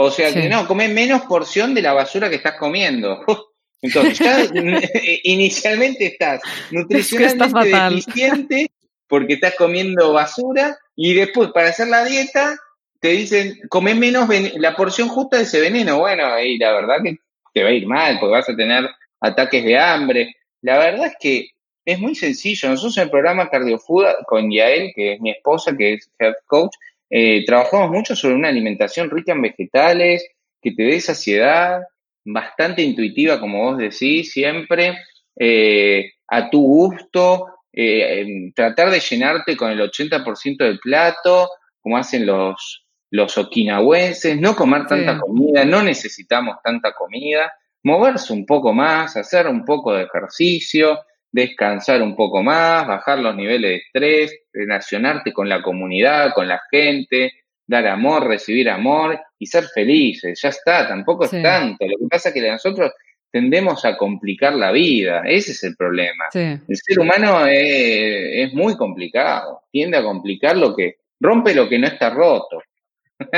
O 0.01 0.12
sea 0.12 0.32
que 0.32 0.49
no, 0.49 0.64
come 0.68 0.86
menos 0.86 1.22
porción 1.22 1.74
de 1.74 1.82
la 1.82 1.92
basura 1.92 2.30
que 2.30 2.36
estás 2.36 2.57
comiendo. 2.57 3.24
Entonces, 3.82 4.18
ya 4.20 4.44
inicialmente 5.24 6.07
estás 6.07 6.40
nutricionalmente 6.70 7.68
deficiente 7.68 8.70
porque 9.09 9.34
estás 9.34 9.57
comiendo 9.57 10.12
basura 10.12 10.78
y 10.94 11.14
después 11.14 11.51
para 11.51 11.70
hacer 11.70 11.88
la 11.88 12.05
dieta 12.05 12.57
te 13.01 13.09
dicen, 13.09 13.59
come 13.68 13.96
menos 13.96 14.28
la 14.55 14.76
porción 14.76 15.09
justa 15.09 15.36
de 15.36 15.42
ese 15.42 15.61
veneno. 15.61 15.99
Bueno, 15.99 16.38
y 16.38 16.59
la 16.59 16.72
verdad 16.74 16.99
que 17.03 17.16
te 17.53 17.64
va 17.64 17.70
a 17.70 17.72
ir 17.72 17.86
mal, 17.86 18.18
porque 18.20 18.32
vas 18.32 18.49
a 18.49 18.57
tener 18.57 18.88
ataques 19.20 19.64
de 19.64 19.78
hambre. 19.78 20.36
La 20.62 20.78
verdad 20.78 21.07
es 21.07 21.14
que 21.18 21.51
es 21.84 21.99
muy 21.99 22.14
sencillo. 22.14 22.68
Nosotros 22.68 22.96
en 22.99 23.05
el 23.05 23.11
programa 23.11 23.51
Cardiofood 23.51 24.07
con 24.26 24.49
Yael, 24.51 24.92
que 24.94 25.14
es 25.14 25.20
mi 25.20 25.32
esposa, 25.32 25.76
que 25.76 25.94
es 25.94 26.09
health 26.20 26.38
coach, 26.46 26.74
eh, 27.11 27.45
trabajamos 27.45 27.91
mucho 27.91 28.15
sobre 28.15 28.35
una 28.35 28.49
alimentación 28.49 29.11
rica 29.11 29.33
en 29.33 29.43
vegetales, 29.43 30.29
que 30.61 30.73
te 30.73 30.83
dé 30.83 31.01
saciedad, 31.01 31.83
bastante 32.25 32.83
intuitiva, 32.83 33.41
como 33.41 33.65
vos 33.65 33.79
decís, 33.79 34.33
siempre, 34.33 34.99
eh, 35.37 36.13
a 36.27 36.51
tu 36.51 36.61
gusto, 36.61 37.47
eh, 37.73 38.51
tratar 38.55 38.91
de 38.91 39.01
llenarte 39.01 39.57
con 39.57 39.71
el 39.71 39.81
80% 39.81 40.65
del 40.65 40.79
plato, 40.79 41.49
como 41.81 41.97
hacen 41.97 42.27
los, 42.27 42.85
los 43.11 43.39
okinawenses, 43.39 44.39
no 44.39 44.55
comer 44.55 44.87
tanta 44.87 45.19
comida, 45.19 45.65
no 45.65 45.83
necesitamos 45.83 46.57
tanta 46.63 46.93
comida, 46.93 47.53
moverse 47.85 48.33
un 48.33 48.45
poco 48.45 48.73
más, 48.73 49.17
hacer 49.17 49.47
un 49.47 49.65
poco 49.65 49.95
de 49.95 50.05
ejercicio, 50.05 50.99
descansar 51.31 52.03
un 52.03 52.16
poco 52.16 52.43
más, 52.43 52.87
bajar 52.87 53.18
los 53.18 53.35
niveles 53.35 53.70
de 53.70 53.76
estrés, 53.76 54.41
relacionarte 54.53 55.33
con 55.33 55.49
la 55.49 55.62
comunidad, 55.62 56.33
con 56.35 56.49
la 56.49 56.61
gente, 56.70 57.33
dar 57.66 57.87
amor, 57.87 58.26
recibir 58.26 58.70
amor 58.70 59.20
y 59.39 59.47
ser 59.47 59.64
felices. 59.64 60.41
Ya 60.41 60.49
está, 60.49 60.89
tampoco 60.89 61.24
es 61.24 61.31
tanto. 61.31 61.87
Lo 61.87 61.99
que 61.99 62.09
pasa 62.09 62.31
es 62.31 62.35
que 62.35 62.51
nosotros 62.51 62.93
tendemos 63.31 63.85
a 63.85 63.97
complicar 63.97 64.55
la 64.55 64.72
vida, 64.72 65.22
ese 65.26 65.53
es 65.53 65.62
el 65.64 65.76
problema. 65.76 66.24
El 66.33 66.62
ser 66.72 66.99
humano 66.99 67.47
es, 67.47 68.49
es 68.49 68.55
muy 68.55 68.76
complicado, 68.76 69.62
tiende 69.70 69.99
a 69.99 70.03
complicar 70.03 70.57
lo 70.57 70.74
que 70.74 70.97
rompe 71.20 71.55
lo 71.55 71.68
que 71.68 71.79
no 71.79 71.87
está 71.87 72.11
roto. 72.11 72.62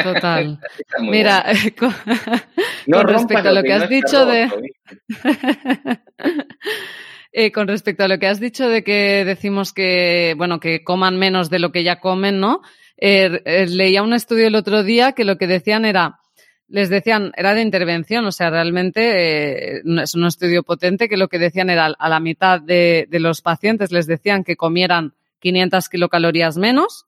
Total. 0.02 0.58
Mira, 1.00 1.44
con, 1.78 1.92
respecto 3.08 3.48
a 3.48 3.52
lo 3.52 3.62
que, 3.62 3.72
has 3.72 3.88
dicho 3.88 4.26
de... 4.26 4.50
Eh, 7.32 7.52
con 7.52 7.68
respecto 7.68 8.04
a 8.04 8.08
lo 8.08 8.18
que 8.18 8.26
has 8.26 8.40
dicho 8.40 8.68
de 8.68 8.82
que 8.82 9.24
decimos 9.24 9.72
que, 9.72 10.34
bueno, 10.36 10.58
que 10.58 10.82
coman 10.82 11.16
menos 11.16 11.48
de 11.48 11.60
lo 11.60 11.70
que 11.70 11.84
ya 11.84 12.00
comen, 12.00 12.40
¿no? 12.40 12.60
Eh, 12.96 13.40
eh, 13.44 13.66
leía 13.66 14.02
un 14.02 14.12
estudio 14.12 14.48
el 14.48 14.56
otro 14.56 14.82
día 14.82 15.12
que 15.12 15.24
lo 15.24 15.38
que 15.38 15.46
decían 15.46 15.84
era, 15.84 16.18
les 16.66 16.88
decían, 16.88 17.32
era 17.36 17.54
de 17.54 17.62
intervención, 17.62 18.26
o 18.26 18.32
sea, 18.32 18.50
realmente 18.50 19.78
es 19.78 20.14
un 20.14 20.26
estudio 20.26 20.64
potente 20.64 21.08
que 21.08 21.16
lo 21.16 21.28
que 21.28 21.38
decían 21.38 21.70
era 21.70 21.86
a 21.86 22.08
la 22.08 22.20
mitad 22.20 22.60
de, 22.60 23.06
de 23.08 23.20
los 23.20 23.42
pacientes 23.42 23.92
les 23.92 24.06
decían 24.06 24.42
que 24.42 24.56
comieran 24.56 25.14
500 25.38 25.88
kilocalorías 25.88 26.56
menos 26.56 27.06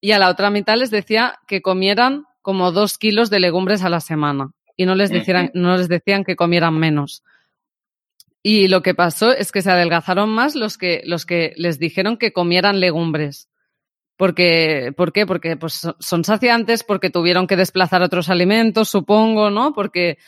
y 0.00 0.12
a 0.12 0.18
la 0.18 0.28
otra 0.28 0.50
mitad 0.50 0.76
les 0.76 0.90
decía 0.90 1.38
que 1.46 1.62
comieran 1.62 2.24
como 2.42 2.72
dos 2.72 2.98
kilos 2.98 3.30
de 3.30 3.40
legumbres 3.40 3.82
a 3.82 3.88
la 3.88 4.00
semana 4.00 4.52
y 4.76 4.86
no 4.86 4.94
les, 4.94 5.10
decían, 5.10 5.50
no 5.54 5.76
les 5.76 5.88
decían 5.88 6.22
que 6.22 6.36
comieran 6.36 6.78
menos. 6.78 7.24
Y 8.48 8.68
lo 8.68 8.80
que 8.80 8.94
pasó 8.94 9.32
es 9.32 9.50
que 9.50 9.60
se 9.60 9.72
adelgazaron 9.72 10.30
más 10.30 10.54
los 10.54 10.78
que, 10.78 11.02
los 11.04 11.26
que 11.26 11.52
les 11.56 11.80
dijeron 11.80 12.16
que 12.16 12.32
comieran 12.32 12.78
legumbres. 12.78 13.48
Porque, 14.16 14.94
¿Por 14.96 15.12
qué? 15.12 15.26
Porque 15.26 15.56
pues, 15.56 15.88
son 15.98 16.22
saciantes, 16.22 16.84
porque 16.84 17.10
tuvieron 17.10 17.48
que 17.48 17.56
desplazar 17.56 18.02
otros 18.02 18.28
alimentos, 18.28 18.88
supongo, 18.88 19.50
¿no? 19.50 19.72
Porque 19.72 20.18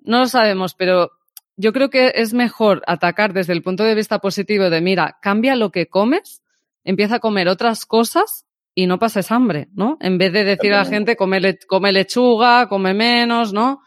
no 0.00 0.20
lo 0.20 0.26
sabemos, 0.26 0.72
pero 0.72 1.10
yo 1.58 1.74
creo 1.74 1.90
que 1.90 2.12
es 2.14 2.32
mejor 2.32 2.82
atacar 2.86 3.34
desde 3.34 3.52
el 3.52 3.62
punto 3.62 3.84
de 3.84 3.94
vista 3.94 4.20
positivo 4.20 4.70
de, 4.70 4.80
mira, 4.80 5.18
cambia 5.20 5.54
lo 5.54 5.70
que 5.70 5.86
comes, 5.86 6.40
empieza 6.82 7.16
a 7.16 7.20
comer 7.20 7.46
otras 7.46 7.84
cosas 7.84 8.46
y 8.74 8.86
no 8.86 8.98
pases 8.98 9.30
hambre, 9.30 9.68
¿no? 9.74 9.98
En 10.00 10.16
vez 10.16 10.32
de 10.32 10.44
decir 10.44 10.72
a 10.72 10.78
la 10.78 10.86
gente 10.86 11.14
come, 11.14 11.58
come 11.68 11.92
lechuga, 11.92 12.70
come 12.70 12.94
menos, 12.94 13.52
¿no? 13.52 13.82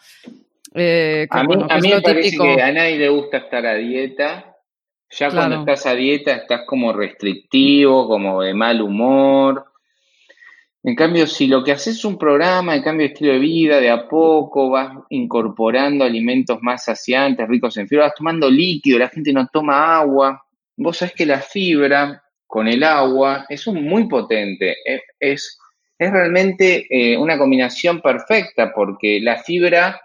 Eh, 0.75 1.27
a 1.29 1.43
mí, 1.43 1.89
me 1.89 2.01
parece 2.01 2.37
que 2.37 2.61
a 2.61 2.71
nadie 2.71 2.97
le 2.97 3.09
gusta 3.09 3.37
estar 3.37 3.65
a 3.65 3.75
dieta. 3.75 4.57
Ya 5.11 5.31
cuando 5.31 5.59
estás 5.59 5.87
a 5.87 5.95
dieta 5.95 6.33
estás 6.33 6.61
como 6.67 6.93
restrictivo, 6.93 8.07
como 8.07 8.41
de 8.41 8.53
mal 8.53 8.81
humor. 8.81 9.65
En 10.83 10.95
cambio, 10.95 11.27
si 11.27 11.47
lo 11.47 11.63
que 11.63 11.71
haces 11.71 11.97
es 11.97 12.05
un 12.05 12.17
programa 12.17 12.73
de 12.73 12.83
cambio 12.83 13.07
de 13.07 13.13
estilo 13.13 13.33
de 13.33 13.39
vida, 13.39 13.79
de 13.81 13.89
a 13.89 14.07
poco 14.07 14.69
vas 14.69 14.95
incorporando 15.09 16.05
alimentos 16.05 16.59
más 16.61 16.85
saciantes, 16.85 17.47
ricos 17.47 17.75
en 17.77 17.87
fibra, 17.87 18.05
vas 18.05 18.15
tomando 18.15 18.49
líquido, 18.49 18.99
la 18.99 19.09
gente 19.09 19.33
no 19.33 19.47
toma 19.47 19.97
agua. 19.97 20.41
Vos 20.77 20.97
sabés 20.97 21.13
que 21.15 21.25
la 21.25 21.41
fibra 21.41 22.23
con 22.49 22.67
el 22.67 22.83
agua, 22.83 23.45
es 23.47 23.67
un 23.67 23.83
muy 23.83 24.07
potente, 24.07 24.77
es, 24.83 25.03
es, 25.19 25.59
realmente 25.99 26.87
eh, 26.89 27.15
una 27.15 27.37
combinación 27.37 28.01
perfecta 28.01 28.71
porque 28.73 29.19
la 29.21 29.37
fibra, 29.43 30.01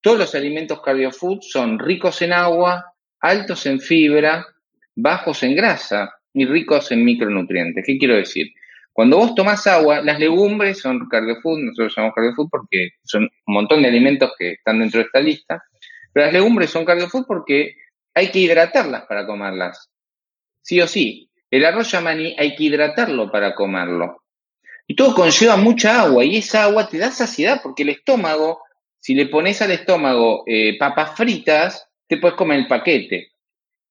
todos 0.00 0.18
los 0.18 0.34
alimentos 0.34 0.80
cardiofood 0.82 1.40
son 1.40 1.78
ricos 1.78 2.22
en 2.22 2.32
agua, 2.32 2.92
altos 3.20 3.66
en 3.66 3.80
fibra, 3.80 4.46
bajos 4.94 5.42
en 5.42 5.56
grasa 5.56 6.14
y 6.32 6.46
ricos 6.46 6.92
en 6.92 7.04
micronutrientes. 7.04 7.84
¿Qué 7.86 7.98
quiero 7.98 8.16
decir? 8.16 8.48
Cuando 8.92 9.18
vos 9.18 9.34
tomás 9.34 9.66
agua, 9.66 10.00
las 10.00 10.18
legumbres 10.18 10.80
son 10.80 11.06
cardiofood, 11.08 11.58
nosotros 11.58 11.92
llamamos 11.94 12.14
cardiofood 12.14 12.48
porque 12.50 12.90
son 13.04 13.24
un 13.24 13.54
montón 13.54 13.82
de 13.82 13.88
alimentos 13.88 14.32
que 14.38 14.52
están 14.52 14.78
dentro 14.78 15.00
de 15.00 15.06
esta 15.06 15.20
lista, 15.20 15.62
pero 16.12 16.24
las 16.24 16.32
legumbres 16.32 16.70
son 16.70 16.86
cardiofood 16.86 17.26
porque 17.26 17.74
hay 18.14 18.30
que 18.30 18.38
hidratarlas 18.38 19.04
para 19.04 19.26
comerlas, 19.26 19.90
sí 20.62 20.80
o 20.80 20.86
sí. 20.86 21.30
El 21.50 21.66
arroz 21.66 21.90
yamaní 21.90 22.34
hay 22.38 22.56
que 22.56 22.64
hidratarlo 22.64 23.30
para 23.30 23.54
comerlo. 23.54 24.22
Y 24.86 24.96
todo 24.96 25.14
conlleva 25.14 25.56
mucha 25.56 26.00
agua 26.00 26.24
y 26.24 26.38
esa 26.38 26.64
agua 26.64 26.88
te 26.88 26.96
da 26.96 27.10
saciedad 27.10 27.60
porque 27.62 27.82
el 27.82 27.90
estómago, 27.90 28.62
si 29.06 29.14
le 29.14 29.26
pones 29.26 29.62
al 29.62 29.70
estómago 29.70 30.42
eh, 30.46 30.76
papas 30.76 31.16
fritas, 31.16 31.88
te 32.08 32.16
puedes 32.16 32.36
comer 32.36 32.58
el 32.58 32.66
paquete. 32.66 33.28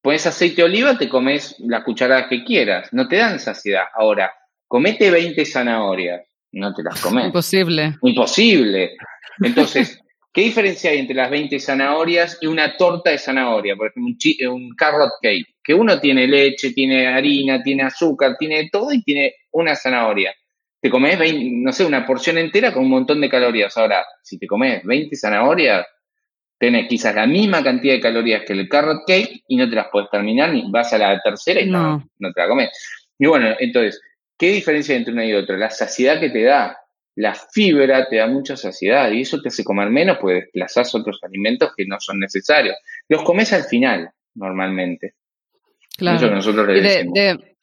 Pones 0.02 0.28
aceite 0.28 0.58
de 0.58 0.64
oliva, 0.64 0.98
te 0.98 1.08
comes 1.08 1.56
las 1.60 1.86
cucharadas 1.86 2.28
que 2.28 2.44
quieras. 2.44 2.92
No 2.92 3.08
te 3.08 3.16
dan 3.16 3.40
saciedad. 3.40 3.86
Ahora, 3.94 4.34
comete 4.68 5.10
20 5.10 5.46
zanahorias. 5.46 6.22
No 6.52 6.74
te 6.74 6.84
las 6.84 7.00
comes. 7.00 7.28
Imposible. 7.28 7.96
Imposible. 8.02 8.98
Entonces, 9.42 10.02
¿qué 10.34 10.42
diferencia 10.42 10.92
hay 10.92 11.00
entre 11.00 11.16
las 11.16 11.30
20 11.30 11.62
zanahorias 11.62 12.38
y 12.42 12.48
una 12.48 12.76
torta 12.76 13.12
de 13.12 13.18
zanahoria? 13.18 13.78
Por 13.78 13.92
ejemplo, 13.92 14.14
un, 14.50 14.54
un 14.54 14.76
carrot 14.76 15.14
cake 15.22 15.56
que 15.64 15.74
uno 15.74 15.98
tiene 15.98 16.28
leche, 16.28 16.74
tiene 16.74 17.08
harina, 17.08 17.64
tiene 17.64 17.84
azúcar, 17.84 18.36
tiene 18.38 18.68
todo 18.70 18.92
y 18.92 19.02
tiene 19.02 19.34
una 19.54 19.78
zanahoria. 19.78 20.36
Te 20.86 20.92
comes, 20.92 21.18
no 21.52 21.72
sé, 21.72 21.84
una 21.84 22.06
porción 22.06 22.38
entera 22.38 22.72
con 22.72 22.84
un 22.84 22.92
montón 22.92 23.20
de 23.20 23.28
calorías. 23.28 23.76
Ahora, 23.76 24.06
si 24.22 24.38
te 24.38 24.46
comes 24.46 24.84
20 24.84 25.16
zanahorias, 25.16 25.84
tenés 26.60 26.88
quizás 26.88 27.16
la 27.16 27.26
misma 27.26 27.64
cantidad 27.64 27.96
de 27.96 28.00
calorías 28.00 28.44
que 28.46 28.54
el 28.54 28.70
carrot 28.70 29.02
cake 29.08 29.46
y 29.48 29.56
no 29.58 29.68
te 29.68 29.76
las 29.78 29.88
puedes 29.92 30.12
terminar 30.12 30.54
ni 30.54 30.70
vas 30.70 30.94
a 30.94 31.00
la 31.00 31.20
tercera 31.20 31.60
y 31.60 31.72
no, 31.72 32.08
no, 32.20 32.32
te 32.32 32.40
la 32.40 32.48
comes. 32.48 32.70
Y 33.18 33.26
bueno, 33.26 33.56
entonces, 33.58 34.00
¿qué 34.38 34.52
diferencia 34.52 34.96
entre 34.96 35.12
una 35.12 35.26
y 35.26 35.34
otra? 35.34 35.58
La 35.58 35.72
saciedad 35.72 36.20
que 36.20 36.30
te 36.30 36.44
da. 36.44 36.78
La 37.16 37.34
fibra 37.34 38.08
te 38.08 38.18
da 38.18 38.28
mucha 38.28 38.56
saciedad 38.56 39.10
y 39.12 39.22
eso 39.22 39.42
te 39.42 39.48
hace 39.48 39.64
comer 39.64 39.90
menos 39.90 40.20
porque 40.22 40.42
desplazás 40.42 40.94
otros 40.94 41.18
alimentos 41.24 41.72
que 41.76 41.88
no 41.88 42.00
son 42.00 42.20
necesarios. 42.20 42.76
Los 43.10 43.24
comes 43.24 43.52
al 43.54 43.64
final, 43.64 44.12
normalmente. 44.36 45.16
Claro. 45.98 46.18
Eso 46.18 46.30
que 46.30 46.36
nosotros 46.36 46.68
le 46.68 46.80
decimos. 46.80 47.55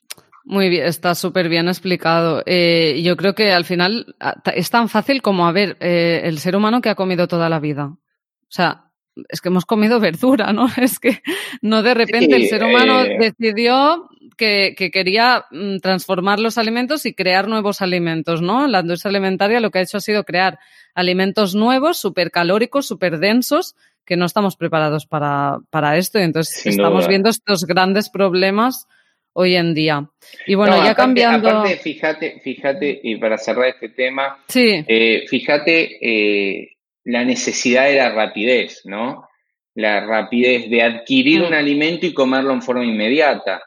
Muy 0.45 0.69
bien, 0.69 0.87
está 0.87 1.15
súper 1.15 1.49
bien 1.49 1.69
explicado. 1.69 2.43
Eh, 2.47 3.01
yo 3.05 3.17
creo 3.17 3.35
que 3.35 3.53
al 3.53 3.65
final 3.65 4.15
es 4.55 4.71
tan 4.71 4.89
fácil 4.89 5.23
como, 5.23 5.47
a 5.47 5.53
ver, 5.53 5.77
eh, 5.81 6.23
el 6.25 6.39
ser 6.39 6.57
humano 6.57 6.81
que 6.81 6.89
ha 6.89 6.95
comido 6.95 7.29
toda 7.29 7.49
la 7.49 7.61
vida. 7.61 7.87
O 7.87 8.55
sea, 8.55 8.91
es 9.29 9.41
que 9.41 9.49
hemos 9.49 9.67
comido 9.67 10.01
verdura, 10.01 10.53
¿no? 10.53 10.67
Es 10.77 10.99
que 10.99 11.23
no 11.61 11.83
de 11.83 11.95
repente 11.95 12.37
el 12.37 12.49
ser 12.49 12.65
humano 12.65 13.03
eh, 13.03 13.17
decidió 13.21 14.09
que, 14.37 14.75
que, 14.77 14.91
quería 14.91 15.45
mm, 15.51 15.79
transformar 15.79 16.41
los 16.41 16.59
alimentos 16.59 17.07
y 17.07 17.15
crear 17.15 17.47
nuevos 17.47 17.81
alimentos, 17.81 18.43
¿no? 18.43 18.67
La 18.67 18.81
industria 18.81 19.11
alimentaria 19.11 19.61
lo 19.61 19.71
que 19.71 19.79
ha 19.79 19.83
hecho 19.83 19.99
ha 19.99 20.01
sido 20.01 20.25
crear 20.25 20.59
alimentos 20.95 21.55
nuevos, 21.55 21.99
súper 21.99 22.31
calóricos, 22.31 22.87
súper 22.87 23.19
densos, 23.19 23.77
que 24.05 24.17
no 24.17 24.27
estamos 24.27 24.57
preparados 24.57 25.07
para, 25.07 25.59
para 25.71 25.97
esto. 25.97 26.19
Y 26.19 26.23
entonces 26.23 26.67
estamos 26.67 27.07
viendo 27.07 27.29
estos 27.29 27.65
grandes 27.65 28.11
problemas 28.11 28.89
hoy 29.35 29.57
en 29.57 29.75
día. 29.75 30.09
Y 30.47 30.55
bueno, 30.55 30.83
ya 30.85 30.95
cambiando. 30.95 31.49
Aparte, 31.49 31.77
fíjate, 31.77 32.41
fíjate, 32.41 33.01
y 33.03 33.17
para 33.17 33.39
cerrar 33.39 33.67
este 33.67 33.91
tema, 33.91 34.45
sí. 34.49 34.85
Eh, 34.87 35.25
fíjate 35.29 35.99
eh, 36.01 36.77
la 37.05 37.25
necesidad 37.25 37.87
de 37.87 37.97
la 37.97 38.11
rapidez, 38.11 38.83
¿no? 38.85 39.29
La 39.75 40.05
rapidez 40.05 40.69
de 40.69 40.83
adquirir 40.83 41.43
mm. 41.43 41.47
un 41.47 41.55
alimento 41.55 42.07
y 42.07 42.15
comerlo 42.15 42.53
en 42.53 42.63
forma 42.63 42.85
inmediata. 42.85 43.63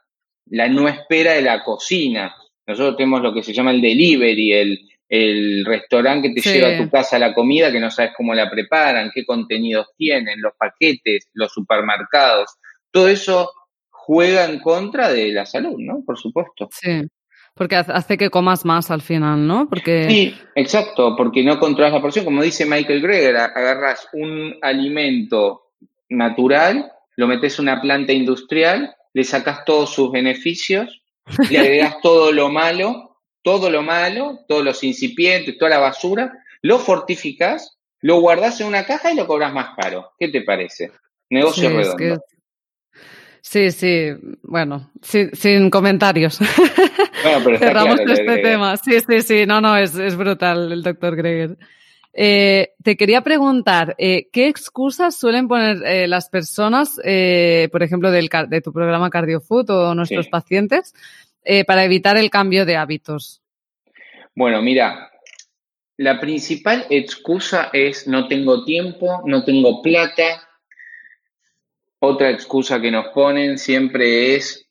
La 0.47 0.68
no 0.68 0.88
espera 0.88 1.34
de 1.34 1.41
la 1.41 1.63
cocina. 1.63 2.36
Nosotros 2.68 2.97
tenemos 2.97 3.22
lo 3.22 3.34
que 3.34 3.43
se 3.43 3.53
llama 3.53 3.72
el 3.72 3.82
delivery, 3.82 4.53
el, 4.53 4.80
el 5.09 5.66
restaurante 5.66 6.34
que 6.34 6.41
te 6.41 6.53
lleva 6.53 6.70
a 6.70 6.78
tu 6.78 6.89
casa 6.89 7.20
la 7.20 7.34
comida 7.34 7.72
que 7.72 7.80
no 7.80 7.91
sabes 7.91 8.11
cómo 8.16 8.34
la 8.34 8.49
preparan, 8.49 9.11
qué 9.13 9.26
contenidos 9.26 9.88
tienen, 9.97 10.41
los 10.41 10.53
paquetes, 10.57 11.30
los 11.34 11.51
supermercados. 11.51 12.55
Todo 12.91 13.07
eso 13.07 13.51
juega 14.06 14.45
en 14.45 14.60
contra 14.60 15.12
de 15.12 15.32
la 15.32 15.45
salud, 15.45 15.78
¿no? 15.80 16.03
Por 16.06 16.18
supuesto. 16.18 16.70
Sí. 16.72 17.01
Porque 17.56 17.76
hace 17.76 18.18
que 18.18 18.30
comas 18.30 18.66
más 18.66 18.91
al 18.91 19.01
final, 19.01 19.47
¿no? 19.47 19.68
Porque... 19.70 20.10
Sí, 20.10 20.36
exacto, 20.56 21.16
porque 21.16 21.43
no 21.43 21.58
controlas 21.58 21.93
la 21.93 22.01
porción. 22.01 22.26
Como 22.26 22.43
dice 22.43 22.66
Michael 22.66 23.01
Greger, 23.01 23.38
agarras 23.38 24.08
un 24.14 24.56
alimento 24.62 25.72
natural, 26.10 26.91
lo 27.16 27.28
metes 27.28 27.58
en 27.58 27.64
una 27.64 27.82
planta 27.82 28.12
industrial, 28.12 28.93
le 29.14 29.24
sacas 29.24 29.64
todos 29.66 29.91
sus 29.91 30.12
beneficios, 30.12 31.01
le 31.49 31.58
agregas 31.58 31.95
todo 32.01 32.32
lo 32.32 32.49
malo, 32.49 33.22
todo 33.41 33.70
lo 33.70 33.82
malo, 33.82 34.41
todos 34.47 34.64
los 34.64 34.84
incipientes, 34.84 35.58
toda 35.58 35.72
la 35.72 35.80
basura, 35.80 36.34
lo 36.62 36.78
fortificas, 36.78 37.78
lo 38.01 38.20
guardas 38.20 38.60
en 38.62 38.68
una 38.68 38.86
caja 38.86 39.12
y 39.12 39.16
lo 39.16 39.26
cobras 39.26 39.53
más 39.53 39.76
caro. 39.76 40.12
¿Qué 40.20 40.28
te 40.28 40.41
parece? 40.41 40.91
Negocio 41.30 41.70
redondo. 41.70 42.22
Sí, 43.47 43.69
sí, 43.69 44.07
bueno, 44.41 44.89
sin 45.03 45.69
comentarios. 45.69 46.39
Cerramos 47.59 47.99
este 47.99 48.37
tema. 48.39 48.75
Sí, 48.75 48.99
sí, 48.99 49.21
sí, 49.21 49.45
no, 49.45 49.61
no, 49.61 49.77
es, 49.77 49.95
es 49.95 50.15
brutal 50.15 50.71
el 50.71 50.81
doctor 50.81 51.15
Greger. 51.15 51.55
Eh, 52.11 52.71
te 52.83 52.97
quería 52.97 53.21
preguntar, 53.21 53.93
eh, 53.99 54.29
¿qué 54.31 54.47
excusas 54.47 55.15
suelen 55.15 55.47
poner 55.47 55.77
eh, 55.85 56.07
las 56.07 56.27
personas, 56.29 56.99
eh, 57.03 57.69
por 57.71 57.83
ejemplo, 57.83 58.09
del, 58.09 58.29
de 58.49 58.61
tu 58.61 58.73
programa 58.73 59.11
CardioFood 59.11 59.69
o 59.69 59.93
nuestros 59.93 60.27
pacientes, 60.27 60.95
eh, 61.43 61.65
para 61.65 61.85
evitar 61.85 62.17
el 62.17 62.31
cambio 62.31 62.65
de 62.65 62.77
hábitos? 62.77 63.43
Bueno, 64.33 64.59
mira, 64.63 65.11
la 65.97 66.19
principal 66.19 66.87
excusa 66.89 67.69
es 67.71 68.07
no 68.07 68.27
tengo 68.27 68.65
tiempo, 68.65 69.21
no 69.23 69.43
tengo 69.43 69.83
plata, 69.83 70.41
otra 72.06 72.30
excusa 72.30 72.82
que 72.82 72.91
nos 72.91 73.08
ponen 73.10 73.58
siempre 73.58 74.36
es 74.36 74.66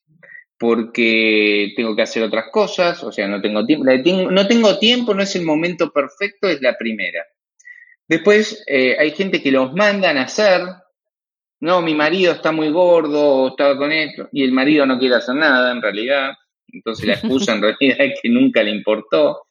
porque 0.59 1.73
tengo 1.77 1.95
que 1.95 2.03
hacer 2.03 2.23
otras 2.23 2.47
cosas, 2.51 3.03
o 3.05 3.13
sea, 3.13 3.29
no 3.29 3.41
tengo 3.41 3.67
tiempo. 3.67 3.85
no 4.31 4.47
tengo 4.47 4.79
tiempo, 4.79 5.15
no 5.15 5.23
es 5.23 5.35
el 5.37 5.45
momento 5.45 5.91
perfecto, 5.93 6.49
es 6.49 6.63
la 6.63 6.77
primera. 6.77 7.25
Después 8.07 8.65
eh, 8.67 8.97
hay 8.99 9.11
gente 9.13 9.43
que 9.43 9.51
los 9.51 9.73
mandan 9.75 10.19
a 10.19 10.23
hacer, 10.23 10.63
no, 11.61 11.81
mi 11.83 11.95
marido 11.95 12.33
está 12.33 12.53
muy 12.53 12.71
gordo 12.71 13.21
o 13.21 13.49
estaba 13.49 13.77
con 13.77 13.91
esto, 13.93 14.29
y 14.33 14.45
el 14.45 14.53
marido 14.53 14.87
no 14.87 14.99
quiere 14.99 15.17
hacer 15.17 15.35
nada 15.35 15.73
en 15.73 15.83
realidad, 15.83 16.33
entonces 16.69 17.07
la 17.07 17.15
excusa 17.15 17.55
en 17.55 17.63
realidad 17.63 17.97
es 18.01 18.21
que 18.23 18.29
nunca 18.29 18.63
le 18.63 18.71
importó. 18.71 19.43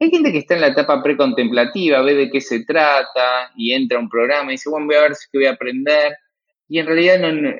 Hay 0.00 0.10
gente 0.10 0.32
que 0.32 0.38
está 0.38 0.54
en 0.54 0.60
la 0.60 0.68
etapa 0.68 1.02
precontemplativa, 1.02 2.02
ve 2.02 2.14
de 2.14 2.30
qué 2.30 2.40
se 2.40 2.64
trata 2.64 3.52
y 3.56 3.72
entra 3.72 3.96
a 3.96 4.00
un 4.00 4.08
programa 4.08 4.50
y 4.50 4.54
dice, 4.54 4.68
bueno, 4.68 4.86
voy 4.86 4.96
a 4.96 5.02
ver 5.02 5.14
si 5.14 5.26
voy 5.32 5.46
a 5.46 5.52
aprender 5.52 6.16
y 6.68 6.78
en 6.78 6.86
realidad 6.86 7.18
no, 7.18 7.50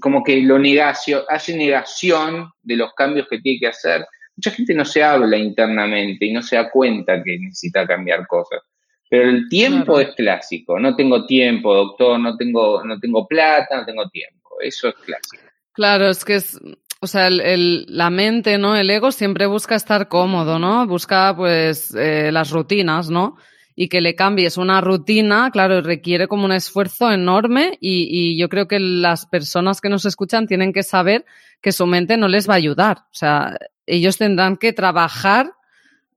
como 0.00 0.24
que 0.24 0.40
lo 0.42 0.58
negacio, 0.58 1.24
hace 1.28 1.56
negación 1.56 2.50
de 2.62 2.76
los 2.76 2.92
cambios 2.94 3.28
que 3.28 3.40
tiene 3.40 3.60
que 3.60 3.68
hacer. 3.68 4.04
Mucha 4.36 4.50
gente 4.50 4.74
no 4.74 4.84
se 4.84 5.02
habla 5.02 5.36
internamente 5.36 6.26
y 6.26 6.32
no 6.32 6.42
se 6.42 6.56
da 6.56 6.70
cuenta 6.70 7.22
que 7.22 7.38
necesita 7.38 7.86
cambiar 7.86 8.26
cosas. 8.26 8.60
Pero 9.08 9.28
el 9.28 9.48
tiempo 9.48 10.00
es 10.00 10.14
clásico. 10.14 10.78
No 10.78 10.94
tengo 10.94 11.26
tiempo, 11.26 11.74
doctor, 11.74 12.18
no 12.18 12.36
tengo, 12.36 12.84
no 12.84 12.98
tengo 12.98 13.26
plata, 13.26 13.78
no 13.78 13.84
tengo 13.84 14.08
tiempo. 14.08 14.60
Eso 14.60 14.88
es 14.88 14.94
clásico. 14.94 15.42
Claro, 15.72 16.08
es 16.08 16.24
que 16.24 16.36
es, 16.36 16.58
o 17.00 17.06
sea, 17.06 17.26
el, 17.26 17.86
la 17.88 18.10
mente, 18.10 18.58
¿no? 18.58 18.76
El 18.76 18.90
ego 18.90 19.10
siempre 19.10 19.46
busca 19.46 19.74
estar 19.74 20.08
cómodo, 20.08 20.58
¿no? 20.58 20.86
Busca, 20.86 21.34
pues, 21.36 21.94
eh, 21.94 22.30
las 22.30 22.50
rutinas, 22.50 23.10
¿no? 23.10 23.36
Y 23.74 23.88
que 23.88 24.00
le 24.00 24.14
cambies 24.14 24.56
una 24.56 24.80
rutina, 24.80 25.50
claro, 25.50 25.80
requiere 25.80 26.28
como 26.28 26.44
un 26.44 26.52
esfuerzo 26.52 27.10
enorme 27.10 27.78
y, 27.80 28.08
y, 28.10 28.38
yo 28.38 28.48
creo 28.48 28.68
que 28.68 28.78
las 28.80 29.26
personas 29.26 29.80
que 29.80 29.88
nos 29.88 30.04
escuchan 30.04 30.46
tienen 30.46 30.72
que 30.72 30.82
saber 30.82 31.24
que 31.60 31.72
su 31.72 31.86
mente 31.86 32.16
no 32.16 32.28
les 32.28 32.48
va 32.48 32.54
a 32.54 32.56
ayudar. 32.58 32.98
O 32.98 33.14
sea, 33.14 33.56
ellos 33.86 34.18
tendrán 34.18 34.56
que 34.56 34.72
trabajar 34.72 35.52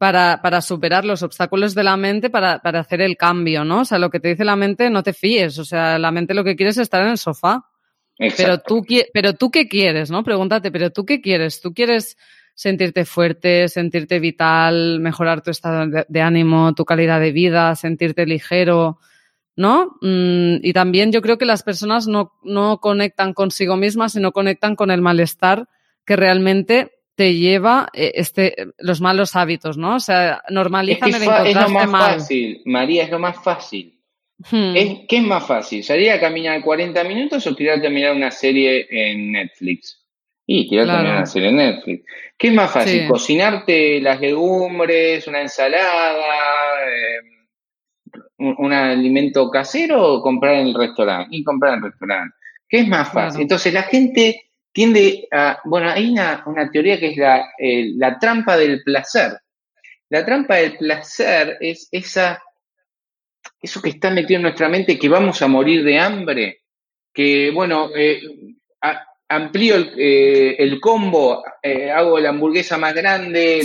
para, 0.03 0.41
para 0.41 0.59
superar 0.59 1.05
los 1.05 1.23
obstáculos 1.23 1.75
de 1.75 1.83
la 1.83 1.95
mente 1.95 2.29
para, 2.29 2.59
para 2.59 2.81
hacer 2.81 2.99
el 3.01 3.15
cambio, 3.15 3.63
¿no? 3.63 3.81
O 3.81 3.85
sea, 3.85 3.99
lo 3.99 4.09
que 4.09 4.19
te 4.19 4.27
dice 4.27 4.43
la 4.43 4.57
mente, 4.57 4.89
no 4.89 5.01
te 5.01 5.13
fíes. 5.13 5.57
O 5.59 5.63
sea, 5.63 5.97
la 5.97 6.11
mente 6.11 6.33
lo 6.33 6.43
que 6.43 6.57
quiere 6.57 6.71
es 6.71 6.77
estar 6.77 7.01
en 7.03 7.11
el 7.11 7.17
sofá. 7.17 7.69
Pero 8.17 8.59
tú, 8.59 8.85
pero 9.13 9.33
tú 9.33 9.49
qué 9.49 9.69
quieres, 9.69 10.11
¿no? 10.11 10.23
Pregúntate, 10.23 10.71
pero 10.71 10.91
tú 10.91 11.05
qué 11.05 11.21
quieres? 11.21 11.61
¿Tú 11.61 11.73
quieres 11.73 12.17
sentirte 12.55 13.05
fuerte, 13.05 13.67
sentirte 13.67 14.19
vital, 14.19 14.99
mejorar 14.99 15.41
tu 15.41 15.51
estado 15.51 16.05
de, 16.07 16.21
ánimo, 16.21 16.73
tu 16.73 16.85
calidad 16.85 17.19
de 17.19 17.31
vida, 17.31 17.75
sentirte 17.75 18.25
ligero, 18.25 18.99
¿no? 19.55 19.97
Mm, 20.01 20.57
y 20.61 20.73
también 20.73 21.11
yo 21.11 21.21
creo 21.21 21.37
que 21.37 21.45
las 21.45 21.63
personas 21.63 22.07
no, 22.07 22.33
no 22.43 22.79
conectan 22.79 23.33
consigo 23.33 23.75
mismas, 23.75 24.13
sino 24.13 24.31
conectan 24.31 24.75
con 24.75 24.91
el 24.91 25.01
malestar 25.01 25.67
que 26.05 26.15
realmente 26.15 26.91
te 27.15 27.35
lleva 27.35 27.89
eh, 27.93 28.13
este, 28.15 28.55
los 28.77 29.01
malos 29.01 29.35
hábitos, 29.35 29.77
¿no? 29.77 29.95
O 29.95 29.99
sea, 29.99 30.41
normalizan 30.49 31.09
el 31.09 31.23
encontrarte 31.23 31.49
es 31.49 31.55
lo 31.55 31.69
más 31.69 31.91
fácil, 31.91 32.61
María, 32.65 33.03
es 33.03 33.11
lo 33.11 33.19
más 33.19 33.43
fácil. 33.43 33.99
Hmm. 34.49 34.73
¿Qué 34.73 35.17
es 35.17 35.23
más 35.23 35.45
fácil? 35.45 35.83
¿Salir 35.83 36.11
a 36.11 36.19
caminar 36.19 36.61
40 36.61 37.03
minutos 37.03 37.45
o 37.47 37.55
tirarte 37.55 37.87
a 37.87 37.91
mirar 37.91 38.15
una 38.15 38.31
serie 38.31 38.87
en 38.89 39.31
Netflix? 39.31 40.03
Y 40.45 40.67
quiero 40.67 40.85
también 40.85 41.15
hacer 41.15 41.43
en 41.45 41.55
Netflix. 41.55 42.05
¿Qué 42.43 42.49
es 42.49 42.55
más 42.55 42.71
fácil? 42.71 43.07
¿Cocinarte 43.07 44.01
las 44.01 44.19
legumbres, 44.19 45.25
una 45.29 45.39
ensalada, 45.39 46.83
eh, 46.91 47.21
un, 48.37 48.73
alimento 48.73 49.49
casero 49.49 50.15
o 50.15 50.21
comprar 50.21 50.55
en 50.55 50.67
el 50.67 50.73
restaurante? 50.73 51.29
Y 51.33 51.41
comprar 51.41 51.75
en 51.75 51.85
el 51.85 51.91
restaurante. 51.91 52.35
¿Qué 52.67 52.79
es 52.81 52.87
más 52.89 53.13
fácil? 53.13 53.43
Entonces 53.43 53.73
la 53.73 53.83
gente 53.83 54.41
tiende 54.73 55.25
a... 55.31 55.59
Bueno, 55.63 55.89
hay 55.89 56.11
una, 56.11 56.43
una 56.45 56.69
teoría 56.69 56.99
que 56.99 57.11
es 57.11 57.17
la, 57.17 57.49
la 57.95 58.19
trampa 58.19 58.57
del 58.57 58.83
placer. 58.83 59.37
La 60.09 60.25
trampa 60.25 60.57
del 60.57 60.75
placer 60.75 61.55
es 61.61 61.87
esa, 61.93 62.43
eso 63.61 63.81
que 63.81 63.91
está 63.91 64.09
metido 64.09 64.39
en 64.39 64.43
nuestra 64.43 64.67
mente 64.67 64.99
que 64.99 65.07
vamos 65.07 65.41
a 65.41 65.47
morir 65.47 65.81
de 65.85 65.97
hambre, 65.97 66.63
que, 67.13 67.51
bueno, 67.51 67.89
eh, 67.95 68.21
amplío 69.29 69.75
el, 69.75 69.93
eh, 69.97 70.55
el 70.59 70.79
combo, 70.79 71.43
eh, 71.61 71.89
hago 71.91 72.19
la 72.19 72.29
hamburguesa 72.29 72.77
más 72.77 72.93
grande, 72.93 73.63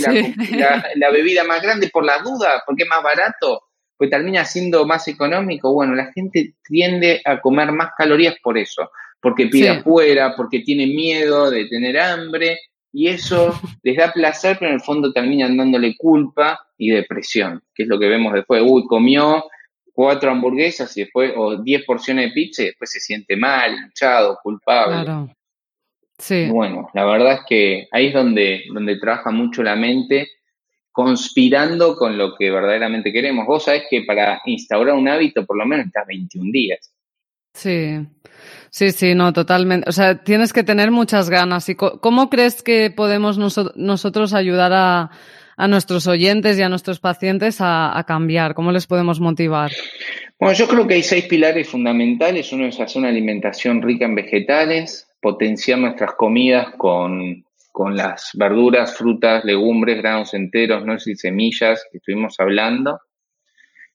la, 0.95 1.11
bebida 1.11 1.43
más 1.43 1.61
grande 1.61 1.89
por 1.89 2.05
las 2.05 2.23
dudas, 2.23 2.63
porque 2.65 2.83
es 2.83 2.89
más 2.89 3.03
barato, 3.03 3.63
pues 3.97 4.09
termina 4.09 4.45
siendo 4.45 4.85
más 4.85 5.07
económico. 5.07 5.73
Bueno, 5.73 5.95
la 5.95 6.11
gente 6.13 6.55
tiende 6.63 7.21
a 7.25 7.39
comer 7.41 7.71
más 7.71 7.91
calorías 7.97 8.35
por 8.41 8.57
eso, 8.57 8.89
porque 9.21 9.47
pide 9.47 9.69
afuera, 9.69 10.33
porque 10.35 10.59
tiene 10.61 10.87
miedo 10.87 11.49
de 11.49 11.65
tener 11.65 11.99
hambre, 11.99 12.57
y 12.91 13.07
eso 13.07 13.59
les 13.83 13.97
da 13.97 14.11
placer, 14.11 14.57
pero 14.59 14.69
en 14.69 14.75
el 14.75 14.81
fondo 14.81 15.11
terminan 15.11 15.57
dándole 15.57 15.95
culpa 15.97 16.59
y 16.77 16.91
depresión, 16.91 17.61
que 17.75 17.83
es 17.83 17.89
lo 17.89 17.99
que 17.99 18.07
vemos 18.07 18.33
después. 18.33 18.63
Uy, 18.65 18.85
comió 18.87 19.43
cuatro 19.93 20.31
hamburguesas 20.31 20.95
y 20.95 21.01
después, 21.01 21.33
o 21.35 21.61
diez 21.61 21.83
porciones 21.83 22.29
de 22.29 22.31
pizza 22.31 22.63
y 22.63 22.67
después 22.67 22.89
se 22.89 23.01
siente 23.01 23.35
mal, 23.35 23.73
hinchado, 23.75 24.39
culpable. 24.41 25.03
Claro. 25.03 25.29
Sí. 26.19 26.47
Bueno, 26.49 26.89
la 26.93 27.05
verdad 27.05 27.33
es 27.33 27.39
que 27.47 27.87
ahí 27.91 28.07
es 28.07 28.13
donde, 28.13 28.65
donde 28.71 28.99
trabaja 28.99 29.31
mucho 29.31 29.63
la 29.63 29.75
mente, 29.75 30.27
conspirando 30.91 31.95
con 31.95 32.17
lo 32.17 32.35
que 32.35 32.51
verdaderamente 32.51 33.11
queremos. 33.11 33.47
Vos 33.47 33.63
sabés 33.63 33.83
que 33.89 34.03
para 34.03 34.41
instaurar 34.45 34.95
un 34.95 35.07
hábito 35.07 35.45
por 35.45 35.57
lo 35.57 35.65
menos 35.65 35.87
estás 35.87 36.05
21 36.05 36.51
días. 36.51 36.93
Sí, 37.53 38.05
sí, 38.69 38.91
sí, 38.91 39.15
no, 39.15 39.33
totalmente. 39.33 39.89
O 39.89 39.93
sea, 39.93 40.23
tienes 40.23 40.53
que 40.53 40.63
tener 40.63 40.91
muchas 40.91 41.29
ganas. 41.29 41.67
¿Y 41.69 41.75
cómo 41.75 42.29
crees 42.29 42.61
que 42.61 42.91
podemos 42.91 43.37
nosotros 43.37 44.33
ayudar 44.33 44.73
a, 44.73 45.11
a 45.59 45.67
nuestros 45.67 46.07
oyentes 46.07 46.57
y 46.57 46.61
a 46.61 46.69
nuestros 46.69 47.01
pacientes 47.01 47.57
a, 47.59 48.01
cambiar? 48.07 48.53
¿Cómo 48.53 48.71
les 48.71 48.87
podemos 48.87 49.19
motivar? 49.19 49.71
Bueno, 50.39 50.53
yo 50.55 50.67
creo 50.69 50.87
que 50.87 50.93
hay 50.93 51.03
seis 51.03 51.25
pilares 51.25 51.67
fundamentales. 51.67 52.53
Uno 52.53 52.65
es 52.65 52.79
hacer 52.79 53.01
una 53.01 53.09
alimentación 53.09 53.81
rica 53.81 54.05
en 54.05 54.15
vegetales, 54.15 55.08
potenciar 55.21 55.79
nuestras 55.79 56.13
comidas 56.13 56.73
con, 56.77 57.45
con 57.71 57.95
las 57.95 58.31
verduras, 58.33 58.95
frutas, 58.95 59.43
legumbres, 59.45 59.97
granos 59.97 60.33
enteros, 60.33 60.85
nueces 60.85 61.07
y 61.07 61.15
semillas 61.15 61.85
que 61.91 61.97
estuvimos 61.97 62.39
hablando. 62.39 62.99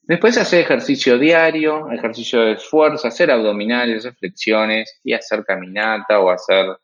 Después 0.02 0.36
hacer 0.36 0.60
ejercicio 0.60 1.18
diario, 1.18 1.90
ejercicio 1.90 2.42
de 2.42 2.52
esfuerzo, 2.52 3.08
hacer 3.08 3.30
abdominales, 3.30 3.98
hacer 3.98 4.14
flexiones 4.14 5.00
y 5.02 5.14
hacer 5.14 5.44
caminata 5.44 6.20
o 6.20 6.30
hacer 6.30 6.76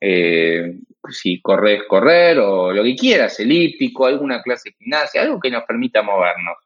eh, 0.00 0.76
si 1.10 1.40
corres, 1.40 1.82
correr 1.88 2.38
o 2.38 2.72
lo 2.72 2.82
que 2.84 2.94
quieras, 2.94 3.38
elíptico, 3.40 4.06
alguna 4.06 4.40
clase 4.40 4.70
de 4.70 4.76
gimnasia, 4.78 5.22
algo 5.22 5.40
que 5.40 5.50
nos 5.50 5.64
permita 5.64 6.02
movernos. 6.02 6.58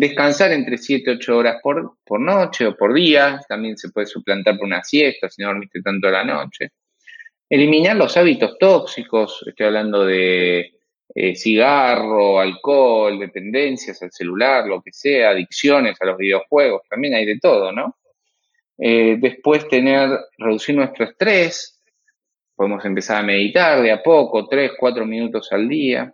Descansar 0.00 0.52
entre 0.52 0.78
7 0.78 1.10
y 1.10 1.14
8 1.16 1.36
horas 1.36 1.56
por, 1.62 1.98
por 2.04 2.20
noche 2.20 2.66
o 2.66 2.74
por 2.74 2.94
día, 2.94 3.38
también 3.46 3.76
se 3.76 3.90
puede 3.90 4.06
suplantar 4.06 4.56
por 4.56 4.66
una 4.66 4.82
siesta 4.82 5.28
si 5.28 5.42
no 5.42 5.48
dormiste 5.48 5.82
tanto 5.82 6.08
a 6.08 6.10
la 6.10 6.24
noche. 6.24 6.70
Eliminar 7.50 7.96
los 7.96 8.16
hábitos 8.16 8.56
tóxicos, 8.58 9.44
estoy 9.46 9.66
hablando 9.66 10.06
de 10.06 10.72
eh, 11.14 11.36
cigarro, 11.36 12.40
alcohol, 12.40 13.18
dependencias 13.18 14.00
al 14.02 14.10
celular, 14.10 14.66
lo 14.66 14.80
que 14.80 14.90
sea, 14.90 15.30
adicciones 15.30 16.00
a 16.00 16.06
los 16.06 16.16
videojuegos, 16.16 16.82
también 16.88 17.12
hay 17.14 17.26
de 17.26 17.38
todo, 17.38 17.70
¿no? 17.70 17.98
Eh, 18.78 19.18
después 19.20 19.68
tener, 19.68 20.08
reducir 20.38 20.76
nuestro 20.76 21.04
estrés, 21.04 21.80
Podemos 22.60 22.84
empezar 22.84 23.16
a 23.16 23.22
meditar 23.22 23.80
de 23.80 23.90
a 23.90 24.02
poco, 24.02 24.46
tres, 24.46 24.72
cuatro 24.78 25.06
minutos 25.06 25.50
al 25.50 25.66
día. 25.66 26.12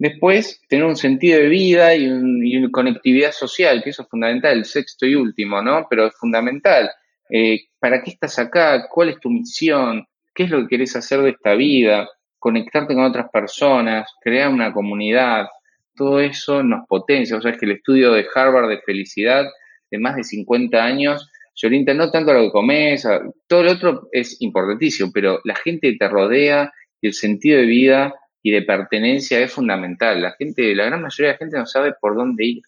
Después, 0.00 0.62
tener 0.66 0.86
un 0.86 0.96
sentido 0.96 1.38
de 1.38 1.48
vida 1.50 1.94
y, 1.94 2.08
una 2.08 2.70
conectividad 2.70 3.32
social, 3.32 3.82
que 3.84 3.90
eso 3.90 4.00
es 4.00 4.08
fundamental, 4.08 4.56
el 4.56 4.64
sexto 4.64 5.04
y 5.04 5.14
último, 5.14 5.60
¿no? 5.60 5.86
Pero 5.90 6.06
es 6.06 6.14
fundamental. 6.16 6.90
Eh, 7.28 7.66
¿Para 7.78 8.02
qué 8.02 8.12
estás 8.12 8.38
acá? 8.38 8.88
¿Cuál 8.88 9.10
es 9.10 9.20
tu 9.20 9.28
misión? 9.28 10.06
¿Qué 10.34 10.44
es 10.44 10.50
lo 10.50 10.62
que 10.62 10.68
querés 10.68 10.96
hacer 10.96 11.20
de 11.20 11.30
esta 11.30 11.54
vida? 11.54 12.08
Conectarte 12.38 12.94
con 12.94 13.04
otras 13.04 13.28
personas, 13.30 14.08
crear 14.22 14.48
una 14.48 14.72
comunidad. 14.72 15.48
Todo 15.94 16.18
eso 16.18 16.62
nos 16.62 16.86
potencia. 16.88 17.36
O 17.36 17.42
sea, 17.42 17.50
es 17.50 17.58
que 17.58 17.66
el 17.66 17.72
estudio 17.72 18.12
de 18.12 18.24
Harvard 18.34 18.70
de 18.70 18.80
felicidad 18.80 19.44
de 19.90 19.98
más 19.98 20.16
de 20.16 20.24
50 20.24 20.82
años 20.82 21.30
se 21.52 21.66
orienta 21.66 21.92
no 21.92 22.10
tanto 22.10 22.30
a 22.30 22.34
lo 22.34 22.44
que 22.44 22.52
comes, 22.52 23.06
todo 23.46 23.64
lo 23.64 23.72
otro 23.72 24.08
es 24.12 24.40
importantísimo, 24.40 25.10
pero 25.12 25.40
la 25.44 25.56
gente 25.56 25.92
que 25.92 25.98
te 25.98 26.08
rodea 26.08 26.72
y 27.02 27.08
el 27.08 27.12
sentido 27.12 27.58
de 27.58 27.66
vida 27.66 28.14
y 28.42 28.50
de 28.50 28.62
pertenencia 28.62 29.40
es 29.40 29.52
fundamental. 29.52 30.20
La 30.20 30.32
gente, 30.32 30.74
la 30.74 30.86
gran 30.86 31.02
mayoría 31.02 31.28
de 31.28 31.32
la 31.32 31.38
gente 31.38 31.58
no 31.58 31.66
sabe 31.66 31.92
por 32.00 32.16
dónde 32.16 32.44
ir 32.44 32.62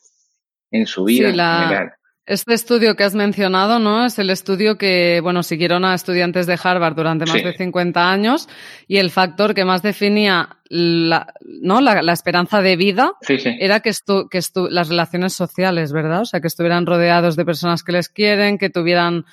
en 0.70 0.86
su 0.86 1.04
vida 1.04 1.28
en 1.28 1.34
general. 1.34 1.92
Este 2.24 2.54
estudio 2.54 2.94
que 2.94 3.02
has 3.02 3.16
mencionado, 3.16 3.80
¿no? 3.80 4.06
Es 4.06 4.16
el 4.20 4.30
estudio 4.30 4.78
que, 4.78 5.18
bueno, 5.22 5.42
siguieron 5.42 5.84
a 5.84 5.92
estudiantes 5.92 6.46
de 6.46 6.56
Harvard 6.62 6.94
durante 6.94 7.26
más 7.26 7.42
de 7.42 7.52
50 7.52 8.12
años 8.12 8.48
y 8.86 8.98
el 8.98 9.10
factor 9.10 9.54
que 9.54 9.64
más 9.64 9.82
definía 9.82 10.58
la, 10.68 11.34
¿no? 11.40 11.80
la, 11.80 12.12
esperanza 12.12 12.62
de 12.62 12.76
vida 12.76 13.14
era 13.58 13.80
que, 13.80 13.90
que 14.30 14.40
las 14.70 14.88
relaciones 14.88 15.32
sociales, 15.32 15.92
¿verdad? 15.92 16.20
O 16.20 16.24
sea, 16.24 16.40
que 16.40 16.46
estuvieran 16.46 16.86
rodeados 16.86 17.34
de 17.34 17.44
personas 17.44 17.82
que 17.82 17.90
les 17.90 18.08
quieren, 18.08 18.56
que 18.56 18.70
tuvieran 18.70 19.24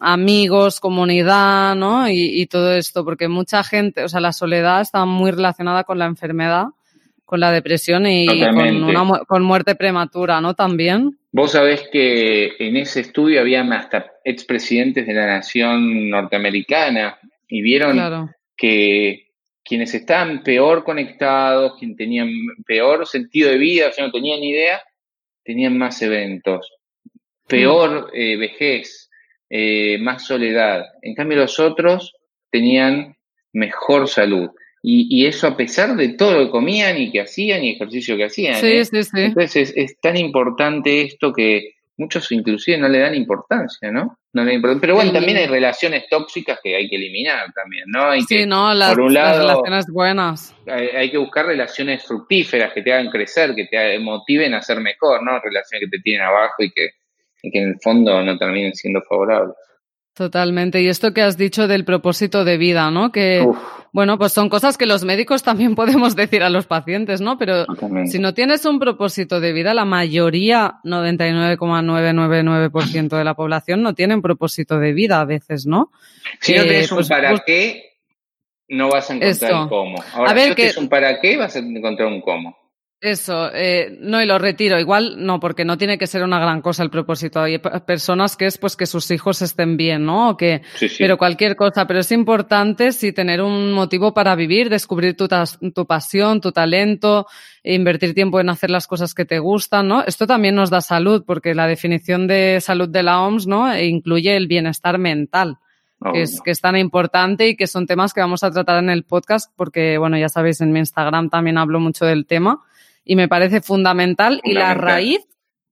amigos, 0.00 0.80
comunidad, 0.80 1.74
¿no? 1.74 2.08
Y, 2.08 2.40
y 2.40 2.46
todo 2.46 2.72
esto, 2.72 3.04
porque 3.04 3.28
mucha 3.28 3.62
gente, 3.62 4.04
o 4.04 4.08
sea, 4.08 4.20
la 4.20 4.32
soledad 4.32 4.80
está 4.80 5.04
muy 5.04 5.30
relacionada 5.30 5.84
con 5.84 5.98
la 5.98 6.06
enfermedad 6.06 6.68
con 7.26 7.40
la 7.40 7.50
depresión 7.50 8.06
y 8.06 8.24
con, 8.26 8.84
una, 8.84 9.24
con 9.26 9.42
muerte 9.42 9.74
prematura, 9.74 10.40
¿no? 10.40 10.54
También. 10.54 11.18
Vos 11.32 11.52
sabés 11.52 11.88
que 11.92 12.52
en 12.60 12.76
ese 12.76 13.00
estudio 13.00 13.40
había 13.40 13.62
hasta 13.62 14.12
expresidentes 14.24 15.06
de 15.06 15.12
la 15.12 15.26
nación 15.26 16.08
norteamericana 16.08 17.18
y 17.48 17.62
vieron 17.62 18.30
que 18.56 19.26
quienes 19.64 19.92
estaban 19.92 20.44
peor 20.44 20.84
conectados, 20.84 21.76
quienes 21.78 21.96
tenían 21.96 22.30
peor 22.64 23.06
sentido 23.08 23.50
de 23.50 23.58
vida, 23.58 23.88
o 23.88 23.92
sea, 23.92 24.06
no 24.06 24.12
tenían 24.12 24.40
ni 24.40 24.50
idea, 24.50 24.80
tenían 25.42 25.76
más 25.76 26.00
eventos, 26.02 26.72
peor 27.48 28.08
eh, 28.14 28.36
vejez, 28.36 29.05
eh, 29.50 29.98
más 29.98 30.26
soledad. 30.26 30.84
En 31.02 31.14
cambio 31.14 31.38
los 31.38 31.58
otros 31.58 32.14
tenían 32.50 33.16
mejor 33.52 34.08
salud. 34.08 34.50
Y, 34.88 35.26
eso 35.26 35.48
a 35.48 35.56
pesar 35.56 35.96
de 35.96 36.10
todo 36.10 36.34
lo 36.34 36.44
que 36.44 36.50
comían 36.52 36.96
y 36.96 37.10
que 37.10 37.20
hacían 37.20 37.64
y 37.64 37.72
ejercicio 37.72 38.16
que 38.16 38.26
hacían. 38.26 38.54
Sí, 38.60 38.68
¿eh? 38.68 38.84
sí, 38.84 39.02
sí. 39.02 39.10
Entonces 39.16 39.72
es, 39.74 39.98
tan 40.00 40.16
importante 40.16 41.02
esto 41.02 41.32
que 41.32 41.72
muchos 41.96 42.30
inclusive 42.30 42.78
no 42.78 42.88
le 42.88 43.00
dan 43.00 43.16
importancia, 43.16 43.90
¿no? 43.90 44.16
no 44.32 44.44
le 44.44 44.60
Pero 44.78 44.94
bueno, 44.94 45.12
también 45.12 45.38
hay 45.38 45.46
relaciones 45.46 46.04
tóxicas 46.08 46.60
que 46.62 46.76
hay 46.76 46.88
que 46.88 46.96
eliminar 46.96 47.52
también, 47.52 47.84
¿no? 47.88 48.10
Hay 48.10 48.22
sí, 48.22 48.44
no, 48.46 48.72
las, 48.74 48.90
por 48.90 49.00
un 49.00 49.14
lado, 49.14 49.40
relaciones 49.40 49.86
buenas. 49.88 50.54
Hay, 50.66 51.10
que 51.10 51.18
buscar 51.18 51.46
relaciones 51.46 52.04
fructíferas 52.04 52.72
que 52.72 52.82
te 52.82 52.92
hagan 52.92 53.10
crecer, 53.10 53.54
que 53.54 53.64
te 53.64 53.98
motiven 53.98 54.54
a 54.54 54.62
ser 54.62 54.80
mejor, 54.80 55.22
¿no? 55.22 55.40
Relaciones 55.40 55.88
que 55.88 55.96
te 55.96 56.02
tienen 56.02 56.22
abajo 56.22 56.62
y 56.62 56.70
que, 56.70 56.90
y 57.42 57.50
que 57.50 57.62
en 57.62 57.68
el 57.70 57.80
fondo 57.80 58.22
no 58.22 58.38
terminen 58.38 58.74
siendo 58.74 59.02
favorables. 59.02 59.56
Totalmente. 60.16 60.80
Y 60.80 60.88
esto 60.88 61.12
que 61.12 61.20
has 61.20 61.36
dicho 61.36 61.68
del 61.68 61.84
propósito 61.84 62.42
de 62.42 62.56
vida, 62.56 62.90
¿no? 62.90 63.12
Que, 63.12 63.46
bueno, 63.92 64.16
pues 64.16 64.32
son 64.32 64.48
cosas 64.48 64.78
que 64.78 64.86
los 64.86 65.04
médicos 65.04 65.42
también 65.42 65.74
podemos 65.76 66.16
decir 66.16 66.42
a 66.42 66.48
los 66.48 66.66
pacientes, 66.66 67.20
¿no? 67.20 67.36
Pero 67.36 67.66
si 68.06 68.18
no 68.18 68.32
tienes 68.32 68.64
un 68.64 68.78
propósito 68.78 69.40
de 69.40 69.52
vida, 69.52 69.74
la 69.74 69.84
mayoría, 69.84 70.76
99,999% 70.84 73.18
de 73.18 73.24
la 73.24 73.34
población 73.34 73.82
no 73.82 73.94
tienen 73.94 74.22
propósito 74.22 74.78
de 74.78 74.94
vida 74.94 75.20
a 75.20 75.26
veces, 75.26 75.66
¿no? 75.66 75.90
Si 76.40 76.54
no 76.54 76.62
tienes 76.62 76.90
un 76.90 76.96
pues, 76.96 77.10
para 77.10 77.28
pues 77.30 77.42
qué, 77.44 77.98
no 78.68 78.88
vas 78.88 79.10
a 79.10 79.14
encontrar 79.14 79.54
un 79.54 79.68
cómo. 79.68 80.02
Ahora, 80.14 80.34
si 80.34 80.48
no 80.48 80.54
tienes 80.54 80.78
un 80.78 80.88
para 80.88 81.20
qué, 81.20 81.36
vas 81.36 81.56
a 81.56 81.58
encontrar 81.58 82.08
un 82.08 82.22
cómo. 82.22 82.56
Eso, 82.98 83.50
eh, 83.52 83.98
no, 84.00 84.22
y 84.22 84.26
lo 84.26 84.38
retiro. 84.38 84.80
Igual 84.80 85.16
no, 85.18 85.38
porque 85.38 85.66
no 85.66 85.76
tiene 85.76 85.98
que 85.98 86.06
ser 86.06 86.22
una 86.22 86.38
gran 86.38 86.62
cosa 86.62 86.82
el 86.82 86.88
propósito. 86.88 87.40
Hay 87.42 87.58
personas 87.58 88.38
que 88.38 88.46
es 88.46 88.56
pues 88.56 88.74
que 88.74 88.86
sus 88.86 89.10
hijos 89.10 89.42
estén 89.42 89.76
bien, 89.76 90.06
¿no? 90.06 90.30
O 90.30 90.36
que, 90.36 90.62
Pero 90.98 91.18
cualquier 91.18 91.56
cosa. 91.56 91.86
Pero 91.86 92.00
es 92.00 92.10
importante 92.10 92.92
sí 92.92 93.12
tener 93.12 93.42
un 93.42 93.72
motivo 93.72 94.14
para 94.14 94.34
vivir, 94.34 94.70
descubrir 94.70 95.14
tu, 95.14 95.28
tu 95.28 95.86
pasión, 95.86 96.40
tu 96.40 96.52
talento, 96.52 97.26
e 97.62 97.74
invertir 97.74 98.14
tiempo 98.14 98.40
en 98.40 98.48
hacer 98.48 98.70
las 98.70 98.86
cosas 98.86 99.12
que 99.12 99.26
te 99.26 99.40
gustan, 99.40 99.88
¿no? 99.88 100.02
Esto 100.02 100.26
también 100.26 100.54
nos 100.54 100.70
da 100.70 100.80
salud, 100.80 101.22
porque 101.26 101.54
la 101.54 101.66
definición 101.66 102.26
de 102.26 102.62
salud 102.62 102.88
de 102.88 103.02
la 103.02 103.20
OMS, 103.20 103.46
¿no? 103.46 103.70
E 103.70 103.86
incluye 103.86 104.36
el 104.36 104.46
bienestar 104.46 104.96
mental. 104.96 105.58
Que, 106.12 106.22
es, 106.22 106.40
que 106.40 106.50
es 106.50 106.60
tan 106.60 106.76
importante 106.76 107.48
y 107.48 107.56
que 107.56 107.66
son 107.66 107.86
temas 107.86 108.12
que 108.12 108.20
vamos 108.20 108.42
a 108.44 108.50
tratar 108.50 108.82
en 108.82 108.90
el 108.90 109.04
podcast, 109.04 109.52
porque, 109.56 109.98
bueno, 109.98 110.18
ya 110.18 110.28
sabéis, 110.28 110.60
en 110.60 110.72
mi 110.72 110.78
Instagram 110.78 111.30
también 111.30 111.58
hablo 111.58 111.80
mucho 111.80 112.04
del 112.04 112.26
tema 112.26 112.62
y 113.04 113.16
me 113.16 113.28
parece 113.28 113.60
fundamental, 113.60 114.40
y 114.44 114.52
la 114.52 114.74
raíz 114.74 115.26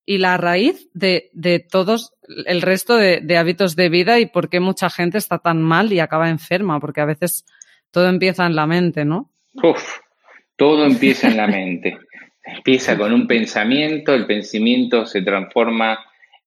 y 0.06 0.18
la 0.18 0.36
raíz 0.36 0.88
de, 0.92 1.30
de 1.32 1.58
todos 1.60 2.12
el 2.46 2.62
resto 2.62 2.96
de, 2.96 3.20
de, 3.20 3.36
hábitos 3.36 3.76
de 3.76 3.88
vida 3.88 4.18
y 4.18 4.26
por 4.26 4.48
qué 4.48 4.60
mucha 4.60 4.90
gente 4.90 5.18
está 5.18 5.38
tan 5.38 5.62
mal 5.62 5.92
y 5.92 6.00
acaba 6.00 6.30
enferma, 6.30 6.80
porque 6.80 7.00
a 7.00 7.06
veces 7.06 7.44
todo 7.90 8.08
empieza 8.08 8.46
en 8.46 8.56
la 8.56 8.66
mente, 8.66 9.04
¿no? 9.04 9.30
Uf, 9.62 9.98
todo 10.56 10.84
empieza 10.86 11.28
en 11.28 11.36
la 11.36 11.46
mente. 11.46 11.98
Empieza 12.44 12.96
con 12.96 13.12
un 13.12 13.26
pensamiento, 13.26 14.12
el 14.12 14.26
pensamiento 14.26 15.06
se 15.06 15.22
transforma 15.22 15.98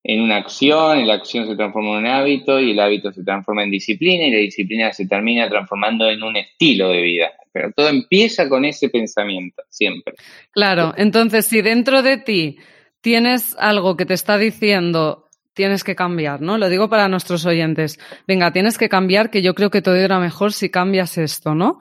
en 0.04 0.20
una 0.20 0.36
acción, 0.36 1.06
la 1.06 1.14
acción 1.14 1.46
se 1.46 1.56
transforma 1.56 1.90
en 1.90 1.96
un 1.98 2.06
hábito 2.06 2.60
y 2.60 2.70
el 2.70 2.80
hábito 2.80 3.12
se 3.12 3.24
transforma 3.24 3.64
en 3.64 3.70
disciplina 3.70 4.26
y 4.26 4.30
la 4.30 4.38
disciplina 4.38 4.92
se 4.92 5.06
termina 5.06 5.48
transformando 5.48 6.08
en 6.08 6.22
un 6.22 6.36
estilo 6.36 6.90
de 6.90 7.02
vida. 7.02 7.30
Pero 7.52 7.72
todo 7.72 7.88
empieza 7.88 8.48
con 8.48 8.64
ese 8.64 8.88
pensamiento, 8.88 9.62
siempre. 9.68 10.14
Claro, 10.52 10.94
entonces 10.96 11.46
si 11.46 11.62
dentro 11.62 12.02
de 12.02 12.18
ti 12.18 12.58
tienes 13.00 13.56
algo 13.58 13.96
que 13.96 14.06
te 14.06 14.14
está 14.14 14.38
diciendo 14.38 15.28
tienes 15.58 15.82
que 15.82 15.96
cambiar, 15.96 16.40
¿no? 16.40 16.56
Lo 16.56 16.68
digo 16.68 16.88
para 16.88 17.08
nuestros 17.08 17.44
oyentes. 17.44 17.98
Venga, 18.28 18.52
tienes 18.52 18.78
que 18.78 18.88
cambiar, 18.88 19.28
que 19.28 19.42
yo 19.42 19.54
creo 19.54 19.70
que 19.70 19.82
todo 19.82 19.96
irá 19.96 20.20
mejor 20.20 20.52
si 20.52 20.70
cambias 20.70 21.18
esto, 21.18 21.56
¿no? 21.56 21.80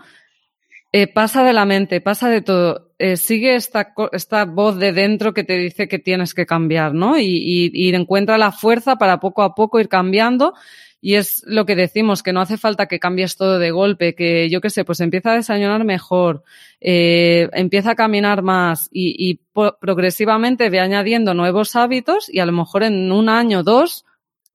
Eh, 1.01 1.07
pasa 1.07 1.43
de 1.43 1.53
la 1.53 1.65
mente, 1.65 2.01
pasa 2.01 2.27
de 2.27 2.41
todo. 2.41 2.91
Eh, 2.97 3.17
sigue 3.17 3.53
esta, 3.53 3.93
esta 4.13 4.45
voz 4.45 4.77
de 4.79 4.93
dentro 4.93 5.31
que 5.31 5.43
te 5.43 5.55
dice 5.55 5.87
que 5.87 5.99
tienes 5.99 6.33
que 6.33 6.47
cambiar, 6.47 6.95
¿no? 6.95 7.19
Y, 7.19 7.69
y, 7.71 7.93
encuentra 7.93 8.39
la 8.39 8.51
fuerza 8.51 8.95
para 8.95 9.19
poco 9.19 9.43
a 9.43 9.53
poco 9.53 9.79
ir 9.79 9.89
cambiando. 9.89 10.55
Y 10.99 11.13
es 11.13 11.43
lo 11.45 11.67
que 11.67 11.75
decimos, 11.75 12.23
que 12.23 12.33
no 12.33 12.41
hace 12.41 12.57
falta 12.57 12.87
que 12.87 12.99
cambies 12.99 13.35
todo 13.35 13.59
de 13.59 13.69
golpe, 13.69 14.15
que 14.15 14.49
yo 14.49 14.59
qué 14.59 14.71
sé, 14.71 14.83
pues 14.85 14.99
empieza 14.99 15.33
a 15.33 15.35
desayunar 15.35 15.83
mejor, 15.83 16.43
eh, 16.81 17.47
empieza 17.53 17.91
a 17.91 17.95
caminar 17.95 18.41
más 18.41 18.89
y, 18.91 19.15
y 19.19 19.39
progresivamente 19.79 20.71
ve 20.71 20.79
añadiendo 20.79 21.35
nuevos 21.35 21.75
hábitos 21.75 22.27
y 22.33 22.39
a 22.39 22.47
lo 22.47 22.53
mejor 22.53 22.81
en 22.81 23.11
un 23.11 23.29
año 23.29 23.59
o 23.59 23.63
dos 23.63 24.05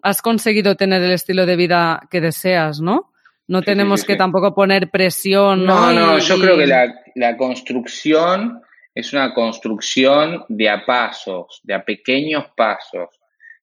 has 0.02 0.20
conseguido 0.20 0.74
tener 0.74 1.00
el 1.02 1.12
estilo 1.12 1.46
de 1.46 1.54
vida 1.54 2.00
que 2.10 2.20
deseas, 2.20 2.80
¿no? 2.80 3.11
No 3.52 3.60
tenemos 3.60 4.02
que 4.02 4.16
tampoco 4.16 4.54
poner 4.54 4.88
presión. 4.88 5.66
No, 5.66 5.92
no, 5.92 6.18
yo 6.18 6.40
creo 6.40 6.56
que 6.56 6.66
la, 6.66 6.90
la, 7.14 7.36
construcción 7.36 8.62
es 8.94 9.12
una 9.12 9.34
construcción 9.34 10.46
de 10.48 10.70
a 10.70 10.86
pasos, 10.86 11.60
de 11.62 11.74
a 11.74 11.84
pequeños 11.84 12.46
pasos, 12.56 13.10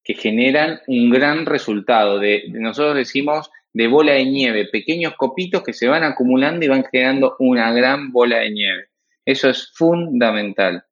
que 0.04 0.14
generan 0.14 0.80
un 0.86 1.10
gran 1.10 1.48
resultado. 1.48 2.20
De, 2.20 2.44
nosotros 2.50 2.98
decimos 2.98 3.50
de 3.74 3.88
bola 3.88 4.14
de 4.14 4.26
nieve, 4.26 4.70
pequeños 4.72 5.16
copitos 5.18 5.64
que 5.64 5.74
se 5.74 5.88
van 5.88 6.04
acumulando 6.04 6.64
y 6.64 6.68
van 6.68 6.84
generando 6.84 7.36
una 7.40 7.74
gran 7.74 8.12
bola 8.12 8.42
de 8.42 8.52
nieve. 8.52 8.90
Eso 9.26 9.50
es 9.50 9.72
fundamental, 9.74 10.84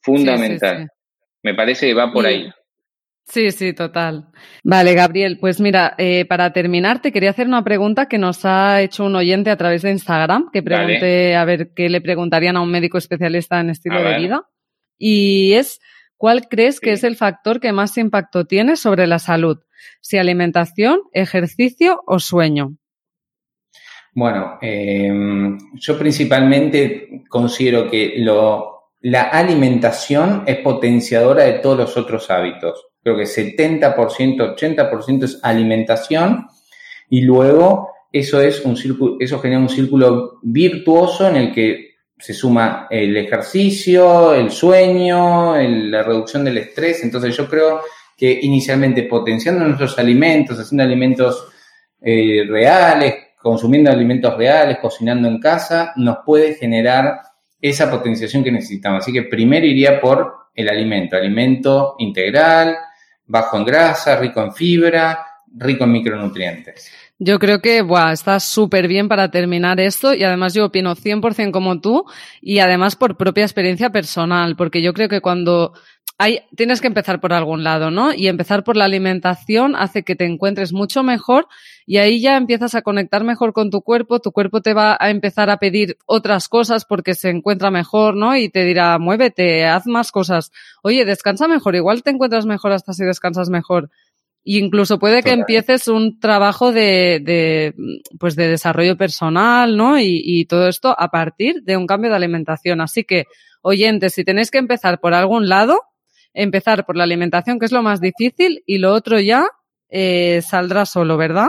fundamental. 0.00 0.88
Me 1.42 1.52
parece 1.52 1.88
que 1.88 1.94
va 1.94 2.10
por 2.10 2.24
ahí. 2.24 2.50
Sí, 3.26 3.50
sí, 3.52 3.72
total. 3.72 4.28
Vale, 4.62 4.94
Gabriel, 4.94 5.38
pues 5.38 5.58
mira, 5.58 5.94
eh, 5.96 6.26
para 6.26 6.52
terminar, 6.52 7.00
te 7.00 7.10
quería 7.10 7.30
hacer 7.30 7.46
una 7.46 7.64
pregunta 7.64 8.06
que 8.06 8.18
nos 8.18 8.44
ha 8.44 8.82
hecho 8.82 9.04
un 9.04 9.16
oyente 9.16 9.50
a 9.50 9.56
través 9.56 9.82
de 9.82 9.90
Instagram, 9.90 10.50
que 10.52 10.62
pregunté 10.62 11.34
a 11.34 11.44
ver 11.44 11.72
qué 11.74 11.88
le 11.88 12.00
preguntarían 12.00 12.56
a 12.56 12.60
un 12.60 12.70
médico 12.70 12.98
especialista 12.98 13.60
en 13.60 13.70
estilo 13.70 14.02
de 14.02 14.18
vida. 14.18 14.46
Y 14.98 15.54
es, 15.54 15.80
¿cuál 16.16 16.48
crees 16.48 16.80
que 16.80 16.92
es 16.92 17.02
el 17.02 17.16
factor 17.16 17.60
que 17.60 17.72
más 17.72 17.96
impacto 17.96 18.44
tiene 18.44 18.76
sobre 18.76 19.06
la 19.06 19.18
salud? 19.18 19.58
Si 20.00 20.18
alimentación, 20.18 21.00
ejercicio 21.12 22.02
o 22.06 22.18
sueño. 22.18 22.76
Bueno, 24.12 24.58
em, 24.60 25.58
yo 25.74 25.98
principalmente 25.98 27.24
considero 27.28 27.90
que 27.90 28.14
lo, 28.18 28.92
la 29.00 29.22
alimentación 29.22 30.44
es 30.46 30.58
potenciadora 30.58 31.44
de 31.44 31.54
todos 31.54 31.78
los 31.78 31.96
otros 31.96 32.30
hábitos 32.30 32.93
creo 33.04 33.16
que 33.16 33.24
70%, 33.24 33.94
80% 34.56 35.24
es 35.24 35.38
alimentación 35.42 36.46
y 37.10 37.20
luego 37.20 37.90
eso 38.10 38.40
es 38.40 38.64
un 38.64 38.76
círculo, 38.76 39.16
eso 39.20 39.38
genera 39.38 39.60
un 39.60 39.68
círculo 39.68 40.38
virtuoso 40.42 41.28
en 41.28 41.36
el 41.36 41.52
que 41.52 41.94
se 42.18 42.32
suma 42.32 42.86
el 42.88 43.16
ejercicio, 43.16 44.32
el 44.32 44.50
sueño, 44.50 45.56
la 45.56 46.02
reducción 46.02 46.44
del 46.44 46.58
estrés. 46.58 47.02
Entonces 47.04 47.36
yo 47.36 47.48
creo 47.48 47.82
que 48.16 48.38
inicialmente 48.42 49.02
potenciando 49.02 49.64
nuestros 49.64 49.98
alimentos, 49.98 50.58
haciendo 50.58 50.84
alimentos 50.84 51.48
eh, 52.00 52.44
reales, 52.48 53.14
consumiendo 53.42 53.90
alimentos 53.90 54.34
reales, 54.36 54.78
cocinando 54.80 55.28
en 55.28 55.38
casa, 55.38 55.92
nos 55.96 56.18
puede 56.24 56.54
generar 56.54 57.20
esa 57.60 57.90
potenciación 57.90 58.44
que 58.44 58.52
necesitamos. 58.52 59.02
Así 59.02 59.12
que 59.12 59.24
primero 59.24 59.66
iría 59.66 60.00
por 60.00 60.44
el 60.54 60.68
alimento, 60.68 61.16
alimento 61.16 61.96
integral, 61.98 62.76
bajo 63.26 63.56
en 63.56 63.64
grasa, 63.64 64.16
rico 64.16 64.42
en 64.42 64.52
fibra, 64.52 65.26
rico 65.56 65.84
en 65.84 65.92
micronutrientes. 65.92 66.90
Yo 67.18 67.38
creo 67.38 67.60
que 67.60 67.82
buah, 67.82 68.12
está 68.12 68.40
súper 68.40 68.88
bien 68.88 69.06
para 69.06 69.30
terminar 69.30 69.78
esto 69.78 70.14
y 70.14 70.24
además 70.24 70.52
yo 70.52 70.66
opino 70.66 70.96
100% 70.96 71.52
como 71.52 71.80
tú 71.80 72.04
y 72.40 72.58
además 72.58 72.96
por 72.96 73.16
propia 73.16 73.44
experiencia 73.44 73.90
personal, 73.90 74.56
porque 74.56 74.82
yo 74.82 74.92
creo 74.92 75.08
que 75.08 75.20
cuando 75.20 75.74
hay, 76.16 76.40
tienes 76.56 76.80
que 76.80 76.86
empezar 76.86 77.20
por 77.20 77.32
algún 77.32 77.64
lado, 77.64 77.90
¿no? 77.90 78.14
Y 78.14 78.28
empezar 78.28 78.62
por 78.62 78.76
la 78.76 78.84
alimentación 78.84 79.74
hace 79.74 80.04
que 80.04 80.14
te 80.14 80.24
encuentres 80.24 80.72
mucho 80.72 81.02
mejor 81.02 81.48
y 81.86 81.96
ahí 81.96 82.20
ya 82.20 82.36
empiezas 82.36 82.76
a 82.76 82.82
conectar 82.82 83.24
mejor 83.24 83.52
con 83.52 83.70
tu 83.70 83.82
cuerpo, 83.82 84.20
tu 84.20 84.30
cuerpo 84.30 84.62
te 84.62 84.74
va 84.74 84.96
a 84.98 85.10
empezar 85.10 85.50
a 85.50 85.56
pedir 85.56 85.98
otras 86.06 86.48
cosas 86.48 86.84
porque 86.84 87.14
se 87.14 87.30
encuentra 87.30 87.72
mejor, 87.72 88.16
¿no? 88.16 88.36
Y 88.36 88.48
te 88.48 88.64
dirá, 88.64 88.98
muévete, 88.98 89.66
haz 89.66 89.86
más 89.86 90.12
cosas. 90.12 90.52
Oye, 90.82 91.04
descansa 91.04 91.48
mejor, 91.48 91.74
igual 91.74 92.04
te 92.04 92.10
encuentras 92.10 92.46
mejor 92.46 92.70
hasta 92.72 92.92
si 92.92 93.04
descansas 93.04 93.50
mejor. 93.50 93.90
Y 94.44 94.58
incluso 94.58 94.98
puede 94.98 95.22
que 95.22 95.32
empieces 95.32 95.88
un 95.88 96.20
trabajo 96.20 96.70
de, 96.70 97.20
de, 97.24 97.74
pues 98.20 98.36
de 98.36 98.46
desarrollo 98.46 98.96
personal, 98.96 99.76
¿no? 99.76 99.98
Y, 99.98 100.20
y, 100.22 100.44
todo 100.44 100.68
esto 100.68 100.94
a 100.96 101.08
partir 101.08 101.62
de 101.64 101.78
un 101.78 101.86
cambio 101.86 102.10
de 102.10 102.16
alimentación. 102.16 102.82
Así 102.82 103.04
que, 103.04 103.24
oyentes, 103.62 104.12
si 104.12 104.22
tenéis 104.22 104.50
que 104.50 104.58
empezar 104.58 105.00
por 105.00 105.14
algún 105.14 105.48
lado, 105.48 105.80
empezar 106.34 106.84
por 106.84 106.96
la 106.96 107.04
alimentación, 107.04 107.58
que 107.58 107.66
es 107.66 107.72
lo 107.72 107.82
más 107.82 108.00
difícil, 108.00 108.62
y 108.66 108.78
lo 108.78 108.92
otro 108.92 109.18
ya 109.20 109.46
eh, 109.88 110.42
saldrá 110.42 110.84
solo, 110.84 111.16
¿verdad? 111.16 111.48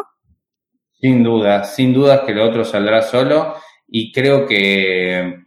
Sin 1.02 1.24
duda, 1.24 1.64
sin 1.64 1.94
duda 1.94 2.26
que 2.26 2.34
lo 2.34 2.46
otro 2.46 2.64
saldrá 2.64 3.02
solo. 3.02 3.56
Y 3.88 4.12
creo 4.12 4.46
que 4.46 5.46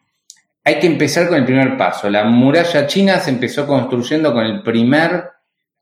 hay 0.64 0.78
que 0.78 0.86
empezar 0.86 1.28
con 1.28 1.38
el 1.38 1.44
primer 1.44 1.76
paso. 1.76 2.10
La 2.10 2.24
muralla 2.24 2.86
china 2.86 3.18
se 3.18 3.30
empezó 3.30 3.66
construyendo 3.66 4.32
con 4.32 4.44
el 4.44 4.62
primer 4.62 5.30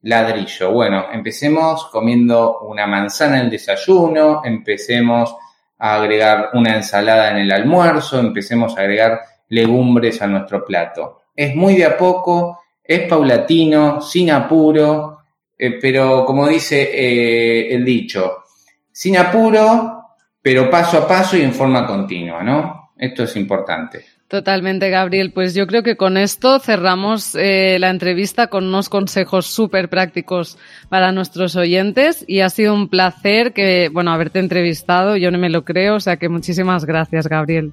ladrillo. 0.03 0.71
Bueno, 0.71 1.07
empecemos 1.13 1.87
comiendo 1.91 2.61
una 2.61 2.87
manzana 2.87 3.39
en 3.39 3.47
el 3.47 3.51
desayuno, 3.51 4.43
empecemos 4.45 5.35
a 5.79 5.97
agregar 5.97 6.51
una 6.55 6.77
ensalada 6.77 7.31
en 7.31 7.39
el 7.39 7.53
almuerzo, 7.53 8.21
empecemos 8.21 8.77
a 8.77 8.81
agregar 8.81 9.21
legumbres 9.49 10.23
a 10.23 10.27
nuestro 10.27 10.65
plato. 10.65 11.23
Es 11.35 11.55
muy 11.55 11.75
de 11.75 11.87
a 11.87 11.97
poco, 11.97 12.61
es 12.87 13.09
paulatino, 13.09 14.01
sin 14.01 14.31
apuro, 14.31 15.19
eh, 15.59 15.79
pero 15.81 16.25
como 16.25 16.49
dice 16.49 16.91
eh, 16.93 17.75
el 17.75 17.85
dicho, 17.85 18.45
sin 18.93 19.17
apuro, 19.17 20.03
pero 20.41 20.71
paso 20.71 20.99
a 20.99 21.09
paso 21.09 21.37
y 21.37 21.43
en 21.43 21.53
forma 21.53 21.87
continua, 21.87 22.43
¿no? 22.43 22.93
Esto 22.97 23.25
es 23.25 23.37
importante. 23.37 24.05
Totalmente, 24.29 24.91
Gabriel. 24.91 25.33
Pues 25.33 25.55
yo 25.55 25.67
creo 25.67 25.85
que 25.85 25.97
con 25.97 26.17
esto 26.17 26.59
cerramos 26.59 27.37
eh, 27.37 27.79
la 27.79 27.91
entrevista 27.91 28.49
con 28.49 28.65
unos 28.65 28.89
consejos 28.89 29.47
súper 29.47 29.89
prácticos 29.89 30.59
para 30.89 31.13
nuestros 31.13 31.55
oyentes 31.55 32.25
y 32.27 32.41
ha 32.41 32.51
sido 32.51 32.75
un 32.75 32.89
placer 32.89 33.53
que, 33.53 33.89
bueno, 33.93 34.11
haberte 34.11 34.41
entrevistado. 34.41 35.17
Yo 35.17 35.31
no 35.31 35.39
me 35.39 35.51
lo 35.51 35.65
creo, 35.65 35.97
o 35.97 36.01
sea 36.01 36.17
que 36.17 36.29
muchísimas 36.29 36.85
gracias, 36.87 37.29
Gabriel. 37.29 37.73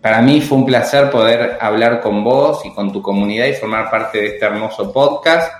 Para 0.00 0.22
mí 0.22 0.40
fue 0.40 0.58
un 0.58 0.66
placer 0.66 1.10
poder 1.10 1.58
hablar 1.60 2.00
con 2.00 2.24
vos 2.24 2.64
y 2.64 2.72
con 2.72 2.92
tu 2.92 3.02
comunidad 3.02 3.46
y 3.46 3.54
formar 3.54 3.90
parte 3.90 4.18
de 4.18 4.26
este 4.28 4.46
hermoso 4.46 4.92
podcast. 4.92 5.52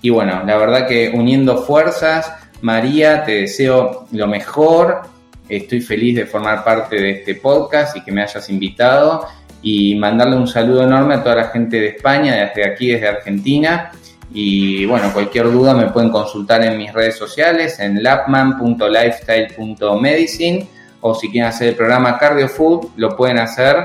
Y 0.00 0.10
bueno, 0.10 0.42
la 0.44 0.56
verdad 0.56 0.86
que 0.86 1.12
uniendo 1.14 1.58
fuerzas, 1.58 2.32
María, 2.60 3.24
te 3.24 3.42
deseo 3.42 4.06
lo 4.12 4.26
mejor 4.26 5.02
Estoy 5.48 5.80
feliz 5.80 6.16
de 6.16 6.26
formar 6.26 6.62
parte 6.64 6.96
de 6.96 7.10
este 7.10 7.34
podcast 7.34 7.94
y 7.96 8.02
que 8.02 8.10
me 8.10 8.22
hayas 8.22 8.48
invitado 8.48 9.28
y 9.60 9.96
mandarle 9.96 10.36
un 10.36 10.48
saludo 10.48 10.84
enorme 10.84 11.14
a 11.14 11.22
toda 11.22 11.36
la 11.36 11.48
gente 11.48 11.78
de 11.78 11.88
España, 11.88 12.36
desde 12.36 12.66
aquí, 12.66 12.86
desde 12.88 13.08
Argentina. 13.08 13.92
Y 14.32 14.86
bueno, 14.86 15.12
cualquier 15.12 15.52
duda 15.52 15.74
me 15.74 15.90
pueden 15.90 16.08
consultar 16.08 16.64
en 16.64 16.78
mis 16.78 16.90
redes 16.92 17.18
sociales, 17.18 17.78
en 17.80 18.02
lapman.lifestyle.medicine 18.02 20.66
o 21.02 21.14
si 21.14 21.30
quieren 21.30 21.50
hacer 21.50 21.68
el 21.68 21.74
programa 21.74 22.18
CardioFood, 22.18 22.92
lo 22.96 23.14
pueden 23.16 23.38
hacer 23.38 23.76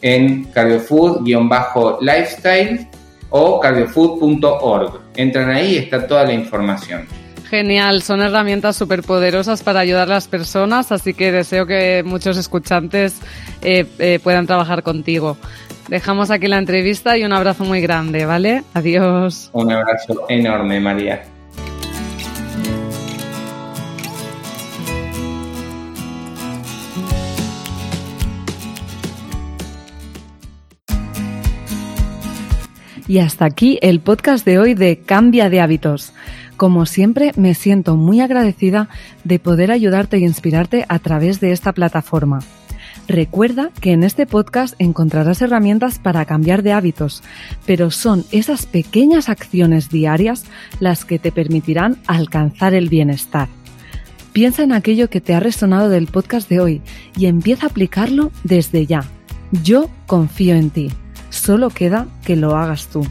en 0.00 0.44
cardiofood-lifestyle 0.52 2.86
o 3.30 3.58
cardiofood.org. 3.58 5.00
Entran 5.16 5.50
ahí 5.50 5.74
y 5.74 5.78
está 5.78 6.06
toda 6.06 6.24
la 6.24 6.32
información. 6.32 7.06
Genial, 7.48 8.02
son 8.02 8.20
herramientas 8.20 8.76
súper 8.76 9.02
poderosas 9.02 9.62
para 9.62 9.80
ayudar 9.80 10.10
a 10.10 10.14
las 10.14 10.28
personas, 10.28 10.92
así 10.92 11.14
que 11.14 11.32
deseo 11.32 11.66
que 11.66 12.02
muchos 12.04 12.36
escuchantes 12.36 13.20
eh, 13.62 13.86
eh, 13.98 14.20
puedan 14.22 14.46
trabajar 14.46 14.82
contigo. 14.82 15.38
Dejamos 15.88 16.30
aquí 16.30 16.46
la 16.46 16.58
entrevista 16.58 17.16
y 17.16 17.24
un 17.24 17.32
abrazo 17.32 17.64
muy 17.64 17.80
grande, 17.80 18.26
¿vale? 18.26 18.62
Adiós. 18.74 19.48
Un 19.54 19.72
abrazo 19.72 20.26
enorme, 20.28 20.78
María. 20.78 21.22
Y 33.08 33.20
hasta 33.20 33.46
aquí 33.46 33.78
el 33.80 34.00
podcast 34.00 34.44
de 34.44 34.58
hoy 34.58 34.74
de 34.74 34.98
Cambia 34.98 35.48
de 35.48 35.62
hábitos. 35.62 36.12
Como 36.58 36.84
siempre, 36.84 37.32
me 37.36 37.54
siento 37.54 37.96
muy 37.96 38.20
agradecida 38.20 38.90
de 39.24 39.38
poder 39.38 39.72
ayudarte 39.72 40.18
e 40.18 40.20
inspirarte 40.20 40.84
a 40.90 40.98
través 40.98 41.40
de 41.40 41.52
esta 41.52 41.72
plataforma. 41.72 42.40
Recuerda 43.08 43.70
que 43.80 43.92
en 43.92 44.04
este 44.04 44.26
podcast 44.26 44.74
encontrarás 44.78 45.40
herramientas 45.40 45.98
para 45.98 46.26
cambiar 46.26 46.62
de 46.62 46.74
hábitos, 46.74 47.22
pero 47.64 47.90
son 47.90 48.26
esas 48.30 48.66
pequeñas 48.66 49.30
acciones 49.30 49.88
diarias 49.88 50.44
las 50.78 51.06
que 51.06 51.18
te 51.18 51.32
permitirán 51.32 51.96
alcanzar 52.06 52.74
el 52.74 52.90
bienestar. 52.90 53.48
Piensa 54.34 54.62
en 54.62 54.72
aquello 54.72 55.08
que 55.08 55.22
te 55.22 55.34
ha 55.34 55.40
resonado 55.40 55.88
del 55.88 56.08
podcast 56.08 56.50
de 56.50 56.60
hoy 56.60 56.82
y 57.16 57.24
empieza 57.24 57.64
a 57.64 57.70
aplicarlo 57.70 58.30
desde 58.44 58.84
ya. 58.84 59.04
Yo 59.64 59.88
confío 60.06 60.54
en 60.54 60.68
ti. 60.68 60.90
Solo 61.38 61.70
queda 61.70 62.06
que 62.24 62.36
lo 62.36 62.56
hagas 62.56 62.88
tú. 62.88 63.06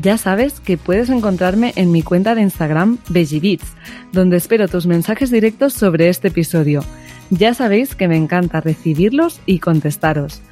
Ya 0.00 0.18
sabes 0.18 0.60
que 0.60 0.78
puedes 0.78 1.10
encontrarme 1.10 1.72
en 1.76 1.90
mi 1.90 2.02
cuenta 2.02 2.34
de 2.34 2.42
Instagram 2.42 2.98
BegiBeats, 3.08 3.66
donde 4.12 4.36
espero 4.36 4.68
tus 4.68 4.86
mensajes 4.86 5.30
directos 5.30 5.74
sobre 5.74 6.08
este 6.08 6.28
episodio. 6.28 6.82
Ya 7.30 7.54
sabéis 7.54 7.94
que 7.94 8.08
me 8.08 8.16
encanta 8.16 8.60
recibirlos 8.60 9.40
y 9.46 9.58
contestaros. 9.58 10.42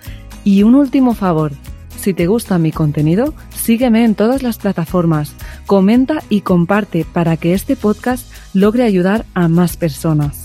Y 0.43 0.65
un 0.65 0.75
último 0.75 1.15
favor, 1.15 1.53
si 1.97 2.15
te 2.15 2.27
gusta 2.27 2.59
mi 2.59 2.73
contenido, 2.73 3.33
sígueme 3.55 4.05
en 4.05 4.15
todas 4.15 4.43
las 4.43 4.59
plataformas, 4.59 5.35
comenta 5.67 6.23
y 6.29 6.41
comparte 6.41 7.07
para 7.11 7.37
que 7.37 7.55
este 7.55 7.77
podcast 7.77 8.27
logre 8.55 8.83
ayudar 8.83 9.25
a 9.35 9.49
más 9.49 9.77
personas. 9.77 10.44